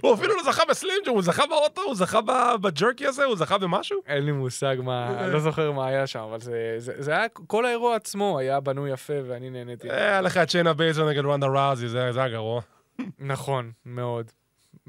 הוא 0.03 0.13
אפילו 0.13 0.35
לא 0.35 0.43
זכה 0.43 0.63
ב 0.69 0.74
Slim 0.74 0.93
Jim, 0.93 1.11
הוא 1.11 1.21
זכה 1.21 1.43
באוטו, 1.47 1.81
הוא 1.81 1.95
זכה 1.95 2.19
ב 2.61 2.69
jerky 2.69 3.07
הזה, 3.07 3.23
הוא 3.23 3.35
זכה 3.35 3.57
במשהו. 3.57 3.99
אין 4.07 4.25
לי 4.25 4.31
מושג 4.31 4.75
מה, 4.83 5.19
אני 5.19 5.33
לא 5.33 5.39
זוכר 5.39 5.71
מה 5.71 5.87
היה 5.87 6.07
שם, 6.07 6.19
אבל 6.19 6.39
זה, 6.39 6.75
זה, 6.77 6.93
זה 6.97 7.11
היה, 7.11 7.29
כל 7.47 7.65
האירוע 7.65 7.95
עצמו 7.95 8.39
היה 8.39 8.59
בנוי 8.59 8.91
יפה 8.91 9.13
ואני 9.27 9.49
נהניתי. 9.49 9.89
אה, 9.89 9.95
היה 9.95 10.21
לך 10.21 10.37
את 10.37 10.49
שיינה 10.49 10.73
בייזלר 10.73 11.09
נגד 11.09 11.25
רונדה 11.25 11.47
ראוזי, 11.47 11.87
זה 11.87 12.09
היה 12.15 12.29
גרוע. 12.29 12.61
נכון, 13.19 13.71
מאוד. 13.85 14.31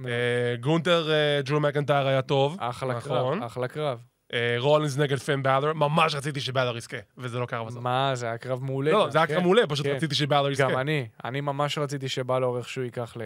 אה, 0.07 0.55
גונטר, 0.61 1.13
אה, 1.13 1.41
דרו 1.43 1.61
מקנטייר 1.61 2.07
היה 2.07 2.23
טוב. 2.23 2.57
אחלה 2.61 2.95
נכון. 2.95 3.39
קרב, 3.39 3.43
אחלה 3.43 3.69
קרב. 3.69 3.99
אה, 4.33 4.57
רולינס 4.59 4.99
נגד 4.99 5.19
פין 5.19 5.43
באלור, 5.43 5.73
ממש 5.73 6.15
רציתי 6.15 6.41
שבאלור 6.41 6.77
יזכה, 6.77 6.97
וזה 7.19 7.39
לא 7.39 7.47
קרה 7.47 7.65
בסוף. 7.65 7.83
מה, 7.83 8.11
זה 8.15 8.27
היה 8.27 8.39
קרב 8.39 8.63
מעולה. 8.63 8.93
לא, 8.93 9.11
זה 9.11 9.19
היה 9.19 9.27
כן. 9.27 9.35
קרב 9.35 9.43
מעולה, 9.43 9.67
פשוט 9.67 9.87
כן. 9.87 9.93
רציתי 9.93 10.15
שבאלור 10.15 10.51
יזכה. 10.51 10.71
גם 10.71 10.79
אני, 10.79 11.07
אני 11.25 11.41
ממש 11.41 11.79
רציתי 11.79 12.09
שבאלור 12.09 12.59
איכשהו 12.59 12.83
ייקח 12.83 13.17
ל... 13.17 13.23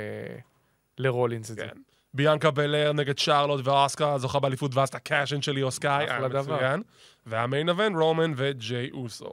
לרולינס 0.98 1.50
את 1.50 1.56
זה. 1.56 1.62
כן. 1.62 1.80
ביאנקה 2.14 2.50
בלייר 2.50 2.92
נגד 2.92 3.18
שרלוט 3.18 3.60
ואוסקה, 3.64 4.18
זוכה 4.18 4.40
באליפות 4.40 4.74
ואז 4.74 4.88
את 4.88 4.94
ה 4.94 5.00
cash-in 5.00 5.42
של 5.42 5.62
איו 5.62 5.78
סקאי, 5.78 6.04
אחלה 6.04 6.18
היה 6.18 6.28
דבר. 6.28 6.56
מצוין. 6.56 6.82
וה 7.26 7.40
main 7.40 7.68
event, 7.68 7.96
רומן 7.96 8.32
וג'יי 8.36 8.90
אוסו. 8.90 9.32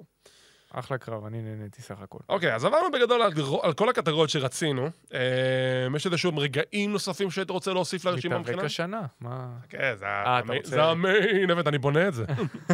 אחלה 0.74 0.98
קרב, 0.98 1.26
אני 1.26 1.42
נהניתי 1.42 1.82
סך 1.82 2.02
הכל. 2.02 2.18
אוקיי, 2.30 2.56
אז 2.56 2.66
עברנו 2.66 2.92
בגדול 2.92 3.22
על, 3.22 3.32
על 3.64 3.74
כל 3.74 3.90
הקטגוריות 3.90 4.30
שרצינו. 4.30 4.90
אה, 5.14 5.20
יש 5.96 6.06
איזה 6.06 6.18
שוב 6.18 6.40
רגעים 6.40 6.92
נוספים 6.92 7.32
שהיית 7.32 7.50
רוצה 7.50 7.74
להוסיף 7.74 8.06
לרשימה 8.06 8.36
מתאבק 8.36 8.50
מבחינה? 8.50 8.66
השנה, 8.66 9.02
מה... 9.22 9.48
כן, 9.70 9.94
זה 10.64 10.84
ה 10.84 10.97
main 10.97 11.52
event, 11.52 11.68
אני 11.68 11.78
בונה 11.78 12.08
את 12.08 12.14
זה. 12.14 12.26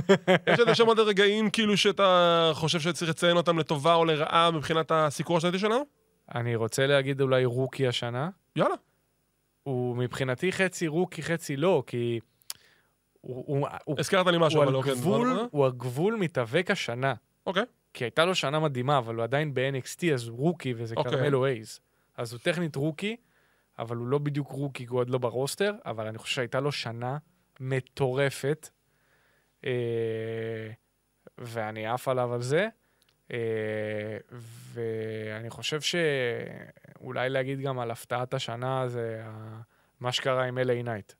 יש 0.53 0.59
איזה 0.59 0.75
שם 0.75 0.85
עוד 0.85 0.99
רגעים 0.99 1.49
כאילו 1.49 1.77
שאתה 1.77 2.51
חושב 2.53 2.79
שצריך 2.79 3.11
לציין 3.11 3.37
אותם 3.37 3.59
לטובה 3.59 3.93
או 3.93 4.05
לרעה 4.05 4.51
מבחינת 4.51 4.91
הסיקור 4.91 5.37
השנתי 5.37 5.59
שלנו? 5.59 5.85
אני 6.35 6.55
רוצה 6.55 6.87
להגיד 6.87 7.21
אולי 7.21 7.45
רוקי 7.45 7.87
השנה. 7.87 8.29
יאללה. 8.55 8.75
הוא 9.63 9.97
מבחינתי 9.97 10.51
חצי 10.51 10.87
רוקי, 10.87 11.23
חצי 11.23 11.55
לא, 11.57 11.83
כי... 11.87 12.19
הוא, 13.21 13.43
הוא, 13.47 13.67
הוא, 13.83 13.95
הזכרת 13.99 14.27
לי 14.27 14.37
משהו, 14.39 14.63
אבל. 14.63 14.81
גבול, 14.81 15.33
דבר- 15.33 15.45
הוא 15.51 15.65
הגבול 15.65 16.15
מתאבק 16.15 16.71
השנה. 16.71 17.13
אוקיי. 17.45 17.63
כי 17.93 18.03
הייתה 18.03 18.25
לו 18.25 18.35
שנה 18.35 18.59
מדהימה, 18.59 18.97
אבל 18.97 19.15
הוא 19.15 19.23
עדיין 19.23 19.53
ב-NXT, 19.53 20.13
אז 20.13 20.27
הוא 20.27 20.37
רוקי, 20.37 20.73
וזה 20.77 20.95
אוקיי. 20.97 21.11
קרמלו 21.11 21.45
אייז. 21.45 21.79
אז 22.17 22.33
הוא 22.33 22.39
טכנית 22.39 22.75
רוקי, 22.75 23.15
אבל 23.79 23.97
הוא 23.97 24.07
לא 24.07 24.17
בדיוק 24.17 24.51
רוקי, 24.51 24.85
הוא 24.85 24.99
עוד 24.99 25.09
לא 25.09 25.17
ברוסטר, 25.17 25.73
אבל 25.85 26.07
אני 26.07 26.17
חושב 26.17 26.35
שהייתה 26.35 26.59
לו 26.59 26.71
שנה 26.71 27.17
מטורפת, 27.59 28.69
אה, 29.65 29.71
ואני 31.37 31.87
עף 31.87 32.07
עליו 32.07 32.33
על 32.33 32.41
זה. 32.41 32.67
אה, 33.33 34.37
ואני 34.73 35.49
חושב 35.49 35.81
שאולי 35.81 37.29
להגיד 37.29 37.59
גם 37.61 37.79
על 37.79 37.91
הפתעת 37.91 38.33
השנה, 38.33 38.87
זה 38.87 39.23
מה 39.99 40.11
שקרה 40.11 40.45
עם 40.45 40.57
LA 40.57 40.83
Knight. 40.83 41.13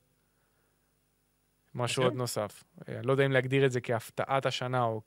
משהו 1.74 2.02
אוקיי. 2.02 2.10
עוד 2.10 2.18
נוסף. 2.18 2.64
אה, 2.88 2.98
אני 2.98 3.06
לא 3.06 3.12
יודע 3.12 3.26
אם 3.26 3.32
להגדיר 3.32 3.66
את 3.66 3.72
זה 3.72 3.80
כהפתעת 3.80 4.46
השנה 4.46 4.82
או 4.82 5.00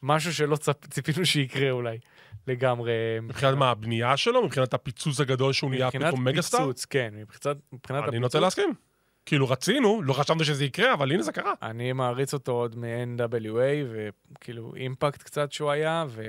כמשהו 0.00 0.34
שלא 0.34 0.56
צפ... 0.56 0.86
ציפינו 0.86 1.26
שיקרה 1.26 1.70
אולי 1.70 1.98
לגמרי. 2.46 2.92
מבחינת 3.22 3.54
מה, 3.54 3.70
הבנייה 3.70 4.16
שלו? 4.16 4.44
מבחינת 4.44 4.74
הפיצוץ 4.74 5.20
הגדול 5.20 5.52
שהוא 5.52 5.70
נהיה 5.70 5.86
מבחינת 5.86 6.06
פתאום 6.06 6.24
mega-star? 6.24 6.58
פיצוץ, 6.58 6.84
כן, 6.84 7.14
מבחינת, 7.16 7.56
מבחינת 7.72 8.04
אני 8.08 8.18
נוטה 8.18 8.40
להסכים. 8.40 8.74
כאילו 9.26 9.48
רצינו, 9.48 10.02
לא 10.02 10.12
חשבנו 10.12 10.44
שזה 10.44 10.64
יקרה, 10.64 10.92
אבל 10.92 11.12
הנה 11.12 11.22
זה 11.22 11.32
קרה. 11.32 11.52
אני 11.62 11.92
מעריץ 11.92 12.34
אותו 12.34 12.52
עוד 12.52 12.76
מ-NWA, 12.78 13.58
וכאילו 14.38 14.72
אימפקט 14.76 15.22
קצת 15.22 15.52
שהוא 15.52 15.70
היה, 15.70 16.04
ו... 16.08 16.22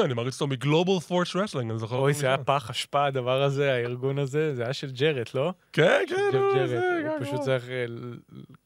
אני 0.00 0.14
מעריץ 0.14 0.34
אותו 0.34 0.46
מ 0.46 0.54
Global 0.54 1.00
Force 1.00 1.36
Wrestling, 1.36 1.70
אני 1.70 1.78
זוכר. 1.78 1.96
אוי, 1.96 2.14
זה 2.14 2.26
היה. 2.26 2.38
פח 2.38 2.70
אשפה, 2.70 3.06
הדבר 3.06 3.42
הזה, 3.42 3.72
הארגון 3.72 4.18
הזה, 4.18 4.54
זה 4.54 4.62
היה 4.62 4.72
של 4.72 4.90
ג'רט, 4.90 5.34
לא? 5.34 5.52
כן, 5.72 6.02
כן, 6.08 6.16
ג'רט, 6.32 6.68
זה 6.68 6.78
הוא 6.78 7.06
גם 7.06 7.20
פשוט 7.20 7.32
גרוע. 7.32 7.44
צריך 7.44 7.68
אה, 7.68 7.86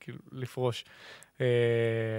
כאילו 0.00 0.18
לפרוש. 0.32 0.84
אה, 1.40 1.46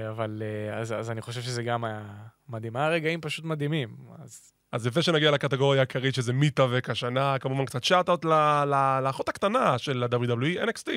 אבל 0.09 0.43
אה, 0.45 0.77
אז 0.77 0.93
אז 0.93 1.11
אני 1.11 1.21
חושב 1.21 1.41
שזה 1.41 1.63
גם 1.63 1.83
היה 1.83 2.01
מדהים. 2.49 2.75
היה 2.75 2.89
רגעים 2.89 3.21
פשוט 3.21 3.45
מדהימים. 3.45 3.89
אז 4.23 4.51
אז 4.71 4.87
לפני 4.87 5.01
שנגיע 5.01 5.31
לקטגוריה 5.31 5.81
העיקרית, 5.81 6.15
שזה 6.15 6.33
מתאבק 6.33 6.89
השנה, 6.89 7.39
כמובן 7.39 7.65
קצת 7.65 7.83
shout-out 7.83 8.25
לאחות 9.03 9.29
הקטנה 9.29 9.77
של 9.77 10.03
ה-WWE, 10.03 10.69
NXT. 10.69 10.89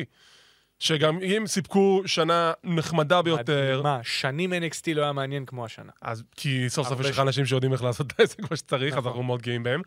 שגם 0.78 1.18
אם 1.22 1.46
סיפקו 1.46 2.02
שנה 2.06 2.52
נחמדה 2.64 3.22
ביותר, 3.22 3.80
מה, 3.84 4.00
שנים 4.02 4.52
NXT 4.52 4.94
לא 4.94 5.02
היה 5.02 5.12
מעניין 5.12 5.46
כמו 5.46 5.64
השנה. 5.64 5.92
אז 6.02 6.22
כי 6.36 6.64
סוף 6.68 6.88
סוף 6.88 7.00
יש 7.00 7.06
לך 7.06 7.18
אנשים 7.18 7.46
שיודעים 7.46 7.72
איך 7.72 7.82
לעשות 7.82 8.06
את 8.06 8.20
העסק 8.20 8.40
כמו 8.40 8.56
שצריך, 8.56 8.92
אז 8.92 8.98
נכון. 8.98 9.08
אנחנו 9.08 9.22
מאוד 9.22 9.42
גאים 9.42 9.62
בהם. 9.62 9.82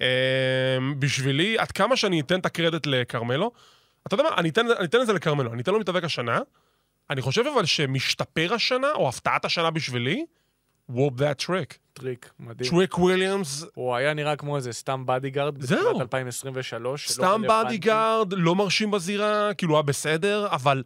אמ, 0.00 0.06
בשבילי, 0.98 1.58
עד 1.58 1.72
כמה 1.72 1.96
שאני 1.96 2.20
אתן 2.20 2.40
את 2.40 2.46
הקרדיט 2.46 2.86
לכרמלו, 2.86 3.52
אתה 4.06 4.14
יודע 4.14 4.24
מה, 4.24 4.30
אני 4.36 4.48
אתן, 4.48 4.66
אני 4.78 4.86
אתן 4.86 5.00
את 5.00 5.06
זה 5.06 5.12
לכרמלו, 5.12 5.52
אני 5.52 5.62
אתן 5.62 5.72
לו 5.72 5.80
מתאבק 5.80 6.04
השנה, 6.04 6.40
אני 7.10 7.22
חושב 7.22 7.44
אבל 7.54 7.64
שמשתפר 7.64 8.54
השנה, 8.54 8.92
או 8.94 9.08
הפתעת 9.08 9.44
השנה 9.44 9.70
בשבילי, 9.70 10.24
whoop 10.88 11.14
that 11.20 11.46
trick. 11.46 11.83
טריק, 11.94 12.30
מדהים. 12.40 12.70
טריק 12.70 12.98
וויליאמס, 12.98 13.64
הוא 13.74 13.94
היה 13.94 14.14
נראה 14.14 14.36
כמו 14.36 14.56
איזה 14.56 14.72
סתם 14.72 15.02
bodyguard. 15.06 15.58
בתחילת 15.58 15.80
2023. 16.00 17.04
שלא 17.06 17.12
סתם. 17.14 17.42
bodyguard, 17.48 18.32
לא 18.32 18.54
מרשים 18.54 18.90
בזירה, 18.90 19.54
כאילו 19.54 19.74
היה 19.74 19.82
בסדר, 19.82 20.46
אבל 20.50 20.82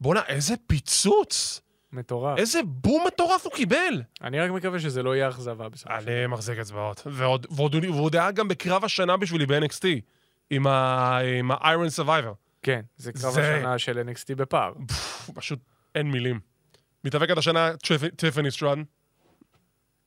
בואנה, 0.00 0.20
איזה 0.28 0.54
פיצוץ, 0.66 1.60
מטורף. 1.92 2.38
איזה 2.38 2.60
בום 2.64 3.04
מטורף 3.06 3.44
הוא 3.44 3.52
קיבל. 3.52 4.02
אני 4.22 4.40
רק 4.40 4.50
מקווה 4.50 4.80
שזה 4.80 5.02
לא 5.02 5.16
יהיה 5.16 5.28
אכזבה 5.28 5.68
דבר. 5.68 5.96
אני 5.98 6.26
מחזיק 6.26 6.58
אצבעות. 6.58 7.02
ועוד, 7.06 7.46
ועוד, 7.50 7.74
ועוד 7.84 8.16
היה 8.16 8.30
גם 8.30 8.48
בקרב 8.48 8.84
השנה 8.84 9.16
בשבילי 9.16 9.46
ב-NXT, 9.46 9.84
עם 10.50 10.66
ה-Iron 10.66 12.00
Survivor. 12.02 12.34
כן, 12.62 12.80
זה 12.96 13.12
קרב 13.12 13.32
זה- 13.32 13.56
השנה 13.56 13.78
של 13.78 13.98
NXT 14.08 14.34
בפער. 14.36 14.72
פשוט 15.34 15.58
אין 15.94 16.10
מילים. 16.10 16.40
מתאבקת 17.04 17.38
השנה, 17.38 17.70
טיפני 18.16 18.50
סטרן, 18.50 18.82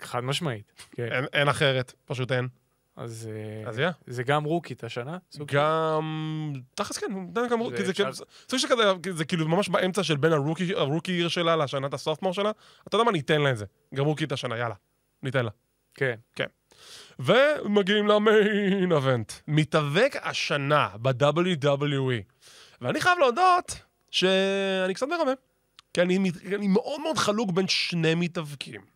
חד 0.02 0.20
משמעית. 0.20 0.74
כן. 0.92 1.12
אין, 1.12 1.26
אין 1.34 1.48
אחרת, 1.48 1.94
פשוט 2.06 2.32
אין. 2.32 2.48
אז 2.96 3.30
אה, 3.34 3.70
אז 3.70 3.80
יא. 3.80 3.90
זה 4.08 4.24
גם 4.24 4.44
רוקית 4.44 4.84
השנה? 4.84 5.18
גם... 5.46 6.54
תכלס 6.76 6.98
כן, 6.98 7.08
גם, 7.34 7.48
גם, 7.48 7.60
זה 7.78 7.86
זה 7.86 7.94
כאילו, 7.94 8.10
סוג 8.50 8.60
של 8.60 8.68
כזה, 8.68 8.84
זה 9.12 9.26
כאילו 9.26 9.48
ממש 9.48 9.70
באמצע 9.70 10.04
של 10.04 10.18
בין 10.18 10.34
הרוקי, 10.34 10.74
הרוקי 10.76 11.12
עיר 11.12 11.28
שלה 11.28 11.56
לשנת 11.56 11.94
הסופטמור 11.94 12.34
שלה. 12.34 12.52
אתה 12.88 12.96
יודע 12.96 13.04
מה, 13.04 13.12
ניתן 13.12 13.42
לה 13.42 13.52
את 13.52 13.58
זה. 13.58 13.66
גם 13.94 14.06
רוקית 14.06 14.32
השנה, 14.32 14.58
יאללה. 14.58 14.76
ניתן 15.24 15.46
לה. 15.46 15.52
כן. 16.36 16.46
ומגיעים 17.20 18.08
למיין 18.08 18.92
אבנט. 18.92 19.34
מתאבק 19.48 20.16
השנה 20.22 20.90
ב-WWE. 21.02 22.24
ואני 22.82 23.02
חייב 23.02 23.20
להודות 23.20 23.80
שאני 24.12 24.94
קצת 24.94 25.08
מרמה. 25.08 25.32
כי 25.94 26.02
אני, 26.02 26.32
אני 26.56 26.68
מאוד 26.68 27.02
מאוד 27.02 27.18
חלוק 27.18 27.52
בין 27.52 27.68
שני 27.68 28.16
מתאבקים. 28.16 28.95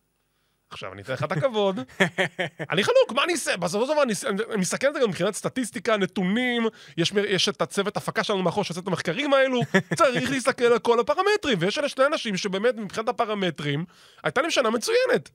עכשיו, 0.70 0.92
אני 0.92 1.02
אתן 1.02 1.12
לך 1.12 1.24
את 1.24 1.32
הכבוד. 1.32 1.78
אני 2.70 2.84
חלוק, 2.84 3.12
מה 3.14 3.24
אני 3.24 3.32
אעשה? 3.32 3.56
בסופו 3.56 3.86
של 3.86 3.92
דבר 3.92 4.02
אני, 4.02 4.12
מסתכל 4.58 4.86
על 4.86 4.92
זה 4.94 5.00
גם 5.00 5.08
מבחינת 5.08 5.34
סטטיסטיקה, 5.34 5.96
נתונים, 5.96 6.66
יש, 6.96 7.12
יש 7.28 7.48
את 7.48 7.62
הצוות 7.62 7.96
הפקה 7.96 8.24
שלנו 8.24 8.42
מאחור 8.42 8.64
שעושה 8.64 8.80
את 8.80 8.86
המחקרים 8.86 9.34
האלו, 9.34 9.60
צריך 9.98 10.30
להסתכל 10.30 10.64
על 10.64 10.78
כל 10.78 11.00
הפרמטרים, 11.00 11.58
ויש 11.60 11.78
אלה 11.78 11.88
שני 11.88 12.06
אנשים 12.06 12.36
שבאמת 12.36 12.74
מבחינת 12.76 13.08
הפרמטרים, 13.08 13.84
הייתה 14.24 14.40
להם 14.42 14.50
שנה 14.50 14.70
מצוינת. 14.70 15.30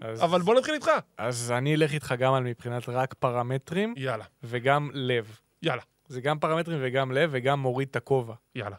אז- 0.00 0.22
אבל 0.24 0.40
בוא 0.42 0.54
נתחיל 0.54 0.74
איתך. 0.74 0.90
אז 1.18 1.52
אני 1.56 1.74
אלך 1.74 1.92
איתך 1.92 2.14
גם 2.18 2.34
על 2.34 2.42
מבחינת 2.42 2.88
רק 2.88 3.14
פרמטרים 3.14 3.94
יאללה, 3.96 4.24
וגם 4.42 4.90
לב. 4.94 5.38
יאללה, 5.62 5.82
זה 6.08 6.20
גם 6.20 6.38
פרמטרים 6.38 6.78
וגם 6.82 7.12
לב 7.12 7.30
וגם 7.32 7.60
מוריד 7.60 7.88
את 7.90 7.96
הכובע. 7.96 8.34
יאללה. 8.54 8.76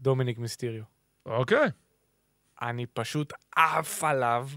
דומיניק 0.00 0.38
מיסטיריו. 0.38 0.82
אוקיי. 1.26 1.68
אני 2.62 2.86
פשוט 2.86 3.32
עף 3.56 4.04
עליו. 4.04 4.48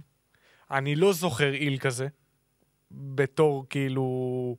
אני 0.73 0.95
לא 0.95 1.13
זוכר 1.13 1.53
איל 1.53 1.77
כזה. 1.77 2.07
בתור 2.91 3.65
כאילו... 3.69 4.55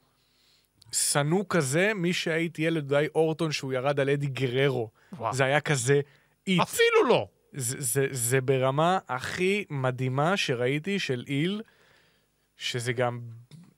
שנוא 0.95 1.45
כזה, 1.49 1.93
מי 1.95 2.13
שהייתי 2.13 2.63
ילד 2.63 2.93
אולי 2.93 3.07
אורטון 3.15 3.53
שהוא 3.53 3.73
ירד 3.73 4.01
על 4.01 4.11
אדי 4.11 4.27
גררו. 4.27 4.91
וואו. 5.13 5.35
זה 5.35 5.45
היה 5.45 5.61
כזה 5.61 6.01
איט. 6.47 6.61
אפילו 6.61 7.09
לא. 7.09 7.29
זה, 7.53 7.77
זה, 7.81 8.07
זה 8.11 8.41
ברמה 8.41 8.99
הכי 9.09 9.65
מדהימה 9.71 10.37
שראיתי 10.37 10.99
של 10.99 11.25
איל, 11.29 11.63
שזה 12.57 12.93
גם 12.93 13.21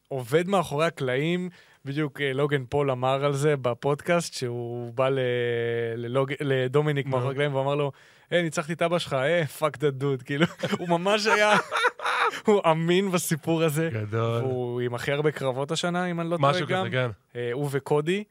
עובד 0.09 0.49
מאחורי 0.49 0.87
הקלעים. 0.87 1.49
בדיוק 1.84 2.20
אה, 2.20 2.32
לוגן 2.32 2.64
פול 2.68 2.91
אמר 2.91 3.24
על 3.24 3.32
זה 3.32 3.57
בפודקאסט, 3.57 4.34
שהוא 4.34 4.93
בא 4.95 5.09
ל, 5.09 5.18
ללוג, 5.97 6.32
לדומיניק 6.41 7.07
מאחורי 7.07 7.30
הקלעים 7.30 7.55
ואמר 7.55 7.74
לו, 7.74 7.93
היי, 8.30 8.43
ניצחתי 8.43 8.72
את 8.72 8.82
אבא 8.82 8.99
שלך, 8.99 9.12
היי, 9.12 9.47
fuck 9.46 9.76
the 9.76 9.90
dude, 9.90 10.22
כאילו, 10.22 10.47
הוא 10.78 10.89
ממש 10.89 11.26
היה, 11.26 11.57
הוא 12.46 12.60
אמין 12.70 13.10
בסיפור 13.10 13.62
הזה. 13.62 13.88
גדול. 13.92 14.42
הוא 14.42 14.80
עם 14.80 14.94
הכי 14.94 15.12
הרבה 15.12 15.30
קרבות 15.30 15.70
השנה, 15.70 16.06
אם 16.06 16.20
אני 16.20 16.30
לא 16.30 16.36
טועה 16.36 16.50
משהו 16.50 16.66
גם. 16.66 16.80
כזה, 16.80 16.90
כן. 16.90 17.10
אה, 17.36 17.50
הוא 17.52 17.68
וקודי, 17.70 18.24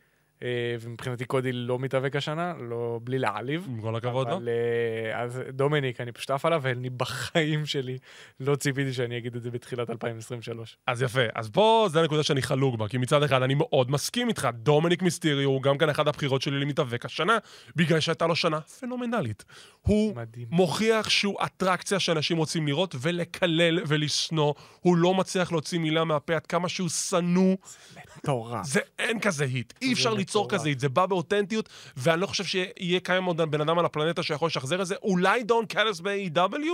ומבחינתי 0.79 1.25
קודי 1.25 1.51
לא 1.51 1.79
מתאבק 1.79 2.15
השנה, 2.15 2.53
לא, 2.69 2.99
בלי 3.03 3.19
להעליב. 3.19 3.67
עם 3.69 3.81
כל 3.81 3.95
הכבוד, 3.95 4.27
לא? 4.27 4.33
אבל 4.33 4.49
אה, 4.49 5.21
אז 5.21 5.41
דומיניק, 5.49 6.01
אני 6.01 6.11
פשוט 6.11 6.31
עף 6.31 6.45
עליו, 6.45 6.59
ואני 6.63 6.89
בחיים 6.89 7.65
שלי 7.65 7.97
לא 8.39 8.55
ציפיתי 8.55 8.93
שאני 8.93 9.17
אגיד 9.17 9.35
את 9.35 9.43
זה 9.43 9.51
בתחילת 9.51 9.89
2023. 9.89 10.77
אז 10.87 11.01
יפה. 11.01 11.21
אז 11.35 11.49
פה 11.49 11.87
זה 11.91 11.99
הנקודה 11.99 12.23
שאני 12.23 12.41
חלוק 12.41 12.75
בה, 12.75 12.87
כי 12.87 12.97
מצד 12.97 13.23
אחד 13.23 13.41
אני 13.41 13.55
מאוד 13.55 13.91
מסכים 13.91 14.29
איתך, 14.29 14.49
דומיניק 14.53 15.01
מיסטיריו 15.01 15.49
הוא 15.49 15.61
גם 15.61 15.77
כן 15.77 15.89
אחת 15.89 16.07
הבחירות 16.07 16.41
שלי 16.41 16.59
למתאבק 16.59 17.05
השנה, 17.05 17.37
בגלל 17.75 17.99
שהייתה 17.99 18.27
לו 18.27 18.35
שנה 18.35 18.61
פנומנלית. 18.61 19.45
הוא 19.81 20.15
מדהים. 20.15 20.47
מוכיח 20.51 21.09
שהוא 21.09 21.35
אטרקציה 21.45 21.99
שאנשים 21.99 22.37
רוצים 22.37 22.67
לראות 22.67 22.95
ולקלל 23.01 23.79
ולשנוא. 23.87 24.53
הוא 24.79 24.97
לא 24.97 25.13
מצליח 25.13 25.51
להוציא 25.51 25.79
מילה 25.79 26.03
מהפה 26.03 26.35
עד 26.35 26.45
כמה 26.45 26.69
שהוא 26.69 26.89
שנוא. 26.89 27.55
מטורף. 28.17 28.65
זה 28.65 28.79
אין 28.99 29.19
כזה 29.19 29.43
היט. 29.43 29.73
אי 29.81 29.93
אפשר 29.93 30.15
מטורף. 30.15 30.25
ליצור 30.35 30.49
כזה 30.49 30.69
זה 30.77 30.89
בא 30.89 31.05
באותנטיות, 31.05 31.69
ואני 31.97 32.21
לא 32.21 32.27
חושב 32.27 32.43
שיהיה 32.43 32.99
קיים 32.99 33.23
עוד 33.23 33.41
בן 33.41 33.61
אדם 33.61 33.79
על 33.79 33.85
הפלנטה 33.85 34.23
שיכול 34.23 34.47
לשחזר 34.47 34.81
את 34.81 34.87
זה. 34.87 34.95
אולי 35.03 35.43
דון 35.43 35.65
קלס 35.65 35.99
ב-AW, 35.99 36.69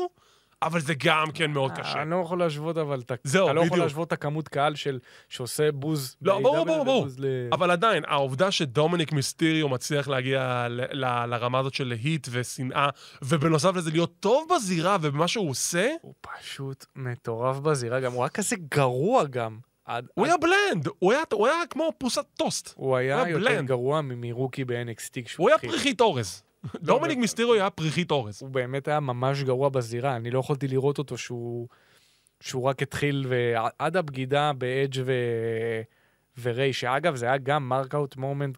אבל 0.63 0.79
זה 0.79 0.93
גם 0.97 1.31
כן 1.33 1.51
מאוד 1.51 1.71
קשה. 1.71 2.01
אני 2.01 2.09
לא 2.11 2.21
יכול 2.25 2.39
להשוות 2.39 2.77
אבל. 2.77 3.01
זהו, 3.23 3.45
אתה 3.45 3.53
לא 3.53 3.59
יכול 3.59 3.69
בדיוק. 3.69 3.83
להשוות 3.83 4.07
את 4.07 4.13
הכמות 4.13 4.47
קהל 4.47 4.75
של... 4.75 4.99
שעושה 5.29 5.71
בוז. 5.71 6.15
לא, 6.21 6.39
ב- 6.39 6.43
ברור, 6.43 6.65
ברור, 6.65 6.85
ברור. 6.85 7.07
אבל 7.51 7.71
עדיין, 7.71 8.03
העובדה 8.07 8.51
שדומיניק 8.51 9.11
מיסטיריו 9.11 9.69
מצליח 9.69 10.07
להגיע 10.07 10.67
לרמה 11.27 11.59
הזאת 11.59 11.73
של 11.73 11.87
heat 11.87 12.27
ושנאה, 12.31 12.89
ובנוסף 13.21 13.75
לזה 13.75 13.91
להיות 13.91 14.13
טוב 14.19 14.47
בזירה 14.55 14.97
ובמה 15.01 15.27
שהוא 15.27 15.49
עושה, 15.49 15.89
הוא 16.01 16.13
פשוט 16.21 16.85
מטורף 16.95 17.57
בזירה, 17.57 17.99
גם 17.99 18.11
הוא 18.11 18.23
היה 18.23 18.29
כזה 18.29 18.55
גרוע 18.69 19.23
גם. 19.25 19.70
עד, 19.85 20.07
הוא 20.13 20.25
עד- 20.25 20.29
היה 20.29 20.37
bland, 20.37 20.87
הוא 20.99 21.11
היה, 21.11 21.21
הוא 21.33 21.47
היה 21.47 21.55
כמו 21.69 21.91
פרוסת 21.97 22.25
טוסט. 22.37 22.73
הוא 22.75 22.95
היה 22.95 23.15
הוא 23.19 23.25
היה 23.25 23.31
יותר 23.33 23.45
bland. 23.49 23.67
גרוע 23.67 24.01
מ 24.03 24.12
rookie 24.12 24.65
ב-NXT 24.65 25.21
כשהוא 25.25 25.43
הוא 25.43 25.49
היה 25.49 25.55
התחיל. 25.55 25.69
פריכית 25.71 26.01
אורז. 26.01 26.43
דומיניק 26.75 27.17
לא. 27.17 27.21
מיסטיריו 27.21 27.53
היה 27.53 27.69
פריכית 27.69 28.11
אורז. 28.11 28.41
הוא 28.41 28.49
באמת 28.49 28.87
היה 28.87 28.99
ממש 28.99 29.43
גרוע 29.43 29.69
בזירה, 29.69 30.15
אני 30.15 30.31
לא 30.31 30.39
יכולתי 30.39 30.67
לראות 30.67 30.97
אותו 30.97 31.17
שהוא, 31.17 31.67
שהוא 32.41 32.63
רק 32.63 32.81
התחיל, 32.81 33.25
ועד 33.29 33.97
הבגידה 33.97 34.51
באדג' 34.53 35.01
ו... 35.05 35.11
וריי, 36.41 36.73
שאגב, 36.73 37.15
זה 37.15 37.25
היה 37.25 37.37
גם 37.37 37.69
mark-out 37.69 38.15
moment, 38.15 38.57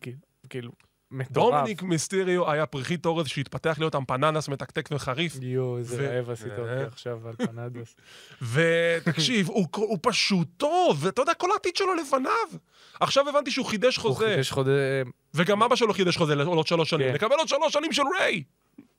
כאילו, 0.49 0.71
מטורף. 1.13 1.53
דומיניק 1.53 1.83
מיסטיריו 1.83 2.51
היה 2.51 2.65
פריכית 2.65 3.05
אורז 3.05 3.27
שהתפתח 3.27 3.75
להיות 3.79 3.95
אמפנדס 3.95 4.49
מתקתק 4.49 4.89
וחריף. 4.91 5.37
יואו, 5.41 5.77
איזה 5.77 5.95
ו- 5.99 6.07
רעב 6.09 6.29
עשית 6.29 6.51
אותי 6.59 6.69
אה. 6.69 6.87
עכשיו 6.87 7.27
על 7.27 7.35
אמפנדס. 7.35 7.95
ותקשיב, 8.53 9.49
הוא, 9.49 9.67
הוא 9.75 9.97
פשוט 10.01 10.47
טוב, 10.57 10.97
ואתה 10.99 11.21
יודע, 11.21 11.33
כל 11.33 11.51
העתיד 11.51 11.75
שלו 11.75 11.95
לפניו. 11.95 12.59
עכשיו 12.99 13.29
הבנתי 13.29 13.51
שהוא 13.51 13.65
חידש 13.65 13.97
הוא 13.97 14.15
חוזה, 14.15 14.29
חידש 14.29 14.51
חוזה 14.51 15.03
וגם 15.33 15.63
אבא 15.63 15.75
שלו 15.75 15.93
חידש 15.93 16.17
חוזה 16.17 16.35
לעוד 16.35 16.67
שלוש 16.67 16.89
שנים. 16.89 17.07
כן. 17.07 17.13
נקבל 17.13 17.35
עוד 17.35 17.47
שלוש 17.47 17.73
שנים 17.73 17.93
של 17.93 18.03
ריי. 18.19 18.43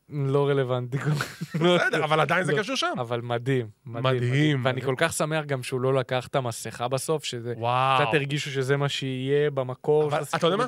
לא 0.09 0.48
רלוונטי. 0.48 0.98
בסדר, 1.55 2.05
אבל 2.05 2.20
עדיין 2.20 2.44
זה 2.44 2.52
לא. 2.52 2.59
קשור 2.59 2.76
שם. 2.76 2.94
אבל 3.00 3.20
מדהים, 3.20 3.68
מדהים. 3.86 4.64
ואני 4.64 4.80
כל 4.80 4.94
כך 4.98 5.12
שמח 5.12 5.44
גם 5.44 5.62
שהוא 5.62 5.80
לא 5.80 5.94
לקח 5.94 6.26
את 6.26 6.36
המסכה 6.36 6.88
בסוף, 6.88 7.24
שזה... 7.24 7.55
וואו. 7.57 8.02
קצת 8.02 8.14
הרגישו 8.14 8.50
שזה 8.50 8.76
מה 8.76 8.88
שיהיה 8.88 9.50
במקור. 9.50 10.05
אבל 10.05 10.22
אתה 10.36 10.46
יודע 10.46 10.57
מה? 10.57 10.66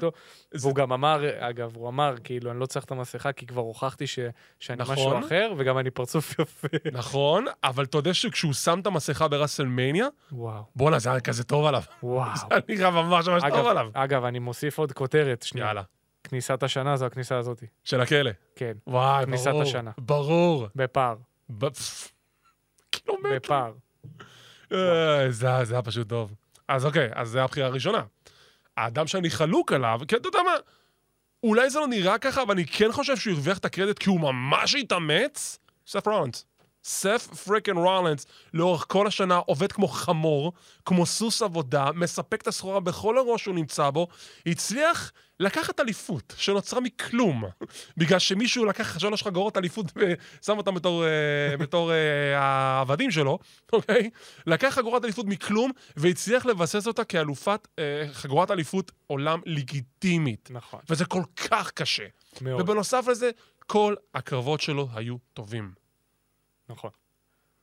והוא 0.55 0.75
גם 0.75 0.93
אמר, 0.93 1.25
אגב, 1.39 1.77
הוא 1.77 1.89
אמר, 1.89 2.15
כאילו, 2.25 2.51
אני 2.51 2.61
לא 2.61 2.67
צריך 2.67 2.85
את 2.85 2.91
המסכה, 2.91 3.33
כי 3.33 3.47
כבר 3.47 3.61
הוכחתי 3.61 4.07
שאני 4.07 4.79
נכון. 4.79 4.95
משהו 4.95 5.19
אחר, 5.19 5.53
וגם 5.57 5.79
אני 5.79 5.91
פרצוף 5.91 6.39
יפה. 6.39 6.69
נכון, 6.93 7.45
אבל 7.65 7.85
אתה 7.85 7.99
יודע 7.99 8.15
שכשהוא 8.15 8.53
שם 8.53 8.79
את 8.81 8.87
המסכה 8.87 9.29
בראסלמניה, 9.29 10.07
וואו, 10.33 10.63
בואנה, 10.77 10.99
זה 10.99 11.11
היה 11.11 11.21
כזה 11.21 11.45
טוב 11.45 11.67
עליו. 11.67 11.83
וואו. 12.03 12.37
זה 12.37 12.45
נראה 12.69 12.91
ממש 12.91 13.29
ממש 13.29 13.43
טוב 13.51 13.67
עליו. 13.67 13.89
אגב, 13.95 14.25
אני 14.25 14.39
מוסיף 14.39 14.79
עוד 14.79 14.93
כותרת, 14.93 15.43
שנייה. 15.43 15.73
כניסת 16.27 16.63
השנה 16.63 16.97
זו 16.97 17.07
הכניסה 17.07 17.39
הזאת. 17.39 17.63
של 17.85 18.01
הכלא. 18.01 18.31
כן, 18.57 18.73
וואי, 18.87 19.25
כניסת 19.25 19.47
ברור. 19.49 19.63
השנה. 19.63 19.91
ברור. 19.99 20.69
בפער, 20.77 21.17
ב-. 21.59 21.67
קילומטר. 22.91 23.29
בפער. 23.37 23.73
אה, 24.73 25.27
זה 25.31 25.47
היה- 25.49 25.65
זה 25.65 25.75
היה 25.75 25.83
פשוט 25.83 26.09
טוב. 26.09 26.35
אז 26.69 26.87
אוקיי, 26.87 27.09
אז 27.15 27.29
זו 27.29 27.39
הבחירה 27.41 27.67
הראשונה. 27.67 28.03
האדם 28.77 29.07
שאני 29.07 29.31
חלוק 29.31 29.73
עליו, 29.73 30.01
כי 30.09 30.17
אתה 30.17 30.29
יודע 30.29 30.39
מה, 30.45 30.51
אולי 31.43 31.71
זה 31.71 31.79
לא 31.79 31.87
נראה 31.89 32.19
ככה, 32.19 32.43
אבל 32.43 32.51
אני 32.55 32.67
כן 32.67 32.93
חושב 32.93 33.17
שהוא 33.17 33.35
הרוויח 33.35 33.59
את 33.59 33.65
הקרדיט 33.65 33.99
כי 33.99 34.09
הוא 34.11 34.21
ממש 34.21 34.75
התאמץ, 34.75 35.59
סף 35.87 36.09
רולנס. 36.09 36.45
סף 36.87 37.27
פריקן 37.27 37.77
רולנס 37.77 38.27
לאורך 38.55 38.85
כל 38.89 39.07
השנה 39.07 39.37
עובד 39.37 39.73
כמו 39.73 39.89
חמור, 39.89 40.53
כמו 40.85 41.07
סוס 41.07 41.43
עבודה, 41.43 41.91
מספק 41.95 42.43
את 42.43 42.47
הסחורה 42.47 42.81
בכל 42.81 43.19
אירוע 43.19 43.39
שהוא 43.39 43.55
נמצא 43.55 43.91
בו, 43.91 44.09
הצליח 44.47 45.13
לקחת 45.41 45.81
אליפות 45.81 46.35
שנוצרה 46.37 46.81
מכלום, 46.81 47.45
בגלל 47.99 48.19
שמישהו 48.19 48.65
לקח 48.65 48.99
שלוש 48.99 49.23
חגורות 49.23 49.57
אליפות 49.57 49.93
ושם 49.97 50.59
אותם 50.59 50.75
בתור, 50.75 51.05
אה, 51.05 51.57
בתור 51.63 51.93
אה, 51.93 52.39
העבדים 52.39 53.11
שלו, 53.11 53.39
אוקיי? 53.73 54.11
לקח 54.47 54.69
חגורת 54.75 55.05
אליפות 55.05 55.27
מכלום 55.27 55.71
והצליח 55.97 56.47
לבסס 56.47 56.87
אותה 56.87 57.05
כאלופת 57.05 57.69
אה, 57.79 58.09
חגורת 58.13 58.51
אליפות 58.51 58.93
עולם 59.07 59.41
לגיטימית. 59.47 60.49
נכון, 60.53 60.81
וזה 60.91 61.05
כל 61.05 61.23
כך 61.51 61.71
קשה. 61.71 62.07
מאוד. 62.41 62.61
ובנוסף 62.61 63.05
לזה, 63.09 63.31
כל 63.67 63.95
הקרבות 64.15 64.61
שלו 64.61 64.89
היו 64.95 65.17
טובים. 65.35 65.86
נכון. 66.69 66.91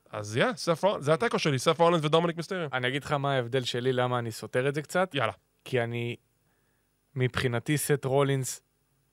אז 0.09 0.37
יא, 0.37 0.45
סף 0.55 0.83
רולנס, 0.83 1.03
זה 1.03 1.13
התיקו 1.13 1.39
שלי, 1.39 1.59
סף 1.59 1.79
רולנס 1.79 2.05
ודומיניק 2.05 2.37
מיסטריו. 2.37 2.69
אני 2.73 2.87
אגיד 2.87 3.03
לך 3.03 3.11
מה 3.11 3.33
ההבדל 3.33 3.63
שלי, 3.63 3.93
למה 3.93 4.19
אני 4.19 4.31
סותר 4.31 4.69
את 4.69 4.75
זה 4.75 4.81
קצת. 4.81 5.15
יאללה. 5.15 5.33
כי 5.65 5.83
אני, 5.83 6.15
מבחינתי, 7.15 7.77
סט 7.77 8.05
רולינס, 8.05 8.61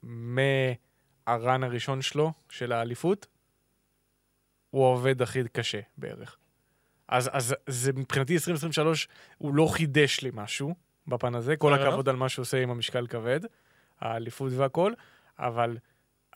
מה 0.02 0.67
run 0.67 1.64
הראשון 1.64 2.02
שלו, 2.02 2.32
של 2.48 2.72
האליפות, 2.72 3.26
הוא 4.70 4.86
העובד 4.86 5.22
הכי 5.22 5.48
קשה 5.52 5.80
בערך. 5.96 6.36
אז, 7.08 7.30
אז 7.32 7.54
זה 7.66 7.92
מבחינתי 7.92 8.34
2023, 8.34 9.08
הוא 9.38 9.54
לא 9.54 9.66
חידש 9.72 10.20
לי 10.20 10.30
משהו 10.34 10.74
בפן 11.06 11.34
הזה, 11.34 11.56
כל. 11.56 11.74
הכבוד 11.74 12.08
על 12.08 12.16
מה 12.16 12.28
שהוא 12.28 12.42
עושה 12.42 12.62
עם 12.62 12.70
המשקל 12.70 13.06
כבד, 13.06 13.40
האליפות 14.00 14.52
והכל, 14.52 14.92
אבל 15.38 15.76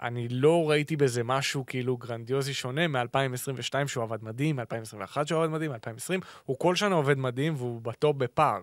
אני 0.03 0.29
לא 0.29 0.71
ראיתי 0.71 0.97
בזה 0.97 1.25
משהו 1.25 1.67
כאילו 1.67 1.97
גרנדיוזי 1.97 2.55
שונה 2.55 2.89
מ-2022 2.89 3.87
שהוא 3.87 4.05
עבד 4.05 4.25
מדהים, 4.25 4.57
מ-2021 4.57 5.27
שהוא 5.27 5.43
עבד 5.43 5.51
מדהים, 5.53 5.71
מ-2020, 5.71 6.25
הוא 6.45 6.59
כל 6.59 6.77
שנה 6.77 6.95
עובד 6.95 7.19
מדהים 7.19 7.55
והוא 7.57 7.83
ב 7.83 7.91
top 7.91 8.17
בפער. 8.17 8.61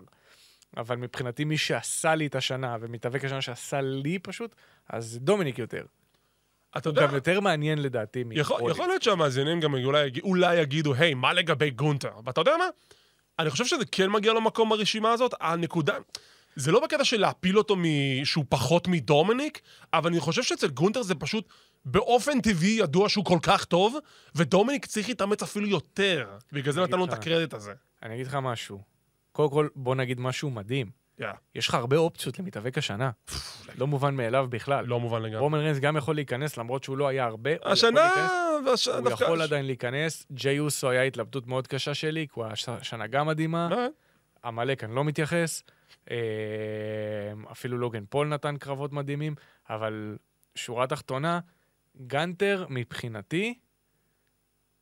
אבל 0.76 0.96
מבחינתי 0.96 1.44
מי 1.44 1.58
שעשה 1.58 2.14
לי 2.14 2.26
את 2.26 2.34
השנה, 2.34 2.76
ומתאבק 2.80 3.24
השנה 3.24 3.40
שעשה 3.40 3.80
לי 3.80 4.18
פשוט, 4.18 4.54
אז 4.88 5.06
זה 5.06 5.20
דומיניק 5.20 5.58
יותר. 5.58 5.84
אתה 6.76 6.88
יודע, 6.88 7.06
גם 7.06 7.14
יותר 7.14 7.40
מעניין 7.40 7.82
לדעתי 7.82 8.24
יכול, 8.30 8.56
מרולינס. 8.56 8.76
יכול 8.76 8.88
להיות 8.88 9.02
שהמאזינים 9.02 9.60
גם 9.60 9.74
אולי, 9.74 10.10
אולי 10.22 10.56
יגידו, 10.56 10.94
היי, 10.94 11.14
מה 11.14 11.32
לגבי 11.32 11.70
גונטר? 11.70 12.12
ואתה 12.24 12.40
יודע 12.40 12.56
מה? 12.56 12.64
אני 13.38 13.50
חושב 13.50 13.64
שזה 13.64 13.84
כן 13.92 14.10
מגיע 14.10 14.32
למקום 14.32 14.68
ברשימה 14.68 15.12
הזאת. 15.12 15.34
הנקודה, 15.40 15.96
זה 16.56 16.72
לא 16.72 16.80
בקטע 16.80 17.04
של 17.04 17.20
להפיל 17.20 17.58
אותו. 17.58 17.76
שהוא 18.24 18.44
פחות 18.48 18.88
מדומיניק, 18.88 19.60
אבל 19.92 20.10
אני 20.10 20.20
חושב 20.20 20.42
שאצל 20.42 20.68
גונטר 20.68 21.02
זה 21.02 21.14
פשוט 21.14 21.48
באופן 21.84 22.40
טבעי 22.40 22.70
ידוע 22.70 23.08
שהוא 23.08 23.24
כל 23.24 23.38
כך 23.42 23.64
טוב, 23.64 23.96
ודומיניק 24.34 24.86
צריך 24.86 25.08
להתאמץ 25.08 25.42
אפילו 25.42 25.66
יותר. 25.66 26.26
בגלל 26.52 26.72
זה 26.72 26.80
נתנו 26.80 26.96
לו 26.96 27.04
את. 27.04 27.12
הקרדיט 27.12 27.54
הזה. 27.54 27.72
אני 28.02 28.14
אגיד 28.14 28.26
לך 28.26 28.34
משהו. 28.34 28.82
קודם 29.32 29.50
כל, 29.50 29.68
בוא 29.76 29.94
נגיד 29.94 30.20
משהו 30.20 30.50
מדהים. 30.50 31.02
יאללה, 31.18 31.34
יש 31.54 31.68
לך 31.68 31.74
הרבה 31.74 31.96
אופציות 31.96 32.38
למתאבק 32.38 32.78
השנה. 32.78 33.10
לא 33.78 33.86
מובן 33.86 34.14
מאליו 34.14 34.46
בכלל. 34.50 34.84
לא 34.86 35.00
מובן 35.00 35.22
לגמרי. 35.22 35.40
רומן 35.40 35.58
ריינס 35.58 35.78
גם 35.78 35.96
יכול 35.96 36.14
להיכנס, 36.14 36.56
למרות 36.56 36.84
שהוא 36.84 36.96
לא 36.96 37.08
היה 37.08 37.24
הרבה. 37.24 37.50
השנה, 37.64 38.10
הוא. 39.04 39.10
יכול 39.10 39.42
עדיין 39.42 39.66
להיכנס. 39.66 40.26
ג'יי 40.32 40.58
אוסו 40.58 40.90
היה 40.90 41.02
התלבטות 41.02 41.46
מאוד 41.46 41.66
קשה 41.66 41.94
שלי, 41.94 42.26
כי 42.26 42.32
הוא 42.34 42.44
היה 42.44 42.54
שנה 42.82 43.06
גם 43.06 43.26
מדהימה. 43.26 43.68
אה, 43.72 43.86
עמלק, 44.44 44.84
אני 44.84 44.94
לא 44.94 45.04
מתייחס. 45.04 45.62
אה, 46.10 46.16
אפילו 47.52 47.78
לוגן 47.78 48.04
פול 48.10 48.28
נתן 48.28 48.56
קרבות 48.56 48.92
מדהימים, 48.92 49.34
אבל 49.70 50.16
שורה 50.54 50.86
תחתונה, 50.86 51.40
גנטר 52.06 52.66
מבחינתי 52.70 53.58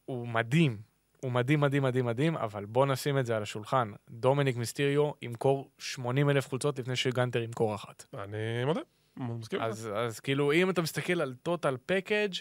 הוא 0.04 0.28
מדהים. 0.28 0.90
הוא 1.20 1.32
מדהים, 1.32 1.60
מדהים, 1.60 1.82
מדהים, 1.82 2.06
מדהים, 2.06 2.36
אבל 2.36 2.64
בוא 2.64 2.86
נשים 2.86 3.18
את 3.18 3.26
זה 3.26 3.36
על 3.36 3.42
השולחן. 3.42 3.92
דומיניק 4.10 4.56
מיסטיריו 4.56 5.10
ימכור 5.22 5.70
80 5.78 6.30
אלף 6.30 6.48
חולצות 6.48 6.78
לפני 6.78 6.96
שגנטר 6.96 7.42
ימכור 7.42 7.74
אחת. 7.74 8.04
אני 8.14 8.64
מודה, 8.64 8.80
מסכים. 9.16 9.60
אז, 9.60 9.90
אז 9.94 10.20
כאילו, 10.20 10.52
אם 10.52 10.70
אתה 10.70 10.82
מסתכל 10.82 11.20
על 11.20 11.34
total 11.42 11.76
package, 11.86 12.34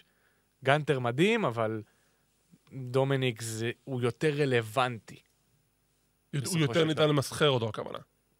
גנטר 0.63 0.99
מדהים, 0.99 1.45
אבל 1.45 1.82
דומיניק 2.73 3.41
זה, 3.41 3.71
הוא 3.84 4.01
יותר 4.01 4.30
רלוונטי. 4.38 5.21
הוא 6.34 6.59
יותר 6.59 6.86
ניתן 6.86 7.09
למסחר 7.09 7.49
אותו, 7.49 7.69
הכוונה. 7.69 7.99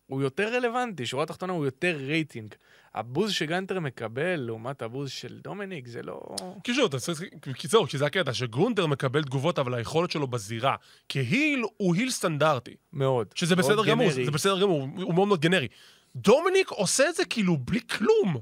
הוא 0.10 0.22
יותר 0.22 0.56
רלוונטי, 0.56 1.06
שורה 1.06 1.26
תחתונה 1.26 1.54
הוא 1.54 1.66
יותר 1.66 1.96
רייטינג. 2.00 2.56
הבוז 2.96 3.32
שגנטר 3.32 3.80
מקבל 3.80 4.36
לעומת 4.36 4.82
הבוז 4.82 5.12
של 5.12 5.40
דומיניק 5.44 5.88
זה 5.88 6.02
לא... 6.02 6.22
כי 6.64 6.74
שוב, 6.74 6.86
אתה 6.86 7.00
צריך... 7.00 7.22
זהו, 7.64 7.88
כי 7.88 7.98
זה 7.98 8.06
הקטע, 8.06 8.34
שגונטר 8.34 8.88
מקבל 8.88 9.24
תגובות, 9.24 9.60
אבל 9.60 9.74
היכולת 9.74 10.12
שלו 10.12 10.28
בזירה, 10.28 10.76
כהיל 11.10 11.64
הוא 11.78 11.96
היל 11.96 12.10
סטנדרטי. 12.12 12.76
מאוד. 12.94 13.28
שזה 13.36 13.56
בסדר 13.56 13.86
גמור. 13.86 14.12
זה 14.12 14.32
בסדר 14.32 14.62
גמור, 14.62 14.82
הוא 14.82 15.14
מאוד 15.14 15.28
מאוד 15.28 15.42
גנרי. 15.42 15.68
דומיניק 16.16 16.70
עושה 16.70 17.10
את 17.10 17.16
זה 17.16 17.26
כאילו 17.26 17.58
בלי 17.58 17.80
כלום. 17.82 18.38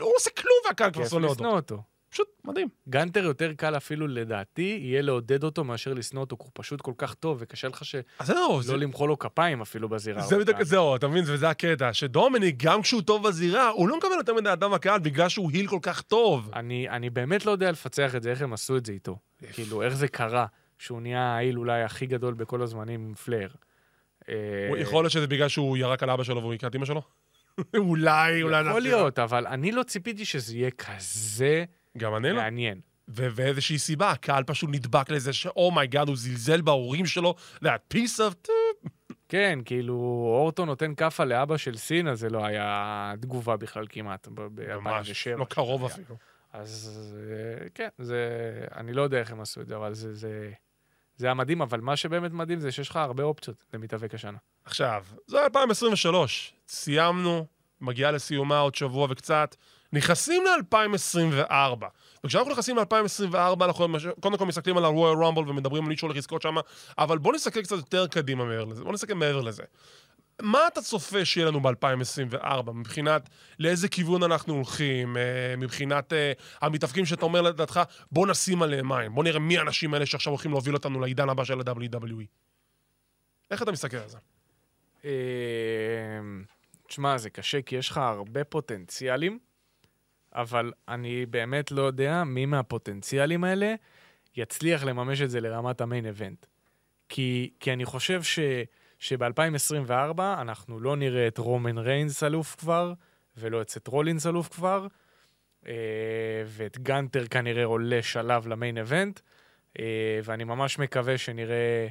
הוא 0.00 0.12
עושה 0.16 0.30
כלום 0.30 0.58
והקהל 0.66 0.90
כבר 0.90 1.08
שונא 1.08 1.26
אותו. 1.46 1.82
פשוט 2.10 2.28
מדהים. 2.44 2.68
גנטר 2.88 3.24
יותר 3.24 3.52
קל 3.52 3.76
אפילו 3.76 4.06
לדעתי, 4.06 4.78
יהיה 4.82 5.02
לעודד 5.02 5.44
אותו 5.44 5.64
מאשר 5.64 5.94
לשנוא 5.94 6.20
אותו, 6.20 6.36
כי 6.36 6.42
הוא 6.44 6.50
פשוט 6.54 6.80
כל 6.80 6.92
כך 6.98 7.14
טוב, 7.14 7.36
וקשה 7.40 7.68
לך 7.68 7.84
שלא 7.84 8.60
זה... 8.62 8.76
למחוא 8.76 9.08
לו 9.08 9.18
כפיים 9.18 9.60
אפילו 9.60 9.88
בזירה. 9.88 10.22
זה 10.22 10.38
בדיוק, 10.38 10.62
זהו, 10.62 10.96
אתה 10.96 11.08
מבין, 11.08 11.24
וזה 11.26 11.50
הקטע, 11.50 11.92
שדומיניק, 11.92 12.54
גם 12.58 12.82
כשהוא 12.82 13.02
טוב 13.02 13.28
בזירה, 13.28 13.68
הוא 13.68 13.88
לא 13.88 13.96
מקבל 13.98 14.10
יותר 14.18 14.34
מדי 14.34 14.52
אדם 14.52 14.70
בקהל 14.70 15.00
בגלל 15.00 15.28
שהוא 15.28 15.50
heel 15.50 15.66
כל 15.66 15.78
כך 15.82 16.02
טוב. 16.02 16.50
אני, 16.54 16.88
אני 16.88 17.10
באמת 17.10 17.46
לא 17.46 17.50
יודע 17.50 17.70
לפצח 17.70 18.14
את 18.14 18.22
זה, 18.22 18.30
איך 18.30 18.42
הם 18.42 18.52
עשו 18.52 18.76
את 18.76 18.86
זה 18.86 18.92
איתו. 18.92 19.18
כאילו, 19.52 19.82
איך 19.82 19.94
זה 19.94 20.08
קרה, 20.08 20.46
שהוא 20.78 21.00
נהיה 21.02 21.22
ה 21.22 21.29
heel 21.29 21.58
אולי 21.58 21.82
הכי 21.82 22.06
גדול 22.06 22.34
בכל 22.34 22.62
הזמנים 22.62 23.00
עם 23.08 23.14
פלייר. 23.14 23.48
אה, 24.28 24.34
יכול 24.78 25.04
להיות 25.04 25.12
שזה 25.12 25.26
בגלל 25.26 25.48
שהוא 25.48 25.76
ירק 25.76 26.02
על 26.02 26.10
אבא 26.10 26.22
שלו 26.24 26.40
והוא 26.40 26.52
היכה 26.52 26.66
את 26.66 26.74
אמא 26.74 26.84
שלו? 26.84 27.02
אולי, 27.76 28.42
אולי... 28.42 28.60
יכול 28.60 28.72
נעשה- 28.72 28.78
להיות, 28.78 29.18
אבל 29.18 29.46
אני 29.46 29.72
לא 29.72 29.82
ציפיתי 29.82 30.24
שזה 30.24 30.56
יהיה 30.56 30.70
כזה 30.70 31.64
גם 31.96 32.16
אני 32.16 32.30
לא. 32.30 32.36
מעניין. 32.36 32.80
ו- 33.08 33.28
ואיזושהי 33.34 33.78
סיבה, 33.78 34.10
הקהל 34.10 34.44
פשוט 34.44 34.70
נדבק 34.72 35.10
לזה 35.10 35.32
ש 35.32 35.47
oh 35.47 35.62
my 35.62 35.78
god, 35.78 36.08
הוא 36.08 36.16
זלזל 36.16 36.60
בהורים 36.60 37.06
שלו, 37.06 37.34
that 37.64 37.94
piece 37.94 38.18
of... 38.18 38.50
כן, 39.28 39.58
כאילו, 39.64 39.94
אורטו 40.40 40.64
נותן 40.64 40.94
כאפה 40.94 41.24
לאבא 41.24 41.56
של 41.56 41.76
סינה, 41.76 42.14
זה 42.14 42.30
לא 42.30 42.44
היה 42.44 43.12
תגובה 43.20 43.56
בכלל 43.56 43.86
כמעט, 43.88 44.28
ממש, 44.28 45.26
ב-2007. 45.26 45.38
לא 45.38 45.44
קרוב 45.44 45.84
אפילו. 45.84 46.16
אז 46.52 47.16
כן, 47.74 47.88
זה... 47.98 48.20
אני 48.76 48.92
לא 48.92 49.02
יודע 49.02 49.18
איך 49.18 49.30
הם 49.30 49.40
עשו 49.40 49.60
את 49.60 49.66
זה, 49.66 49.76
אבל 49.76 49.94
זה... 49.94 50.14
זה... 50.14 50.50
זה 51.16 51.26
היה 51.26 51.34
מדהים, 51.34 51.62
אבל 51.62 51.80
מה 51.80 51.96
שבאמת 51.96 52.32
מדהים 52.32 52.60
זה 52.60 52.72
שיש 52.72 52.88
לך 52.88 52.96
הרבה 52.96 53.22
אופציות 53.22 53.64
למתאבק 53.74 54.14
השנה. 54.14 54.38
עכשיו, 54.64 55.04
זה 55.26 55.44
2023, 55.44 56.54
סיימנו, 56.68 57.46
מגיעה 57.80 58.10
לסיומה 58.10 58.58
עוד 58.58 58.74
שבוע 58.74 59.06
וקצת, 59.10 59.56
נכנסים 59.92 60.42
ל-2024. 60.44 61.84
וכשאנחנו 62.24 62.52
נכנסים 62.52 62.76
ל-2024, 62.76 63.64
אנחנו 63.64 63.86
קודם 64.20 64.38
כל 64.38 64.46
מסתכלים 64.46 64.76
על 64.76 64.84
ה-Royal 64.84 65.16
Rumble 65.16 65.50
ומדברים 65.50 65.82
על 65.82 65.88
מי 65.88 65.96
שהולך 65.96 66.16
לזכות 66.16 66.42
שם, 66.42 66.54
אבל 66.98 67.18
בואו 67.18 67.34
נסתכל 67.34 67.62
קצת 67.62 67.76
יותר 67.76 68.06
קדימה 68.06 68.44
מעבר 68.44 68.64
לזה, 68.64 68.82
בואו 68.82 68.94
נסתכל 68.94 69.14
מעבר 69.14 69.40
לזה. 69.40 69.62
מה 70.42 70.66
אתה 70.66 70.82
צופה 70.82 71.24
שיהיה 71.24 71.46
לנו 71.46 71.60
ב-2024, 71.60 72.72
מבחינת 72.74 73.28
לאיזה 73.58 73.88
כיוון 73.88 74.22
אנחנו 74.22 74.54
הולכים, 74.54 75.16
אה, 75.16 75.54
מבחינת 75.56 76.12
אה, 76.12 76.32
המתאבקים 76.60 77.06
שאתה 77.06 77.24
אומר 77.24 77.42
לדעתך, 77.42 77.80
בוא 78.12 78.26
נשים 78.26 78.62
עליהם 78.62 78.88
מים, 78.88 79.14
בוא 79.14 79.24
נראה 79.24 79.38
מי 79.38 79.58
האנשים 79.58 79.94
האלה 79.94 80.06
שעכשיו 80.06 80.30
הולכים 80.30 80.50
להוביל 80.50 80.74
אותנו 80.74 81.00
לעידן 81.00 81.28
הבא 81.28 81.44
של 81.44 81.60
ה-WWE. 81.60 82.24
איך 83.50 83.62
אתה 83.62 83.72
מסתכל 83.72 83.96
על 83.96 84.08
זה? 84.08 84.18
אה, 85.04 85.10
תשמע, 86.88 87.18
זה 87.18 87.30
קשה 87.30 87.62
כי 87.62 87.76
יש 87.76 87.90
לך 87.90 87.98
הרבה 87.98 88.44
פוטנציאלים, 88.44 89.38
אבל 90.36 90.72
אני 90.88 91.26
באמת 91.26 91.70
לא 91.70 91.82
יודע 91.82 92.24
מי 92.24 92.46
מהפוטנציאלים 92.46 93.44
האלה 93.44 93.74
יצליח 94.36 94.84
לממש 94.84 95.20
את 95.20 95.30
זה 95.30 95.40
לרמת 95.40 95.80
המיין 95.80 96.06
איבנט. 96.06 96.46
כי, 97.08 97.50
כי 97.60 97.72
אני 97.72 97.84
חושב 97.84 98.22
ש, 98.22 98.38
שב-2024 98.98 100.20
אנחנו 100.20 100.80
לא 100.80 100.96
נראה 100.96 101.28
את 101.28 101.38
רומן 101.38 101.78
ריינס 101.78 102.22
אלוף 102.22 102.56
כבר, 102.58 102.92
ולא 103.36 103.62
את 103.62 103.70
סט 103.70 103.86
רולינס 103.86 104.26
אלוף 104.26 104.48
כבר, 104.48 104.86
אה, 105.66 105.72
ואת 106.46 106.78
גנטר 106.78 107.26
כנראה 107.26 107.64
עולה 107.64 108.02
שלב 108.02 108.46
למיין 108.46 108.78
איבנט, 108.78 109.20
אה, 109.78 110.20
ואני 110.24 110.44
ממש 110.44 110.78
מקווה 110.78 111.18
שנראה 111.18 111.88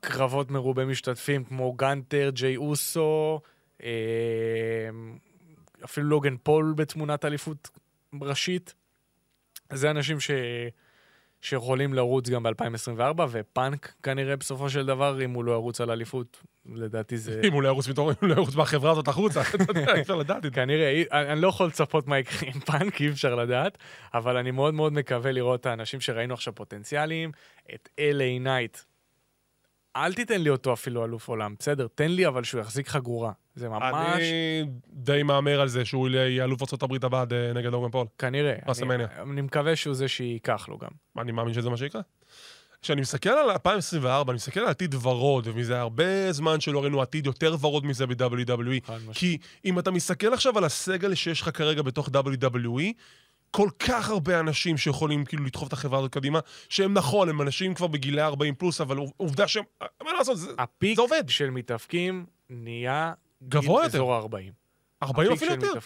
קרבות 0.00 0.50
מרובי 0.50 0.84
משתתפים 0.84 1.44
כמו 1.44 1.72
גנטר, 1.72 2.30
ג'יי 2.34 2.56
אוסו, 2.56 3.40
אה, 3.82 3.88
אפילו 5.84 6.08
לוגן 6.08 6.36
פול 6.42 6.74
בתמונת 6.76 7.24
אליפות 7.24 7.70
ראשית. 8.22 8.74
זה 9.72 9.90
אנשים 9.90 10.20
ש... 10.20 10.30
שיכולים 11.40 11.94
לרוץ 11.94 12.28
גם 12.28 12.42
ב-2024, 12.42 13.20
ופאנק 13.30 13.94
כנראה 14.02 14.36
בסופו 14.36 14.70
של 14.70 14.86
דבר, 14.86 15.24
אם 15.24 15.30
הוא 15.30 15.44
לא 15.44 15.52
ירוץ 15.52 15.80
על 15.80 15.90
אליפות, 15.90 16.42
לדעתי 16.74 17.16
זה... 17.16 17.40
אם 17.44 17.52
הוא 17.52 17.62
לא 17.62 17.68
ירוץ 17.68 17.88
מתור- 17.88 18.10
אם 18.10 18.16
הוא 18.20 18.28
לא 18.28 18.34
ירוץ 18.34 18.54
מהחברה 18.54 18.90
הזאת 18.90 19.08
החוצה, 19.08 19.40
אתה 19.54 19.64
יודע, 19.68 19.94
אי 19.94 20.00
אפשר 20.00 20.16
לדעת 20.16 20.36
את 20.36 20.42
זה. 20.42 20.50
כנראה, 20.50 21.02
אני 21.12 21.40
לא 21.40 21.48
יכול 21.48 21.66
לצפות 21.66 22.06
מה 22.06 22.18
יקרה 22.18 22.48
עם 22.54 22.60
פאנק, 22.60 23.00
אי 23.00 23.08
אפשר 23.08 23.34
לדעת, 23.34 23.78
אבל 24.14 24.36
אני 24.36 24.50
מאוד 24.50 24.74
מאוד 24.74 24.92
מקווה 24.92 25.32
לראות 25.32 25.60
את 25.60 25.66
האנשים 25.66 26.00
שראינו 26.00 26.34
עכשיו 26.34 26.54
פוטנציאליים, 26.54 27.32
את 27.74 27.88
LA 28.00 28.40
נייט. 28.40 28.78
אל 29.96 30.12
תיתן 30.12 30.40
לי 30.40 30.50
אותו 30.50 30.72
אפילו 30.72 31.04
אלוף 31.04 31.28
עולם, 31.28 31.54
בסדר, 31.58 31.86
תן 31.94 32.10
לי 32.10 32.26
אבל 32.26 32.44
שהוא 32.44 32.60
יחזיק 32.60 32.88
חגורה. 32.88 33.32
זה 33.54 33.68
ממש, 33.68 33.94
אני 33.94 34.64
די 34.92 35.22
מהמר 35.22 35.60
על 35.60 35.68
זה 35.68 35.84
שהוא 35.84 36.08
יהיה 36.08 36.44
אלוף 36.44 36.62
ארה"ב 36.62 37.04
הבא 37.04 37.24
אה, 37.32 37.52
נגד 37.52 37.74
אוגן 37.74 37.90
פול. 37.90 38.06
כנראה. 38.18 38.54
אני, 38.82 39.04
אני 39.32 39.40
מקווה 39.40 39.76
שהוא 39.76 39.94
זה 39.94 40.08
שייקח 40.08 40.68
לו 40.68 40.78
גם. 40.78 40.88
אני 41.18 41.32
מאמין 41.32 41.54
שזה 41.54 41.70
מה 41.70 41.76
שיקרה. 41.76 42.00
כשאני 42.82 43.00
מסתכל 43.00 43.30
על 43.30 43.50
2024, 43.50 44.32
אני 44.32 44.36
מסתכל 44.36 44.60
על 44.60 44.66
עתיד 44.66 44.94
ורוד, 44.94 45.48
ומזה 45.48 45.80
הרבה 45.80 46.32
זמן 46.32 46.60
שלא 46.60 46.82
ראינו 46.82 47.02
עתיד 47.02 47.26
יותר 47.26 47.56
ורוד 47.60 47.86
מזה 47.86 48.06
ב-WWE. 48.06 48.92
כי 49.12 49.38
אם 49.64 49.78
אתה 49.78 49.90
מסתכל 49.90 50.32
עכשיו 50.32 50.58
על 50.58 50.64
הסגל 50.64 51.14
שיש 51.14 51.40
לך 51.40 51.50
כרגע 51.54 51.82
בתוך 51.82 52.08
WWE, 52.08 52.92
כל 53.50 53.68
כך 53.78 54.08
הרבה 54.08 54.40
אנשים 54.40 54.76
שיכולים 54.76 55.24
כאילו 55.24 55.44
לדחוף 55.44 55.68
את 55.68 55.72
החברה 55.72 55.98
הזאת 55.98 56.12
קדימה, 56.12 56.40
שהם 56.68 56.94
נכון, 56.94 57.28
הם 57.28 57.42
אנשים 57.42 57.74
כבר 57.74 57.86
בגילי 57.86 58.22
40 58.22 58.54
פלוס, 58.54 58.80
אבל 58.80 58.98
עובדה 59.16 59.48
שהם, 59.48 59.64
מה 60.04 60.12
לעשות, 60.12 60.38
זה, 60.38 60.50
הפיק 60.58 60.96
זה 60.96 61.02
עובד. 61.02 61.24
של 61.28 61.50
מתאבקים 61.50 62.26
נהיה 62.50 63.12
גבוה 63.48 63.84
יותר. 63.84 63.96
אזור 63.96 64.14
ה-40. 64.14 64.52
40 65.02 65.32
הפיק 65.32 65.42
אפילו 65.42 65.60
של 65.60 65.66
יותר. 65.66 65.78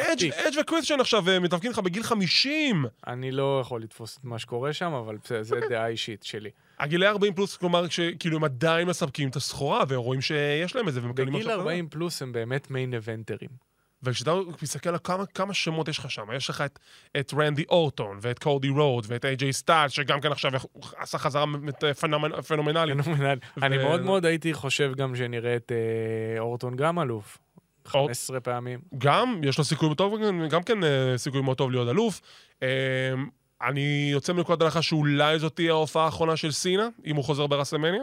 אדג' 0.00 0.28
הפיק. 0.28 0.60
וקריסטיאן 0.60 1.00
עכשיו 1.00 1.28
אה, 1.28 1.40
מתאבקים 1.40 1.70
לך 1.70 1.78
בגיל 1.78 2.02
50. 2.02 2.84
אני 3.06 3.30
לא 3.30 3.58
יכול 3.60 3.82
לתפוס 3.82 4.18
את 4.18 4.24
מה 4.24 4.38
שקורה 4.38 4.72
שם, 4.72 4.92
אבל 4.92 5.16
בסדר, 5.24 5.42
זו. 5.42 5.56
דעה 5.68 5.86
אישית 5.86 6.22
שלי. 6.22 6.50
הגילי 6.78 7.06
40 7.06 7.34
פלוס, 7.34 7.56
כלומר, 7.56 7.88
שכאילו 7.88 8.36
הם 8.36 8.44
עדיין 8.44 8.88
מספקים 8.88 9.28
את 9.28 9.36
הסחורה, 9.36 9.84
ורואים 9.88 10.20
שיש 10.20 10.76
להם 10.76 10.88
את 10.88 10.94
זה, 10.94 11.00
ומקבלים 11.02 11.28
בגיל 11.28 11.40
משהו 11.40 11.50
אחר. 11.50 11.60
40 11.60 11.88
פלוס 11.88 12.22
הם 12.22 12.32
באמת 12.32 12.70
מיין 12.70 12.94
איבנטרים. 12.94 13.50
וכשאתה 14.04 14.32
מסתכל 14.62 14.88
על 14.90 14.98
כמה, 15.04 15.26
כמה 15.26 15.54
שמות 15.54 15.88
יש 15.88 15.98
לך 15.98 16.10
שם, 16.10 16.26
יש 16.36 16.50
לך 16.50 16.60
את, 16.60 16.78
את 17.20 17.34
רנדי 17.34 17.64
אורטון, 17.68 18.18
ואת 18.20 18.38
קורדי 18.38 18.68
רוד, 18.68 19.04
ואת 19.08 19.24
איי-ג'יי 19.24 19.52
סטאל, 19.52 19.88
שגם 19.88 20.20
כן 20.20 20.32
עכשיו 20.32 20.50
עשה 20.96 21.18
חזרה 21.18 21.44
פנומנלית. 22.00 22.46
פנומנלי. 22.46 23.40
אני 23.62 23.78
מאוד 23.78 24.00
מאוד 24.02 24.24
הייתי 24.26 24.54
חושב 24.54 24.92
גם 24.96 25.16
שנראה 25.16 25.56
את 25.56 25.72
אה, 25.72 26.40
אורטון 26.40 26.76
גם 26.76 27.00
אלוף. 27.00 27.38
אור- 27.94 28.06
15 28.08 28.40
פעמים. 28.40 28.80
גם, 28.98 29.40
יש 29.44 29.58
לו 29.58 29.64
סיכוי 29.64 29.94
טוב, 29.94 30.14
גם 30.50 30.62
כן 30.62 30.84
אה, 30.84 31.18
סיכוי 31.18 31.42
מאוד 31.42 31.56
טוב 31.56 31.70
להיות 31.70 31.88
אלוף. 31.88 32.20
אה, 32.62 32.68
אני 33.62 34.08
יוצא 34.12 34.32
מנקודת 34.32 34.62
הנחה 34.62 34.82
שאולי 34.82 35.38
זאת 35.38 35.54
תהיה 35.56 35.72
ההופעה 35.72 36.04
האחרונה 36.04 36.36
של 36.36 36.52
סינה, 36.52 36.88
אם 37.06 37.16
הוא 37.16 37.24
חוזר 37.24 37.46
ברסלמניה. 37.46 38.02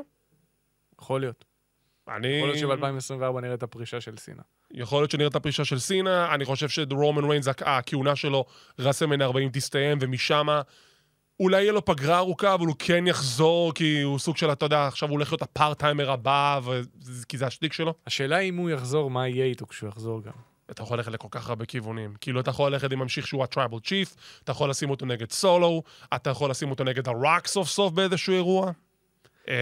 יכול 1.01 1.21
להיות. 1.21 1.50
אני... 2.07 2.27
יכול 2.27 2.49
להיות 2.49 3.09
שב-2024 3.09 3.41
נראה 3.41 3.53
את 3.53 3.63
הפרישה 3.63 4.01
של 4.01 4.17
סינה. 4.17 4.41
יכול 4.71 5.01
להיות 5.01 5.11
שנראה 5.11 5.27
את 5.27 5.35
הפרישה 5.35 5.65
של 5.65 5.79
סינה, 5.79 6.33
אני 6.35 6.45
חושב 6.45 6.69
שרומן 6.69 7.29
ריינס, 7.29 7.47
הכהונה 7.61 8.15
שלו, 8.15 8.45
רסלמניה 8.79 9.21
40 9.21 9.49
תסתיים, 9.53 9.97
ומשם 10.01 10.47
אולי 11.39 11.61
יהיה 11.61 11.71
לו 11.71 11.85
פגרה 11.85 12.17
ארוכה, 12.17 12.53
אבל 12.53 12.65
הוא 12.65 12.75
כן 12.79 13.07
יחזור, 13.07 13.73
כי 13.73 14.01
הוא 14.01 14.19
סוג 14.19 14.37
של, 14.37 14.51
אתה 14.51 14.65
יודע, 14.65 14.87
עכשיו 14.87 15.09
הוא 15.09 15.15
הולך 15.15 15.31
להיות 15.31 15.41
ה 15.41 15.48
part-timer 15.48 16.11
הבא, 16.11 16.59
ו... 16.63 16.81
כי 17.29 17.37
זה 17.37 17.47
השטיק 17.47 17.73
שלו. 17.73 17.93
השאלה 18.07 18.39
אם 18.39 18.57
הוא 18.57 18.69
יחזור, 18.69 19.11
מה 19.11 19.27
יהיה 19.27 19.45
איתו 19.45 19.67
כשהוא 19.67 19.89
יחזור 19.89 20.21
גם. 20.21 20.31
אתה 20.71 20.83
יכול 20.83 20.97
ללכת 20.97 21.11
לכל 21.11 21.27
כך 21.31 21.49
הרבה 21.49 21.65
כיוונים. 21.65 22.13
כאילו, 22.21 22.39
אתה 22.39 22.49
יכול 22.49 22.71
ללכת 22.71 22.91
עם 22.91 22.99
ממשיך 22.99 23.27
שהוא 23.27 23.43
ה 23.43 23.48
Tribal 23.48 23.79
Chief, 23.79 24.15
אתה 24.43 24.51
יכול 24.51 24.69
לשים 24.69 24.89
אותו 24.89 25.05
נגד 25.05 25.31
סולו, 25.31 25.83
אתה 26.15 26.29
יכול 26.29 26.51
לשים 26.51 26.69
אותו 26.69 26.83
נגד 26.83 27.07
הרוק 27.07 27.47
סוף 27.47 27.67
סוף 27.67 27.93
באיזשהו 27.93 28.33
אירוע. 28.33 28.71
אמ, 29.47 29.53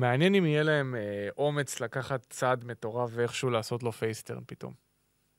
מעניין 0.00 0.34
אם 0.34 0.46
יהיה 0.46 0.62
להם 0.62 0.94
אה, 0.94 1.28
אומץ 1.38 1.80
לקחת 1.80 2.26
צעד 2.30 2.64
מטורף 2.64 3.10
ואיכשהו 3.12 3.50
לעשות 3.50 3.82
לו 3.82 3.92
face 3.92 4.17
turn 4.17 4.42
פתאום. 4.46 4.90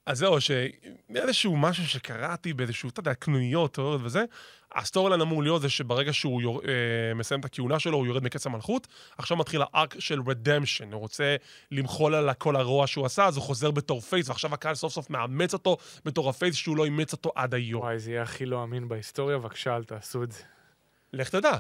אז 0.06 0.18
זהו, 0.18 0.42
שאיזשהו 0.42 1.58
משהו 1.58 1.88
שקראתי 1.88 2.54
באיזשהו, 2.54 2.90
אתה 2.90 3.00
יודע, 3.00 3.14
קנוניות, 3.14 3.74
תיאוריות 3.74 4.02
וזה, 4.04 4.24
ה 4.76 4.84
story 4.84 5.22
אמור 5.22 5.44
להיות 5.44 5.62
זה 5.62 5.70
שברגע 5.70 6.14
שהוא 6.14 6.42
יור, 6.42 6.62
אה, 6.68 7.14
מסיים 7.16 7.40
את 7.40 7.46
הכהונה 7.46 7.80
שלו, 7.80 7.98
הוא 7.98 8.08
יורד 8.08 8.24
מכס 8.24 8.46
המלכות, 8.46 8.88
עכשיו 9.18 9.38
מתחיל 9.38 9.62
ה 9.62 9.71
arc 9.71 10.00
של 10.00 10.22
redemption, 10.28 10.94
הוא 10.94 11.00
רוצה 11.00 11.36
למחול 11.72 12.16
על 12.16 12.34
כל 12.34 12.56
הרוע 12.56 12.88
שהוא 12.88 13.06
עשה, 13.06 13.26
אז 13.26 13.36
הוא 13.36 13.44
חוזר 13.44 13.72
בתור 13.72 14.02
face, 14.02 14.30
ועכשיו 14.30 14.54
הקהל 14.54 14.76
סוף 14.76 14.94
סוף 14.94 15.10
מאמץ 15.10 15.54
אותו 15.54 15.78
בתור 16.06 16.30
ה 16.30 16.35
face 16.35 16.56
שהוא 16.56 16.78
לא 16.78 16.86
אימץ 16.86 17.14
אותו 17.14 17.32
עד 17.36 17.54
היום. 17.54 17.82
וואי, 17.82 18.00
זה 18.00 18.12
יהיה 18.12 18.22
הכי 18.22 18.46
לא 18.46 18.64
אמין 18.64 18.88
בהיסטוריה, 18.88 19.38
בבקשה, 19.38 19.76
אל 19.76 19.84
תעשו 19.84 20.24
את 20.24 20.32
זה. 20.32 20.44
לך 21.14 21.30
תדע. 21.30 21.58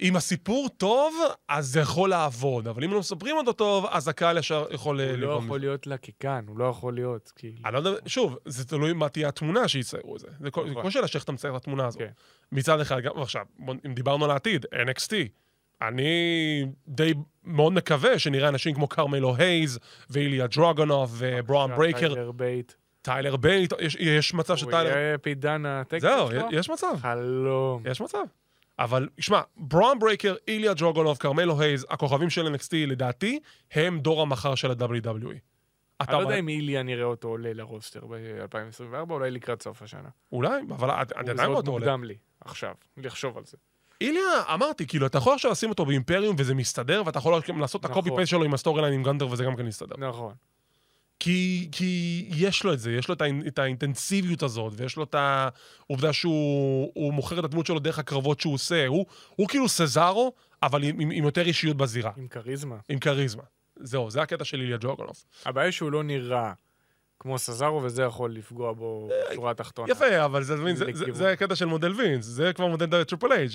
אם 0.00 0.16
הסיפור 0.16 0.68
טוב, 0.76 1.14
אז 1.48 1.66
זה 1.66 1.80
יכול 1.80 2.10
לעבוד, 2.10 2.68
אבל 2.68 2.84
אם 2.84 2.92
לא 2.92 2.98
מספרים 2.98 3.36
אותו 3.36 3.52
טוב, 3.52 3.86
אז 3.90 4.08
הקהל 4.08 4.38
ישר 4.38 4.66
יכול 4.70 5.00
הוא 5.00 5.16
לא 5.16 5.38
יכול. 5.44 5.60
להיות 5.60 5.86
לקיקן, 5.86 6.44
הוא 6.48 6.58
לא 6.58 6.64
יכול 6.64 6.94
להיות, 6.94 7.32
כאילו. 7.36 7.56
אני 7.64 7.72
לא 7.72 7.78
יודע, 7.78 7.90
שוב, 8.06 8.36
זה 8.44 8.64
תלוי 8.64 8.92
מה 8.92 9.08
תהיה 9.08 9.28
התמונה 9.28 9.68
שיציירו 9.68 10.14
את 10.16 10.20
זה. 10.20 10.26
זה 10.40 10.50
כל- 10.50 10.68
זה 10.68 10.74
נכון. 10.74 10.90
שאלה 10.90 11.06
שאיך 11.08 11.24
אתה 11.24 11.32
מצייר 11.32 11.56
את 11.56 11.62
התמונה 11.62 11.86
הזאת. 11.86 11.98
כן. 12.02 12.08
מצד 12.52 12.80
אחד, 12.80 13.00
גם 13.00 13.12
עכשיו, 13.22 13.42
אם 13.86 13.94
דיברנו 13.94 14.24
על 14.24 14.30
העתיד, 14.30 14.66
NXT, 14.74 15.12
אני 15.82 16.64
די 16.88 17.14
מאוד 17.44 17.72
מקווה 17.72 18.18
שנראה 18.18 18.48
אנשים 18.48 18.74
כמו 18.74 18.88
כרמלו 18.88 19.36
הייז, 19.36 19.78
ואיליה 20.10 20.46
דרוגונוב, 20.46 21.14
וברואן 21.18 21.74
ברייקר, 21.76 22.14
טיילר 23.02 23.36
בייט. 23.36 23.72
יש- 24.00 24.34
מצב 24.34 24.52
הוא 24.52 24.58
שטיילר... 24.58 24.90
יהיה 24.96 25.18
פיט 25.18 25.40
דאן 25.40 25.66
הטקסט 25.66 26.00
זהו, 26.00 26.28
שלו? 26.30 26.48
יש 26.52 26.70
מצב. 26.70 26.94
חלום. 27.00 27.82
יש 27.90 28.00
מצב. 28.00 28.18
אבל, 28.78 29.08
שמע, 29.18 29.40
ברואן 29.56 29.98
ברייקר, 29.98 30.34
איליה 30.48 30.74
דרגונוב, 30.74 31.16
כרמלו 31.16 31.60
הייז, 31.60 31.86
הכוכבים 31.90 32.30
של 32.30 32.54
NXT, 32.54 32.70
לדעתי, 32.72 33.40
הם 33.72 34.00
דור 34.00 34.22
המחר 34.22 34.54
של 34.54 34.70
ה-WWE. 34.70 35.38
אתה 36.02 36.12
אני 36.12 36.22
לא 36.22 36.28
יודע 36.28 36.38
אם 36.38 36.48
איליה 36.48 36.82
נראה 36.82 37.04
אותו 37.04 37.28
עולה 37.28 37.52
ל 37.52 37.60
roster 37.60 38.06
ב-2024, 38.06 39.10
אולי 39.10 39.30
לקראת 39.30 39.62
סוף 39.62 39.82
השנה. 39.82 40.08
אולי, 40.32 40.60
אבל 40.70 40.88
זה 41.08 41.14
עדיין 41.14 41.48
עוד 41.48 41.56
אותו 41.56 41.70
עולה. 41.70 41.86
מוקדם 41.86 42.04
לי, 42.04 42.16
עכשיו, 42.40 42.74
לחשוב 42.96 43.38
על 43.38 43.44
זה. 43.44 43.56
איליה, 44.00 44.22
אמרתי, 44.54 44.86
כאילו, 44.86 45.06
אתה 45.06 45.18
יכול 45.18 45.34
עכשיו 45.34 45.50
לשים 45.50 45.70
אותו 45.70 45.84
באימפריום 45.84 46.36
וזה 46.38 46.54
מסתדר, 46.54 47.02
ואתה 47.06 47.18
יכול 47.18 47.42
לעשות 47.60 47.80
את 47.80 47.90
נכון. 47.90 48.02
ה 48.02 48.05
copy 48.05 48.16
paste 48.16 48.28
שלו 48.28 48.44
עם 48.44 48.54
ה 48.54 48.82
storyline 48.82 48.94
עם 48.94 49.02
גונתר 49.02 49.28
וזה 49.30 49.44
גם 49.44 49.56
כן 49.56 49.66
יסתדר. 49.66 49.96
נכון. 49.98 50.34
כי, 51.24 51.68
כי 51.72 52.24
יש 52.36 52.64
לו 52.64 52.72
את 52.72 52.78
זה, 52.78 52.92
יש 52.92 53.08
לו 53.08 53.14
את, 53.14 53.20
האינ, 53.20 53.42
את 53.46 53.58
האינטנסיביות 53.58 54.42
הזאת, 54.42 54.72
ויש 54.76 54.96
לו 54.96 55.04
את 55.04 55.14
העובדה 55.18 56.12
שהוא 56.12 56.90
הוא 56.94 57.14
מוכר 57.14 57.38
את 57.38 57.44
הדמות 57.44 57.66
שלו 57.66 57.78
דרך 57.78 57.98
הקרבות 57.98 58.40
שהוא 58.40 58.54
עושה. 58.54 58.86
הוא, 58.86 59.06
הוא 59.36 59.48
כאילו 59.48 59.68
סזארו, 59.68 60.32
אבל 60.62 60.82
עם, 60.82 61.00
עם, 61.00 61.10
עם 61.10 61.24
יותר 61.24 61.46
אישיות 61.46 61.76
בזירה, 61.76 62.10
עם 62.16 62.28
כריזמה. 62.28 62.76
עם 62.88 62.98
כריזמה. 62.98 63.42
זהו, 63.76 64.10
זה 64.10 64.22
הקטע 64.22 64.44
של 64.44 64.60
איליה 64.60 64.76
דרגונוב. 64.80 65.24
הבעיה 65.44 65.72
שהוא 65.72 65.92
לא 65.92 66.02
נראה 66.02 66.52
כמו 67.20 67.38
סזארו, 67.38 67.82
וזה 67.82 68.02
יכול 68.02 68.32
לפגוע 68.32 68.72
בו 68.72 69.08
בשורה 69.32 69.50
התחתונה. 69.50 69.92
יפה, 69.92 70.24
אבל 70.24 70.42
זה, 70.42 70.56
זה, 70.56 70.74
זה, 70.74 70.84
זה. 70.92 71.04
זה 71.12 71.32
הקטע 71.32 71.56
של 71.56 71.66
מודל 71.66 71.92
וינס, 71.92 72.24
זה 72.24 72.52
כבר 72.52 72.66
מודל 72.66 73.04
טריפל 73.04 73.32
אייץ'. 73.32 73.50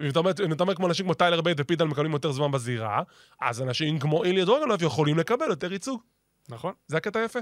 אם 0.00 0.52
אתה 0.52 0.62
אומר- 0.62 0.74
כמו 0.74 0.86
אנשים 0.86 1.06
כמו 1.06 1.14
טיילר 1.14 1.40
בייט 1.40 1.56
ופיט 1.60 1.74
דאן 1.74 1.84
מקבלים 1.84 2.12
יותר 2.12 2.32
זמן 2.32 2.50
בזירה, 2.50 3.02
אז 3.40 3.62
אנשים 3.62 3.98
כמו 3.98 4.24
איליה 4.24 4.44
דרוגונוב 4.44 4.82
יכולים 4.82 5.18
לקבל 5.18 5.46
יותר 5.48 5.72
ייצוג. 5.72 6.02
נכון? 6.48 6.72
זה 6.86 6.96
הקטע 6.96 7.18
היפה. 7.20 7.38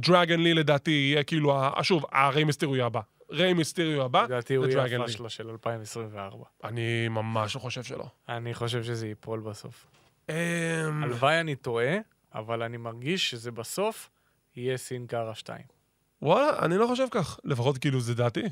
דרגן 0.00 0.40
לי 0.40 0.54
לדעתי 0.54 0.90
יהיה 0.90 1.22
כאילו, 1.24 1.58
ה- 1.60 1.84
שוב, 1.84 2.04
הריי 2.12 2.44
מיסטריו 2.44 2.86
הבא. 2.86 3.00
ריי 3.30 3.52
מיסטריו 3.52 4.02
הבא, 4.04 4.22
לדעתי 4.22 4.54
הוא 4.54 4.66
יהיה. 4.66 4.96
הפאשלה 5.02 5.28
של 5.28 5.50
2024. 5.50 6.44
אני 6.64 7.08
ממש 7.08 7.54
לא 7.54 7.60
חושב 7.60 7.82
שלא. 7.82 8.06
אני 8.28 8.54
חושב 8.54 8.82
שזה 8.82 9.06
ייפול 9.08 9.40
בסוף. 9.40 9.86
אמ, 10.28 10.34
הלוואי 11.02 11.40
אני 11.40 11.54
טועה, 11.56 11.96
אבל 12.34 12.62
אני 12.62 12.76
מרגיש 12.76 13.30
שזה 13.30 13.50
בסוף 13.50 14.10
יהיה 14.56 14.76
סין 14.76 15.06
קארה 15.06 15.34
2. 15.34 15.60
וואלה, 16.22 16.58
אני 16.58 16.76
לא 16.76 16.86
חושב 16.86 17.06
כך. 17.10 17.38
לפחות 17.44 17.78
כאילו 17.78 18.00
זה 18.00 18.14
דעתי. 18.14 18.42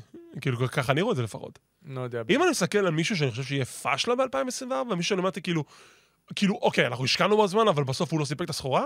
כאילו 0.41 0.57
ככה 0.67 0.91
אני 0.91 1.01
רואה 1.01 1.11
את 1.11 1.17
זה 1.17 1.23
לפחות. 1.23 1.59
לא 1.85 2.01
יודע. 2.01 2.21
אם 2.29 2.41
אני 2.43 2.51
מסתכל 2.51 2.77
על 2.77 2.89
מישהו 2.91 3.15
שאני 3.17 3.31
חושב 3.31 3.43
שיהיה 3.43 3.65
פאשלה 3.65 4.15
ב-2024, 4.15 4.65
מישהו 4.95 5.03
שאני 5.03 5.21
אמרתי 5.21 5.41
כאילו, 5.41 5.63
כאילו, 6.35 6.55
אוקיי, 6.61 6.87
אנחנו 6.87 7.03
השקענו 7.05 7.43
בזמן, 7.43 7.67
אבל 7.67 7.83
בסוף 7.83 8.11
הוא 8.11 8.19
לא 8.19 8.25
סיפק 8.25 8.45
את 8.45 8.49
הסחורה, 8.49 8.85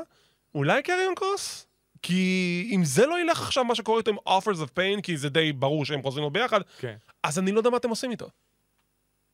אולי 0.55 0.83
קריון 0.83 1.15
קרוס? 1.15 1.65
כי 2.01 2.69
אם 2.75 2.83
זה 2.85 3.05
לא 3.05 3.19
ילך 3.21 3.41
עכשיו 3.41 3.63
מה 3.65 3.75
שקורה 3.75 3.97
איתו 3.97 4.11
עם 4.11 4.17
offers 4.27 4.57
of 4.65 4.69
pain, 4.79 5.01
כי 5.03 5.17
זה 5.17 5.29
די 5.29 5.53
ברור 5.53 5.85
שהם 5.85 6.01
חוזרים 6.01 6.23
לו 6.23 6.29
ביחד, 6.29 6.59
כן. 6.79 6.95
אז 7.23 7.39
אני 7.39 7.51
לא 7.51 7.57
יודע 7.59 7.69
מה 7.69 7.77
אתם 7.77 7.89
עושים 7.89 8.11
איתו. 8.11 8.29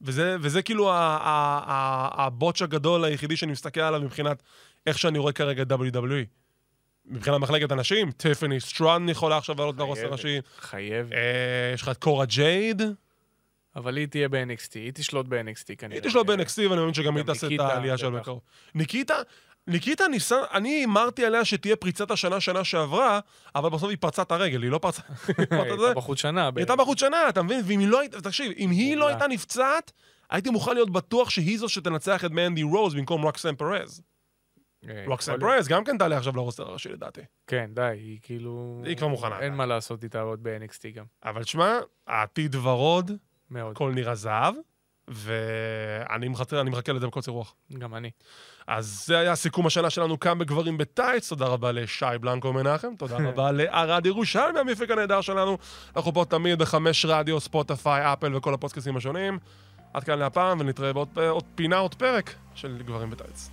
וזה, 0.01 0.37
וזה 0.41 0.61
כאילו 0.61 0.91
ה- 0.91 0.95
ה- 0.97 1.63
ה- 1.65 2.25
הבוטש 2.25 2.61
הגדול 2.61 3.05
היחידי 3.05 3.37
שאני 3.37 3.51
מסתכל 3.51 3.81
עליו 3.81 4.01
מבחינת 4.01 4.43
איך 4.87 4.99
שאני 4.99 5.17
רואה 5.17 5.33
כרגע 5.33 5.63
WWE. 5.75 6.25
מבחינת 7.05 7.39
מחלקת 7.39 7.71
הנשים, 7.71 8.11
טיפני 8.11 8.59
סטרון 8.59 9.09
יכולה 9.09 9.37
עכשיו 9.37 9.55
לעלות 9.57 9.77
לרוסר 9.77 10.01
חייבת. 10.01 10.13
ראשי. 10.13 10.39
חייב. 10.59 11.13
אה, 11.13 11.19
יש 11.73 11.81
לך 11.81 11.89
את 11.89 11.97
קורה 11.97 12.25
ג'ייד, 12.25 12.81
אבל 13.75 13.97
היא 13.97 14.07
תהיה 14.07 14.29
ב-NXT, 14.29 14.71
היא 14.73 14.91
תשלוט 14.93 15.25
ב-NXT 15.27 15.75
כנראה. 15.77 16.01
היא 16.01 16.09
תשלוט 16.09 16.27
ב-NXT 16.27 16.57
ואני 16.57 16.75
מאמין 16.75 16.93
שגם 16.93 17.17
היא 17.17 17.25
תעשה 17.25 17.47
את 17.55 17.59
העלייה 17.59 17.97
שלה. 17.97 18.09
בקרוב. 18.09 18.41
ניקיטה, 18.75 19.15
ניקיטה 19.67 20.07
ניסה, 20.07 20.35
אני 20.53 20.69
הימרתי 20.69 21.25
עליה 21.25 21.45
שתהיה 21.45 21.75
פריצת 21.75 22.11
השנה 22.11 22.39
שנה 22.39 22.63
שעברה, 22.63 23.19
אבל 23.55 23.69
בסוף 23.69 23.89
היא 23.89 23.97
פרצה 23.99 24.21
את 24.21 24.31
הרגל, 24.31 24.63
היא 24.63 24.71
לא 24.71 24.77
פרצה. 24.77 25.01
היא? 25.27 25.45
הייתה 25.51 25.93
בחוץ 25.95 26.19
שנה. 26.19 26.45
היא 26.45 26.51
הייתה 26.55 26.75
בחוץ 26.75 26.99
שנה, 26.99 27.29
אתה 27.29 27.43
מבין? 27.43 27.61
ואם 27.65 27.79
היא 27.79 27.87
לא 27.87 27.99
הייתה, 27.99 28.21
תקשיב, 28.21 28.51
אם 28.57 28.69
היא 28.69 28.97
לא. 28.97 29.07
הייתה 29.07 29.27
נפצעת, 29.27 29.91
הייתי 30.29 30.49
מוכן 30.49 30.73
להיות 30.73 30.89
בטוח 30.89 31.29
שהיא 31.29 31.59
זו 31.59 31.69
שתנצח 31.69 32.25
את 32.25 32.31
מנדי 32.31 32.63
רוז 32.63 32.95
במקום 32.95 33.23
רוקסן 33.23 33.55
פרז. 33.55 34.01
אה, 34.89 35.03
רוקסן. 35.07 35.39
פרז 35.39 35.67
גם 35.67 35.83
כן 35.83 35.97
תעלה 35.97 36.17
עכשיו 36.17 36.35
לרוסטר 36.35 36.63
הראשי 36.63 36.89
לדעתי. 36.89 37.21
כן, 37.47 37.69
די, 37.73 37.81
היא 37.81 38.19
כאילו... 38.21 38.81
היא 38.85 38.97
כבר 38.97 39.07
מוכנה. 39.07 39.39
אין 39.39 39.53
מה 39.53 39.65
לעשות 39.65 40.03
איתה 40.03 40.21
עוד 40.21 40.43
ב-NXT 40.43 40.95
גם. 40.95 41.05
אבל 41.23 41.43
תשמע, 41.43 41.79
העתיד 42.07 42.55
ורוד, 42.55 43.11
מאוד. 43.55 43.71
הכל 43.71 43.91
נראה 43.95 44.15
זהב, 44.15 44.55
ואני 45.07 46.27
מחכה, 46.27 46.63
מחכה 46.63 46.93
לזה 46.93 47.07
בקוצר 47.07 47.31
רוח. 47.31 47.53
גם 47.77 47.95
אני. 47.95 48.11
אז 48.67 49.03
זה 49.05 49.19
היה 49.19 49.35
סיכום 49.35 49.67
השנה 49.67 49.89
שלנו 49.89 50.19
כאן 50.19 50.39
בגברים 50.39 50.77
בטייץ. 50.77 51.29
תודה 51.29 51.45
רבה 51.45 51.71
לשי 51.71 52.05
בלנקו 52.21 52.53
מנחם, 52.53 52.95
תודה 52.97 53.17
רבה 53.29 53.51
לערד 53.51 54.05
ירושלמי, 54.05 54.59
המפיק 54.59 54.91
הנהדר 54.91 55.21
שלנו. 55.21 55.57
אנחנו 55.95 56.13
פה 56.13 56.25
תמיד 56.29 56.59
בחמש 56.59 57.05
רדיו, 57.05 57.39
ספוטיפיי, 57.39 58.13
אפל 58.13 58.35
וכל 58.35 58.53
הפודקאסטים 58.53 58.97
השונים. 58.97 59.39
עד 59.93 60.03
כאן 60.03 60.19
להפעם, 60.19 60.59
ונתראה 60.59 60.93
בעוד 60.93 61.09
עוד 61.29 61.43
פינה, 61.55 61.77
עוד 61.77 61.95
פרק 61.95 62.35
של 62.55 62.81
גברים 62.85 63.09
בטייץ. 63.09 63.49